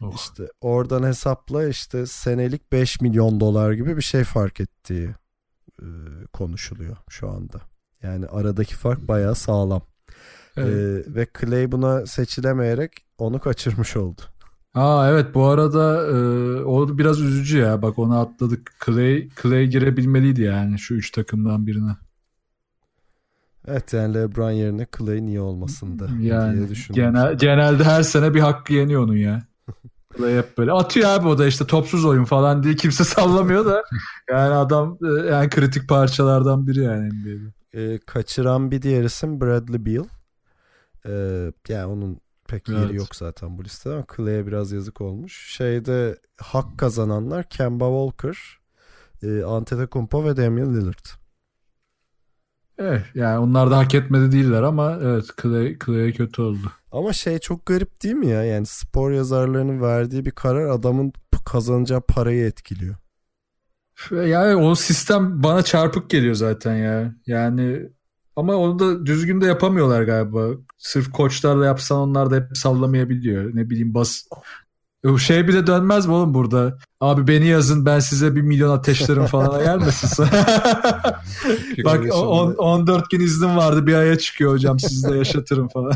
[0.00, 0.14] Oh.
[0.14, 5.14] İşte oradan hesapla işte senelik 5 milyon dolar gibi bir şey fark ettiği
[5.82, 5.86] e,
[6.32, 7.73] konuşuluyor şu anda.
[8.04, 9.82] Yani aradaki fark bayağı sağlam.
[10.56, 11.06] Evet.
[11.06, 14.20] E, ve Clay buna seçilemeyerek onu kaçırmış oldu.
[14.74, 16.14] Aa evet bu arada e,
[16.64, 17.82] o biraz üzücü ya.
[17.82, 18.72] Bak onu atladık.
[18.86, 21.96] Clay Clay girebilmeliydi yani şu üç takımdan birine.
[23.68, 28.40] Evet yani LeBron yerine Clay niye olmasın da yani, diye genel, genelde her sene bir
[28.40, 29.42] hakkı yeniyor onun ya.
[30.16, 33.82] Clay hep böyle atıyor abi o da işte topsuz oyun falan diye kimse sallamıyor da
[34.30, 37.63] yani adam e, yani kritik parçalardan biri yani NBA'de.
[37.74, 40.04] E, kaçıran bir diğer isim Bradley Beal.
[41.06, 41.12] E,
[41.68, 42.80] yani onun pek evet.
[42.80, 45.54] yeri yok zaten bu listede ama Clay'e biraz yazık olmuş.
[45.56, 48.58] Şeyde hak kazananlar Kemba Walker,
[49.22, 51.06] e, Antetokounmpo ve Damian Lillard.
[52.78, 56.72] Evet yani onlar da hak etmedi değiller ama evet Clay, Clay'e kötü oldu.
[56.92, 58.44] Ama şey çok garip değil mi ya?
[58.44, 61.12] Yani spor yazarlarının verdiği bir karar adamın
[61.44, 62.94] kazanacağı parayı etkiliyor.
[64.10, 67.14] Yani o sistem bana çarpık geliyor zaten ya.
[67.26, 67.88] Yani
[68.36, 70.48] ama onu da düzgün de yapamıyorlar galiba.
[70.78, 73.50] Sırf koçlarla yapsan onlar da hep sallamayabiliyor.
[73.54, 74.22] Ne bileyim bas
[75.18, 76.78] şey bile dönmez mi oğlum burada?
[77.00, 80.26] Abi beni yazın ben size bir milyon ateşlerim falan gelmesin.
[81.84, 85.92] Bak on, 14 gün iznim vardı bir aya çıkıyor hocam sizi de yaşatırım falan.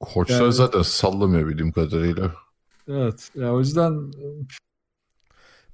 [0.00, 2.32] Koçlar yani, zaten sallamıyor bildiğim kadarıyla.
[2.88, 3.30] Evet.
[3.34, 4.26] Ya o yüzden e,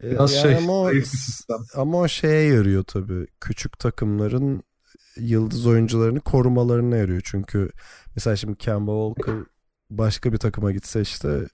[0.03, 0.91] biraz yani şey ama o,
[1.75, 3.27] ama o şeye yarıyor tabii.
[3.41, 4.63] Küçük takımların
[5.17, 7.21] yıldız oyuncularını korumalarına yarıyor.
[7.25, 7.71] Çünkü
[8.17, 9.45] mesela şimdi Kemba Walker
[9.91, 11.49] başka bir takıma gitse işte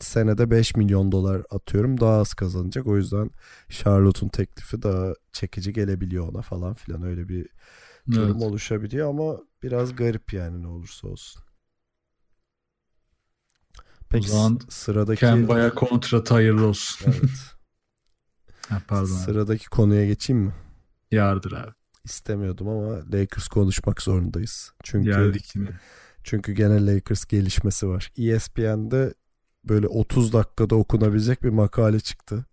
[0.00, 2.86] senede 5 milyon dolar atıyorum daha az kazanacak.
[2.86, 3.30] O yüzden
[3.68, 7.48] Charlotte'un teklifi daha çekici gelebiliyor ona falan filan öyle bir
[8.12, 8.42] durum evet.
[8.42, 11.42] oluşabiliyor ama biraz garip yani ne olursa olsun.
[14.08, 14.28] Peki
[14.68, 17.06] sıradaki Kemba'ya kontrat hayırlı olsun.
[17.06, 17.30] Evet.
[18.68, 19.06] ha, pardon.
[19.06, 20.52] Sıradaki konuya geçeyim mi?
[21.10, 21.72] Yardır abi.
[22.04, 24.72] İstemiyordum ama Lakers konuşmak zorundayız.
[24.84, 25.68] Çünkü Geldik yine.
[26.24, 28.12] Çünkü gene Lakers gelişmesi var.
[28.18, 29.14] ESPN'de
[29.64, 32.44] böyle 30 dakikada okunabilecek bir makale çıktı.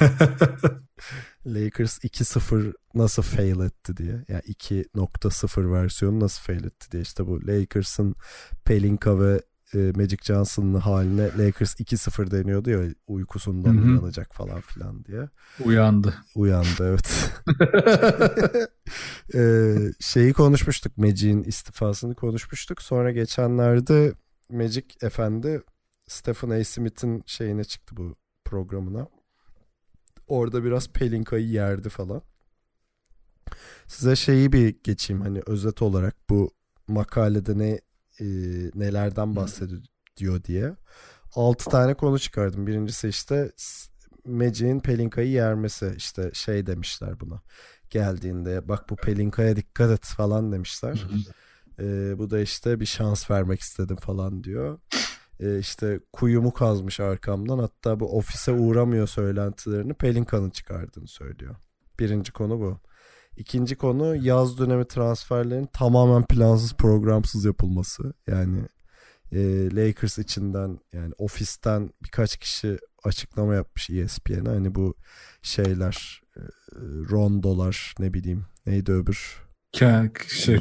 [1.46, 4.24] Lakers 2-0 nasıl fail etti diye.
[4.28, 7.02] Yani 2.0 versiyonu nasıl fail etti diye.
[7.02, 8.14] İşte bu Lakers'ın
[8.64, 9.42] Pelinka ve
[9.74, 13.84] e, Magic Johnson'ın haline Lakers 2-0 deniyordu ya uykusundan Hı-hı.
[13.84, 15.28] uyanacak falan filan diye.
[15.64, 16.14] Uyandı.
[16.34, 17.32] Uyandı evet.
[19.34, 22.82] ee, şeyi konuşmuştuk Magic'in istifasını konuşmuştuk.
[22.82, 24.12] Sonra geçenlerde
[24.50, 25.62] Magic efendi
[26.08, 26.64] Stephen A.
[26.64, 29.08] Smith'in şeyine çıktı bu programına.
[30.26, 32.22] Orada biraz Pelinka'yı yerdi falan.
[33.86, 36.50] Size şeyi bir geçeyim hani özet olarak bu
[36.88, 37.80] makalede ne
[38.20, 38.24] e,
[38.74, 40.76] nelerden bahsediyor diye.
[41.34, 42.66] 6 tane konu çıkardım.
[42.66, 43.52] Birincisi işte
[44.24, 47.42] Magic'in Pelinka'yı yermesi işte şey demişler buna.
[47.90, 51.06] Geldiğinde bak bu Pelinka'ya dikkat et falan demişler.
[51.78, 54.78] Ee, bu da işte bir şans vermek istedim falan diyor
[55.42, 61.54] e, işte kuyumu kazmış arkamdan hatta bu ofise uğramıyor söylentilerini Pelinka'nın çıkardığını söylüyor.
[61.98, 62.80] Birinci konu bu.
[63.36, 68.14] İkinci konu yaz dönemi transferlerin tamamen plansız programsız yapılması.
[68.26, 68.58] Yani
[69.32, 69.40] e,
[69.76, 74.48] Lakers içinden yani ofisten birkaç kişi açıklama yapmış ESPN'e.
[74.48, 74.94] Hani bu
[75.42, 76.40] şeyler e,
[77.10, 79.42] rondolar ne bileyim neydi öbür
[80.28, 80.56] şey,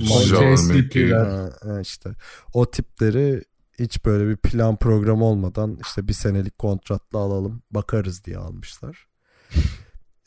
[1.64, 2.10] ha, işte
[2.54, 3.44] o tipleri
[3.80, 9.08] hiç böyle bir plan program olmadan işte bir senelik kontratla alalım bakarız diye almışlar.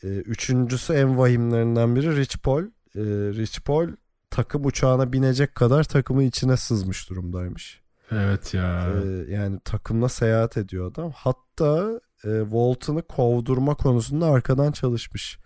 [0.04, 2.62] Ee, üçüncüsü en vahimlerinden biri Rich Paul.
[2.62, 3.00] Ee,
[3.34, 3.88] Rich Paul
[4.30, 7.80] takım uçağına binecek kadar takımın içine sızmış durumdaymış.
[8.10, 8.92] Evet ya.
[9.04, 11.12] Ee, yani takımla seyahat ediyor adam.
[11.14, 15.38] Hatta e, Walton'ı kovdurma konusunda arkadan çalışmış.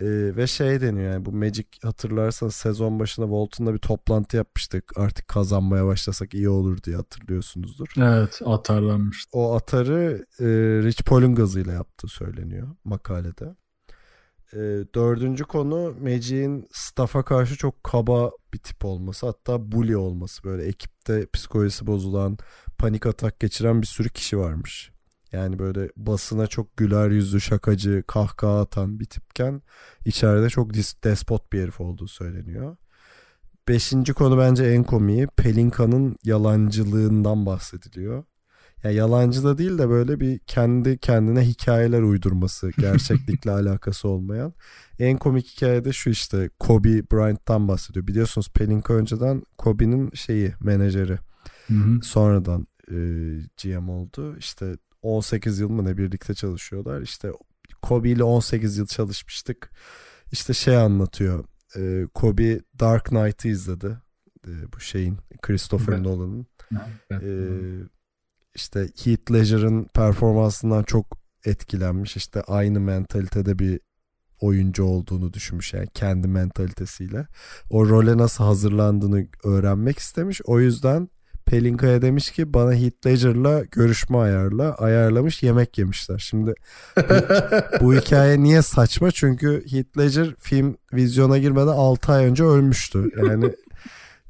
[0.00, 4.98] Ee, ve şey deniyor yani bu Magic hatırlarsanız sezon başında Walton'la bir toplantı yapmıştık.
[4.98, 7.86] Artık kazanmaya başlasak iyi olur diye hatırlıyorsunuzdur.
[7.96, 9.38] Evet atarlanmıştı.
[9.38, 10.46] O atarı e,
[10.82, 13.54] Rich Paul'un gazıyla yaptığı söyleniyor makalede.
[14.54, 14.58] E,
[14.94, 19.26] dördüncü konu Magic'in staff'a karşı çok kaba bir tip olması.
[19.26, 20.44] Hatta bully olması.
[20.44, 22.38] Böyle ekipte psikolojisi bozulan,
[22.78, 24.92] panik atak geçiren bir sürü kişi varmış.
[25.32, 29.62] Yani böyle basına çok güler yüzlü, şakacı, kahkaha atan bir tipken
[30.04, 32.76] içeride çok despot bir herif olduğu söyleniyor.
[33.68, 35.26] beşinci konu bence en komiği.
[35.26, 38.24] Pelinka'nın yalancılığından bahsediliyor.
[38.84, 44.54] Ya yalancı da değil de böyle bir kendi kendine hikayeler uydurması gerçeklikle alakası olmayan.
[44.98, 48.06] En komik hikaye de şu işte Kobe Bryant'tan bahsediyor.
[48.06, 51.18] Biliyorsunuz Pelinka önceden Kobe'nin şeyi menajeri.
[51.68, 52.02] Hı hı.
[52.02, 52.96] Sonradan e,
[53.62, 54.36] GM oldu.
[54.38, 57.02] İşte 18 yıl mı ne birlikte çalışıyorlar.
[57.02, 57.32] İşte
[57.82, 59.70] Kobe ile 18 yıl çalışmıştık.
[60.32, 61.44] İşte şey anlatıyor.
[61.76, 63.96] E, Kobe Dark Knight'ı izledi.
[64.46, 66.02] E, bu şeyin Christopher Evet.
[66.02, 66.46] Nolan'ın.
[67.10, 67.22] Evet.
[67.22, 68.01] Ee,
[68.54, 71.06] işte Heath Ledger'ın performansından çok
[71.44, 72.16] etkilenmiş.
[72.16, 73.80] İşte aynı mentalitede bir
[74.40, 77.26] oyuncu olduğunu düşünmüş yani kendi mentalitesiyle.
[77.70, 80.40] O role nasıl hazırlandığını öğrenmek istemiş.
[80.44, 81.08] O yüzden
[81.46, 84.74] Pelinka'ya demiş ki bana Heath Ledger'la görüşme ayarla.
[84.74, 86.18] Ayarlamış yemek yemişler.
[86.18, 86.54] Şimdi
[86.96, 87.14] bu,
[87.80, 89.10] bu hikaye niye saçma?
[89.10, 93.10] Çünkü Heath Ledger film vizyona girmeden 6 ay önce ölmüştü.
[93.16, 93.52] Yani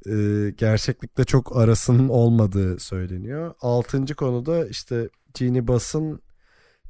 [0.07, 3.55] e, gerçeklikte çok arasının olmadığı söyleniyor.
[3.61, 6.21] Altıncı konuda işte Genie Bass'ın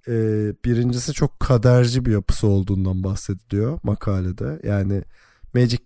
[0.09, 0.13] e,
[0.65, 4.61] birincisi çok kaderci bir yapısı olduğundan bahsediliyor makalede.
[4.63, 5.03] Yani
[5.55, 5.83] Magic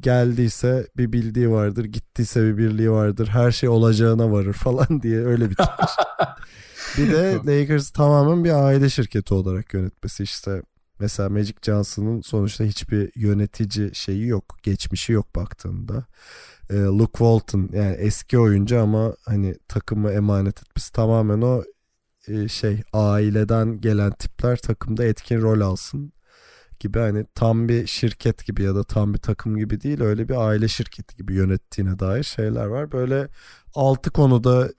[0.00, 5.50] geldiyse bir bildiği vardır, gittiyse bir birliği vardır, her şey olacağına varır falan diye öyle
[5.50, 5.92] bitirmiş.
[6.98, 10.62] bir de Lakers tamamen bir aile şirketi olarak yönetmesi işte.
[10.98, 16.06] Mesela Magic Johnson'ın sonuçta hiçbir yönetici şeyi yok, geçmişi yok baktığında.
[16.70, 21.62] Ee, Luke Walton yani eski oyuncu ama hani takımı emanet etmesi tamamen o
[22.28, 26.12] e, şey aileden gelen tipler takımda etkin rol alsın
[26.80, 30.46] gibi hani tam bir şirket gibi ya da tam bir takım gibi değil öyle bir
[30.48, 32.92] aile şirketi gibi yönettiğine dair şeyler var.
[32.92, 33.28] Böyle
[33.74, 34.70] altı konuda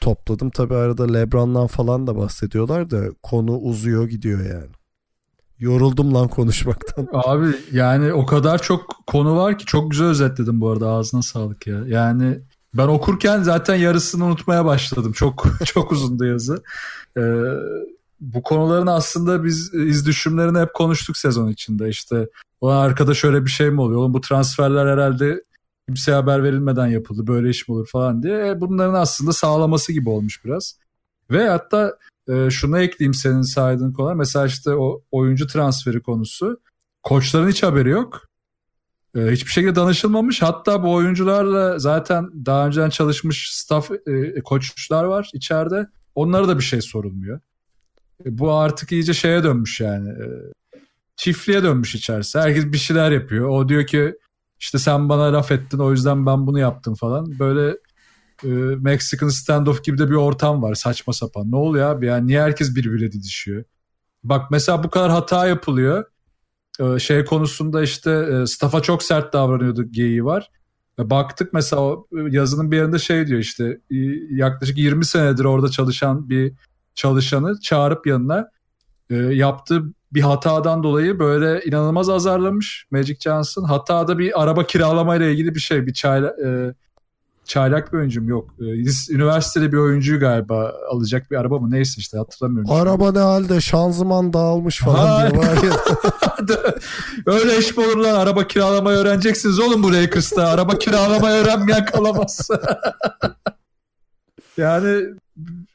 [0.00, 0.50] topladım.
[0.50, 4.77] Tabi arada Lebron'dan falan da bahsediyorlar da konu uzuyor gidiyor yani.
[5.58, 7.08] Yoruldum lan konuşmaktan.
[7.12, 11.66] Abi yani o kadar çok konu var ki çok güzel özetledin bu arada ağzına sağlık
[11.66, 11.78] ya.
[11.86, 12.38] Yani
[12.74, 15.12] ben okurken zaten yarısını unutmaya başladım.
[15.12, 16.62] Çok çok uzundu yazı.
[17.16, 17.22] Ee,
[18.20, 21.88] bu konuların aslında biz iz düşümlerini hep konuştuk sezon içinde.
[21.88, 22.28] İşte
[22.60, 24.00] o arkada şöyle bir şey mi oluyor?
[24.00, 25.44] Oğlum bu transferler herhalde
[25.88, 27.26] kimseye haber verilmeden yapıldı.
[27.26, 28.48] Böyle iş mi olur falan diye.
[28.48, 30.78] E, Bunların aslında sağlaması gibi olmuş biraz.
[31.30, 31.96] Ve hatta
[32.28, 34.14] e, şunu ekleyeyim senin saydığın konular.
[34.14, 36.60] Mesela işte o oyuncu transferi konusu.
[37.02, 38.28] Koçların hiç haberi yok.
[39.16, 40.42] E, hiçbir şekilde danışılmamış.
[40.42, 45.86] Hatta bu oyuncularla zaten daha önceden çalışmış staff e, koçlar var içeride.
[46.14, 47.40] Onlara da bir şey sorulmuyor.
[48.26, 50.08] E, bu artık iyice şeye dönmüş yani.
[50.08, 50.26] E,
[51.16, 52.38] çiftliğe dönmüş içerisi.
[52.38, 53.48] Herkes bir şeyler yapıyor.
[53.48, 54.14] O diyor ki
[54.60, 57.38] işte sen bana laf ettin o yüzden ben bunu yaptım falan.
[57.38, 57.76] Böyle
[58.44, 58.48] e,
[58.80, 61.50] Mexican standoff gibi de bir ortam var saçma sapan.
[61.50, 63.64] Ne oluyor abi yani niye herkes birbiriyle didişiyor?
[64.24, 66.04] Bak mesela bu kadar hata yapılıyor.
[66.80, 70.50] E, şey konusunda işte e, staff'a çok sert davranıyordu geyiği var.
[70.98, 73.96] E, baktık mesela o yazının bir yerinde şey diyor işte e,
[74.30, 76.52] yaklaşık 20 senedir orada çalışan bir
[76.94, 78.48] çalışanı çağırıp yanına
[79.10, 79.82] e, yaptığı
[80.12, 83.64] bir hatadan dolayı böyle inanılmaz azarlamış Magic Johnson.
[83.64, 86.74] Hatada bir araba kiralamayla ilgili bir şey bir çayla, e,
[87.48, 88.54] çaylak bir oyuncum yok.
[88.60, 88.64] E,
[89.14, 92.70] üniversitede bir oyuncuyu galiba alacak bir araba mı neyse işte hatırlamıyorum.
[92.72, 95.30] Araba ne halde şanzıman dağılmış falan Ha.
[95.30, 95.72] diye var ya.
[97.26, 98.14] Öyle iş mi olur lan?
[98.14, 100.48] Araba kiralamayı öğreneceksiniz oğlum bu Lakers'ta.
[100.48, 102.48] Araba kiralamayı öğrenmeyen kalamaz.
[104.56, 105.04] yani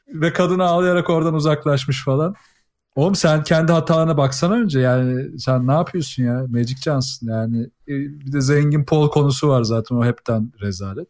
[0.08, 2.34] ve kadın ağlayarak oradan uzaklaşmış falan.
[2.96, 7.92] Oğlum sen kendi hatalarına baksana önce yani sen ne yapıyorsun ya Magic Johnson yani e,
[7.98, 11.08] bir de zengin Paul konusu var zaten o hepten rezalet.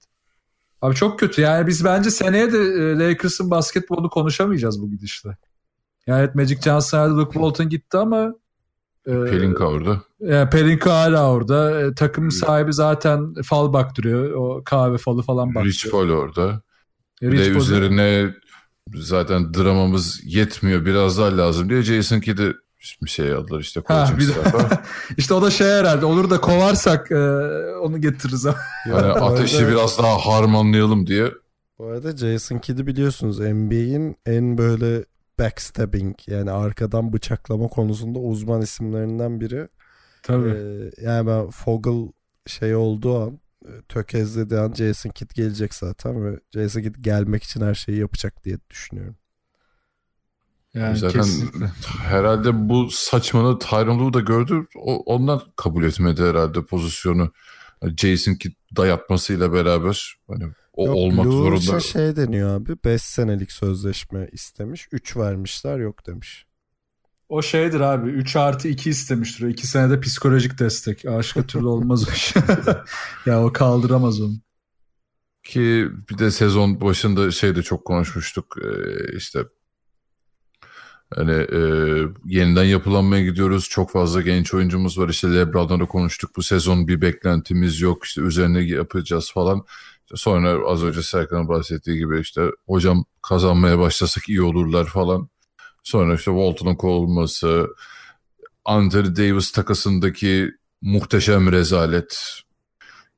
[0.84, 5.36] Abi çok kötü yani biz bence seneye de e, Lakers'ın basketbolunu konuşamayacağız bu gidişle.
[6.06, 8.34] Yani evet Magic Johnson hadi Luke Walton gitti ama
[9.06, 10.02] e, Pelinka orada.
[10.20, 11.80] yani Pelinka hala orada.
[11.80, 14.30] E, takım sahibi zaten fal baktırıyor.
[14.30, 15.74] O kahve falı falan baktırıyor.
[15.74, 16.62] Rich Paul orada.
[17.22, 18.34] E, Rich Paul- üzerine
[18.94, 22.54] zaten dramamız yetmiyor biraz daha lazım diye Jason Kidd'i
[23.02, 24.82] bir şey aldılar işte Ha, de- staff'a.
[25.16, 27.16] İşte o da şey herhalde olur da kovarsak e,
[27.80, 28.44] onu getiririz.
[28.88, 31.32] Yani ateşi biraz daha harmanlayalım diye.
[31.78, 35.04] Bu arada Jason Kidd'i biliyorsunuz NBA'in en böyle
[35.38, 39.68] backstabbing yani arkadan bıçaklama konusunda uzman isimlerinden biri.
[40.22, 40.48] Tabii.
[40.48, 42.08] Ee, yani ben Fogel
[42.46, 47.60] şey olduğu an e, tökezlediği an Jason Kidd gelecek zaten ve Jason Kidd gelmek için
[47.60, 49.16] her şeyi yapacak diye düşünüyorum.
[50.74, 51.70] Yani Zaten kesinlikle.
[52.02, 54.66] herhalde bu saçmalığı Tyron Lue da gördü.
[54.76, 57.32] O, ondan kabul etmedi herhalde pozisyonu.
[57.96, 61.80] Jason Kidd dayatmasıyla beraber hani o Yok, olmak Lue zorunda.
[61.80, 66.46] şey deniyor abi 5 senelik sözleşme istemiş 3 vermişler yok demiş.
[67.28, 69.48] O şeydir abi 3 artı 2 istemiştir.
[69.48, 71.04] 2 senede psikolojik destek.
[71.06, 72.34] Aşka türlü olmaz o iş.
[73.26, 74.34] ya o kaldıramaz onu.
[75.42, 78.56] Ki bir de sezon başında şeyde çok konuşmuştuk.
[78.64, 79.38] Ee, işte
[81.14, 81.60] hani e,
[82.24, 83.68] yeniden yapılanmaya gidiyoruz.
[83.68, 85.08] Çok fazla genç oyuncumuz var.
[85.08, 86.36] İşte Lebron'la da konuştuk.
[86.36, 88.04] Bu sezon bir beklentimiz yok.
[88.04, 89.64] İşte üzerine yapacağız falan.
[90.04, 95.28] İşte sonra az önce Serkan'ın bahsettiği gibi işte hocam kazanmaya başlasak iyi olurlar falan.
[95.82, 97.66] Sonra işte Walton'un kovulması,
[98.64, 100.50] Anthony Davis takasındaki
[100.82, 102.40] muhteşem rezalet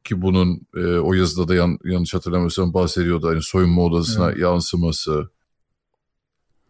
[0.05, 3.29] ki bunun e, o yazıda da yan, yanlış hatırlamıyorsam bahsediyordu.
[3.29, 4.39] Hani soyunma odasına evet.
[4.39, 5.31] yansıması.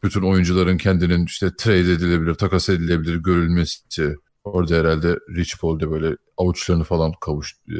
[0.02, 4.16] Bütün oyuncuların kendinin işte trade edilebilir, takas edilebilir görülmesi.
[4.44, 7.76] Orada herhalde Rich Paul de böyle avuçlarını falan kavuş e,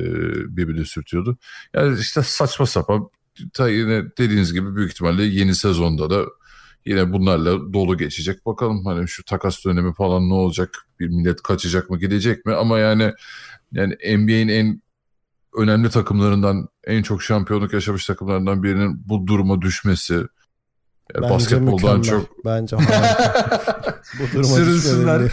[0.57, 1.39] birbirine sürtüyordu.
[1.75, 3.09] Yani işte saçma sapan
[3.53, 6.25] ta yine dediğiniz gibi büyük ihtimalle yeni sezonda da
[6.87, 8.47] yine bunlarla dolu geçecek.
[8.47, 10.87] Bakalım hani şu takas dönemi falan ne olacak?
[11.01, 12.55] Bir millet kaçacak mı gidecek mi?
[12.55, 13.13] Ama yani
[13.73, 14.83] yani NBA'in en
[15.57, 20.23] önemli takımlarından en çok şampiyonluk yaşamış takımlarından birinin bu duruma düşmesi
[21.15, 22.03] Bence basketboldan mükemmel.
[22.03, 22.77] çok Bence.
[24.19, 25.23] Bu duruma Sürünsünler.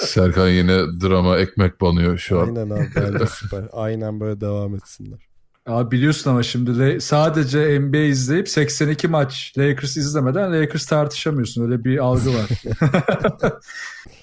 [0.00, 2.46] Serkan yine drama ekmek banıyor şu an.
[2.46, 3.64] Aynen abi bence süper.
[3.72, 5.18] Aynen böyle devam etsinler.
[5.66, 11.64] Abi biliyorsun ama şimdi sadece NBA izleyip 82 maç Lakers izlemeden Lakers tartışamıyorsun.
[11.64, 12.48] Öyle bir algı var.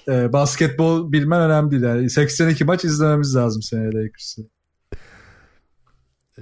[0.08, 1.82] Ee, basketbol bilmen önemli değil.
[1.82, 4.42] Yani 82 maç izlememiz lazım seneye Lakers'ı.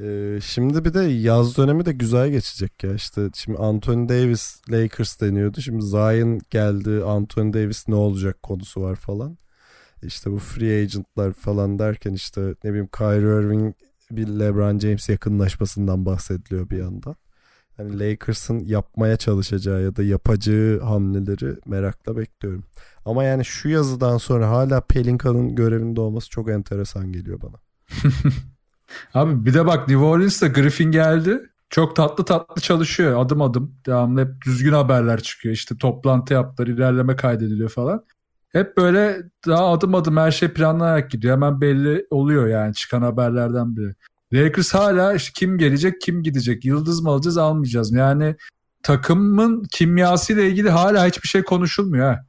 [0.02, 2.94] Ee, şimdi bir de yaz dönemi de güzel geçecek ya.
[2.94, 5.60] İşte şimdi Anthony Davis Lakers deniyordu.
[5.60, 7.04] Şimdi Zion geldi.
[7.04, 9.38] Anthony Davis ne olacak konusu var falan.
[10.02, 13.74] İşte bu free agentlar falan derken işte ne bileyim Kyrie Irving
[14.10, 17.16] bir LeBron James yakınlaşmasından bahsediliyor bir yandan.
[17.76, 22.64] Hani Lakers'ın yapmaya çalışacağı ya da yapacağı hamleleri merakla bekliyorum.
[23.04, 27.56] Ama yani şu yazıdan sonra hala Pelinka'nın görevinde olması çok enteresan geliyor bana.
[29.15, 31.51] Abi bir de bak New Orleans'ta Griffin geldi.
[31.70, 33.74] Çok tatlı tatlı çalışıyor adım adım.
[33.86, 35.55] Devamlı hep düzgün haberler çıkıyor.
[35.55, 38.05] İşte toplantı yaptılar, ilerleme kaydediliyor falan.
[38.48, 41.35] Hep böyle daha adım adım her şey planlanarak gidiyor.
[41.35, 43.94] Hemen belli oluyor yani çıkan haberlerden biri.
[44.32, 47.98] Lakers hala işte kim gelecek kim gidecek yıldız mı alacağız almayacağız mı?
[47.98, 48.36] Yani
[48.82, 52.24] takımın kimyasıyla ilgili hala hiçbir şey konuşulmuyor ha.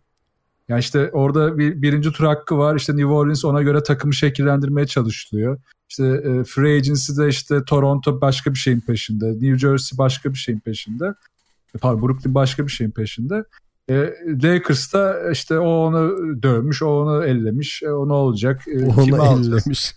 [0.67, 2.75] Yani işte orada bir birinci tur hakkı var.
[2.75, 5.59] İşte New Orleans ona göre takımı şekillendirmeye çalışılıyor.
[5.89, 9.25] İşte e, Free Agency'de işte Toronto başka bir şeyin peşinde.
[9.25, 11.13] New Jersey başka bir şeyin peşinde.
[11.75, 13.43] E, Pardon Brooklyn başka bir şeyin peşinde.
[13.89, 14.13] E,
[14.43, 16.11] Lakers'ta işte o onu
[16.43, 17.83] dövmüş, o onu ellemiş.
[17.83, 18.61] E, o ne olacak?
[18.67, 19.47] E, kimi Onu alacağız?
[19.47, 19.95] ellemiş.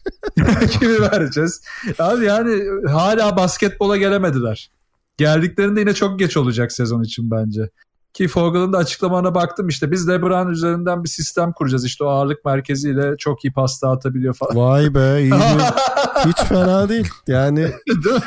[0.78, 1.62] Kimi vereceğiz?
[1.98, 4.70] Abi yani hala basketbola gelemediler.
[5.16, 7.70] Geldiklerinde yine çok geç olacak sezon için bence.
[8.14, 11.84] Ki Fogel'ın da açıklamalarına baktım işte biz LeBron üzerinden bir sistem kuracağız.
[11.84, 14.56] İşte o ağırlık merkeziyle çok iyi pasta atabiliyor falan.
[14.56, 15.32] Vay be iyi
[16.26, 17.08] hiç fena değil.
[17.26, 17.72] Yani
[18.04, 18.20] Değil?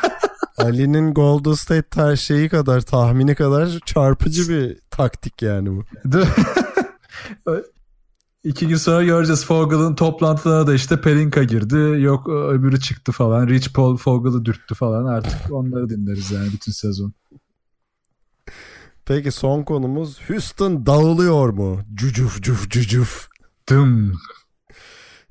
[0.58, 5.84] Ali'nin Golden State her şeyi kadar tahmini kadar çarpıcı bir taktik yani bu.
[8.44, 12.02] İki gün sonra göreceğiz Fogel'ın toplantılarına da işte Pelinka girdi.
[12.02, 13.48] Yok öbürü çıktı falan.
[13.48, 15.06] Rich Paul Fogel'ı dürttü falan.
[15.06, 17.14] Artık onları dinleriz yani bütün sezon.
[19.06, 21.82] Peki son konumuz Houston dağılıyor mu?
[21.94, 23.30] Cucuf cuf cucuf.
[23.70, 24.14] Dım.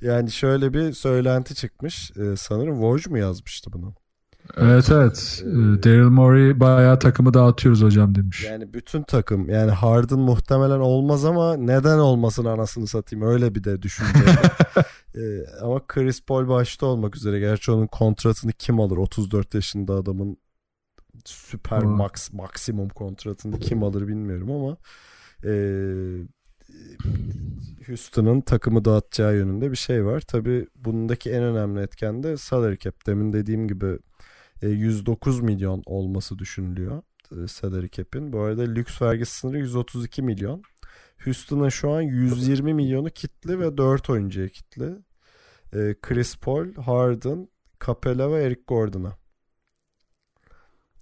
[0.01, 2.11] Yani şöyle bir söylenti çıkmış.
[2.17, 3.95] Ee, sanırım Woj mu yazmıştı bunu?
[4.57, 5.43] Evet evet.
[5.47, 8.45] Ee, Daryl Morey bayağı takımı dağıtıyoruz hocam demiş.
[8.45, 13.83] Yani bütün takım yani Harden muhtemelen olmaz ama neden olmasın anasını satayım öyle bir de
[13.83, 14.21] düşünce.
[15.17, 20.37] Ee, ama Chris Paul başta olmak üzere gerçi onun kontratını kim alır 34 yaşında adamın
[21.25, 21.91] süper Hmm.
[21.91, 24.77] max maksimum kontratını kim alır bilmiyorum ama
[25.45, 26.27] ee,
[27.87, 30.21] Houston'ın takımı dağıtacağı yönünde bir şey var.
[30.21, 33.07] Tabi bundaki en önemli etken de salary cap.
[33.07, 33.99] Demin dediğim gibi
[34.63, 38.33] e, 109 milyon olması düşünülüyor e, salary cap'in.
[38.33, 40.63] Bu arada lüks vergisi sınırı 132 milyon.
[41.25, 44.85] Houston'ın şu an 120 milyonu kitli ve 4 oyuncuya kitli.
[45.73, 47.49] E, Chris Paul, Harden,
[47.87, 49.24] Capella ve Eric Gordon'a.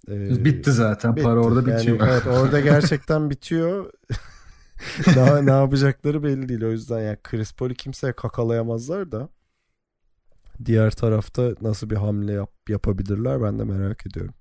[0.09, 1.15] E, Bitti zaten.
[1.15, 1.47] Para bitti.
[1.47, 1.99] orada Yani bitiyor.
[2.07, 3.91] evet orada gerçekten bitiyor.
[5.15, 6.63] Daha ne yapacakları belli değil.
[6.63, 9.29] O yüzden yani Chris Paul'ü kimseye kakalayamazlar da
[10.65, 14.33] diğer tarafta nasıl bir hamle yap, yapabilirler ben de merak ediyorum.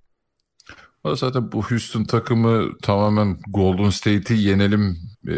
[1.05, 4.99] Ama Zaten bu Houston takımı tamamen Golden State'i yenelim
[5.29, 5.35] e,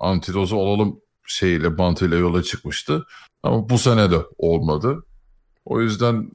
[0.00, 3.06] antidozu olalım şeyle mantığıyla yola çıkmıştı.
[3.42, 5.04] Ama bu sene de olmadı.
[5.64, 6.30] O yüzden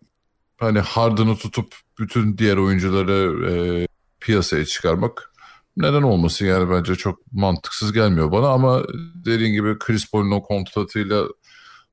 [0.57, 3.87] hani Harden'ı tutup bütün diğer oyuncuları e,
[4.19, 5.31] piyasaya çıkarmak
[5.77, 8.83] neden olmasın yani bence çok mantıksız gelmiyor bana ama
[9.25, 11.25] dediğin gibi Chris Paul'un o kontratıyla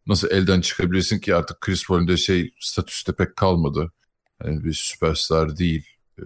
[0.07, 3.93] nasıl elden çıkabilirsin ki artık Chris Paul'un de şey statüste pek kalmadı.
[4.45, 5.87] Yani bir süperstar değil.
[6.19, 6.23] Ee,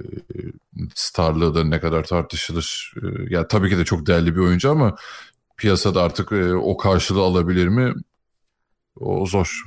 [0.94, 2.94] starlığı da ne kadar tartışılır.
[3.02, 4.96] Ee, ya tabii ki de çok değerli bir oyuncu ama
[5.56, 7.94] piyasada artık e, o karşılığı alabilir mi?
[9.00, 9.62] O zor.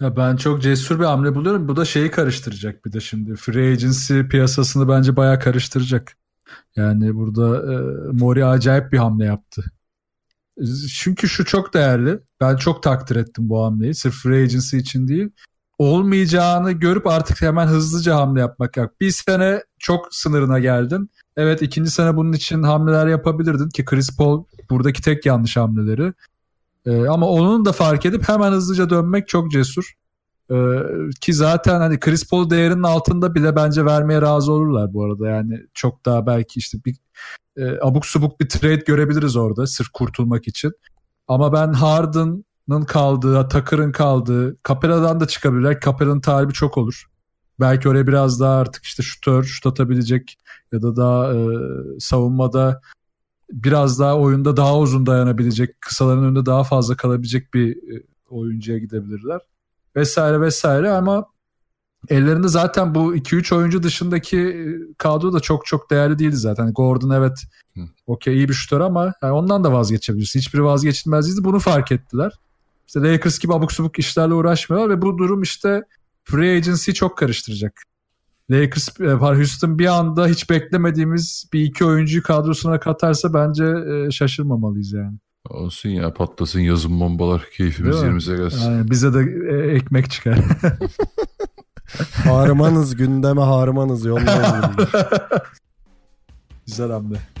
[0.00, 1.68] Ya ben çok cesur bir hamle buluyorum.
[1.68, 3.36] Bu da şeyi karıştıracak bir de şimdi.
[3.36, 6.16] Free agency piyasasını bence bayağı karıştıracak.
[6.76, 7.76] Yani burada e,
[8.12, 9.64] Mori acayip bir hamle yaptı.
[10.94, 12.20] Çünkü şu çok değerli.
[12.40, 13.94] Ben çok takdir ettim bu hamleyi.
[13.94, 15.30] Sırf free agency için değil.
[15.78, 19.00] Olmayacağını görüp artık hemen hızlıca hamle yapmak yok.
[19.00, 21.10] Bir sene çok sınırına geldin.
[21.36, 26.12] Evet ikinci sene bunun için hamleler yapabilirdin ki Chris Paul buradaki tek yanlış hamleleri.
[26.86, 29.92] Ee, ama onun da fark edip hemen hızlıca dönmek çok cesur.
[30.50, 30.54] Ee,
[31.20, 35.28] ki zaten hani Chris Paul değerinin altında bile bence vermeye razı olurlar bu arada.
[35.28, 36.96] Yani çok daha belki işte bir
[37.56, 40.72] e, abuk subuk bir trade görebiliriz orada sırf kurtulmak için.
[41.28, 45.80] Ama ben Harden'ın kaldığı, Tucker'ın kaldığı, Capella'dan da çıkabilirler.
[45.80, 47.04] Capella'nın talibi çok olur.
[47.60, 50.38] Belki oraya biraz daha artık işte şutör, şut atabilecek
[50.72, 51.38] ya da daha e,
[52.00, 52.80] savunmada
[53.54, 59.40] biraz daha oyunda daha uzun dayanabilecek, kısaların önünde daha fazla kalabilecek bir e, oyuncuya gidebilirler.
[59.96, 61.26] Vesaire vesaire ama
[62.08, 66.72] ellerinde zaten bu 2-3 oyuncu dışındaki e, kadro da çok çok değerli değildi zaten.
[66.72, 67.44] Gordon evet
[68.06, 70.40] okey iyi bir şutör ama yani ondan da vazgeçebilirsin.
[70.40, 71.44] Hiçbiri vazgeçilmez değildi.
[71.44, 72.32] Bunu fark ettiler.
[72.86, 75.82] İşte Lakers gibi abuk subuk işlerle uğraşmıyorlar ve bu durum işte
[76.24, 77.82] free agency çok karıştıracak.
[78.50, 84.10] Lakers e, var Houston bir anda hiç beklemediğimiz bir iki oyuncuyu kadrosuna katarsa bence e,
[84.10, 85.18] şaşırmamalıyız yani.
[85.50, 88.70] Olsun ya patlasın yazın bombalar keyfimiz yerimize gelsin.
[88.70, 90.38] Yani bize de e, ekmek çıkar.
[92.24, 94.64] harmanız gündeme harmanız yollayın.
[96.66, 97.33] Güzel hamle.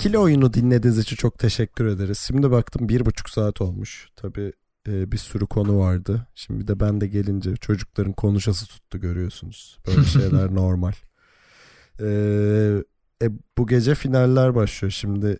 [0.00, 2.18] İkili oyunu dinlediğiniz için çok teşekkür ederiz.
[2.18, 4.08] Şimdi baktım bir buçuk saat olmuş.
[4.16, 4.52] Tabii
[4.88, 6.26] e, bir sürü konu vardı.
[6.34, 9.78] Şimdi de ben de gelince çocukların konuşası tuttu görüyorsunuz.
[9.86, 10.92] Böyle şeyler normal.
[12.00, 12.06] E,
[13.22, 14.92] e, bu gece finaller başlıyor.
[14.92, 15.38] Şimdi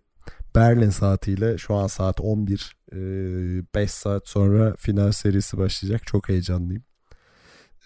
[0.55, 2.77] Berlin saatiyle şu an saat 11.
[2.93, 6.07] 5 e, saat sonra final serisi başlayacak.
[6.07, 6.85] Çok heyecanlıyım.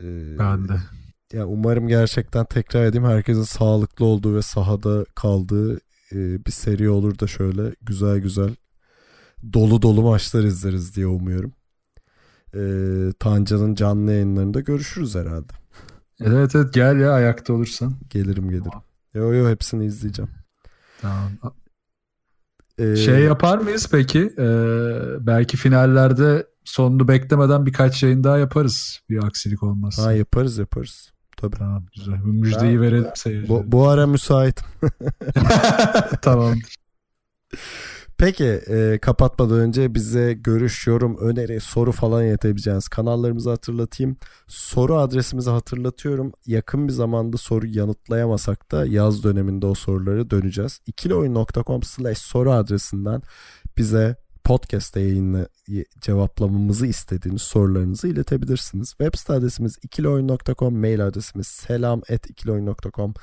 [0.01, 0.05] E,
[0.39, 0.75] ben de.
[1.33, 5.81] Ya umarım gerçekten tekrar edeyim herkesin sağlıklı olduğu ve sahada kaldığı
[6.15, 8.55] e, bir seri olur da şöyle güzel güzel
[9.53, 11.53] dolu dolu maçlar izleriz diye umuyorum.
[12.55, 12.63] E,
[13.19, 15.53] Tanca'nın canlı yayınlarında görüşürüz herhalde.
[16.21, 17.95] Evet evet gel ya ayakta olursan.
[18.11, 18.65] Gelirim gelirim.
[18.65, 18.85] Tamam.
[19.15, 20.31] Yo yo hepsini izleyeceğim.
[21.01, 21.31] Tamam.
[22.79, 24.35] Ee, şey yapar mıyız peki?
[24.39, 24.47] Ee,
[25.27, 29.01] belki finallerde sonunu beklemeden birkaç yayın daha yaparız.
[29.11, 29.99] Bir aksilik olmaz.
[29.99, 31.14] Ha yaparız yaparız.
[31.37, 31.57] Tabii.
[31.57, 32.23] Tamam güzel.
[32.25, 33.49] Bu müjdeyi ben, verelim seyircilere.
[33.49, 34.61] Bu, bu ara müsait.
[36.23, 36.75] Tamamdır.
[38.19, 44.17] Peki e, kapatmadan önce bize görüş, yorum, öneri, soru falan iletebileceğiniz kanallarımızı hatırlatayım.
[44.47, 46.33] Soru adresimizi hatırlatıyorum.
[46.47, 50.81] Yakın bir zamanda soru yanıtlayamasak da yaz döneminde o soruları döneceğiz.
[50.87, 53.23] ikilioyun.com slash soru adresinden
[53.79, 55.49] bize podcast'te yayınla
[56.01, 58.89] cevaplamamızı istediğiniz sorularınızı iletebilirsiniz.
[58.89, 63.15] Web site adresimiz ikilioyun.com, mail adresimiz selam.ikilioyun.com,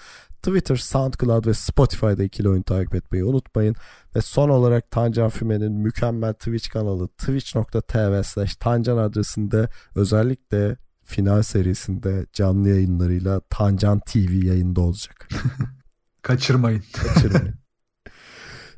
[0.44, 3.76] Twitter, SoundCloud ve Spotify'da ikili oyun takip etmeyi unutmayın.
[4.16, 12.26] Ve son olarak Tancan Füme'nin mükemmel Twitch kanalı twitch.tv slash Tancan adresinde özellikle final serisinde
[12.34, 15.30] canlı yayınlarıyla Tancan TV yayında olacak.
[16.22, 16.84] Kaçırmayın.
[16.94, 17.61] Kaçırmayın.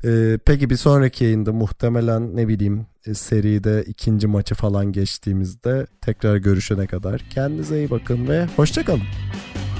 [0.04, 6.36] Ee, peki bir sonraki yayında muhtemelen ne bileyim e, seride ikinci maçı falan geçtiğimizde tekrar
[6.36, 9.02] görüşene kadar kendinize iyi bakın ve hoşçakalın.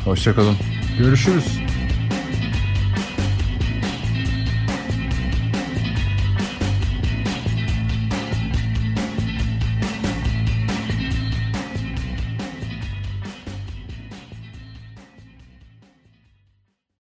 [0.05, 0.56] Hoşçakalın.
[0.98, 1.73] Görüşürüz.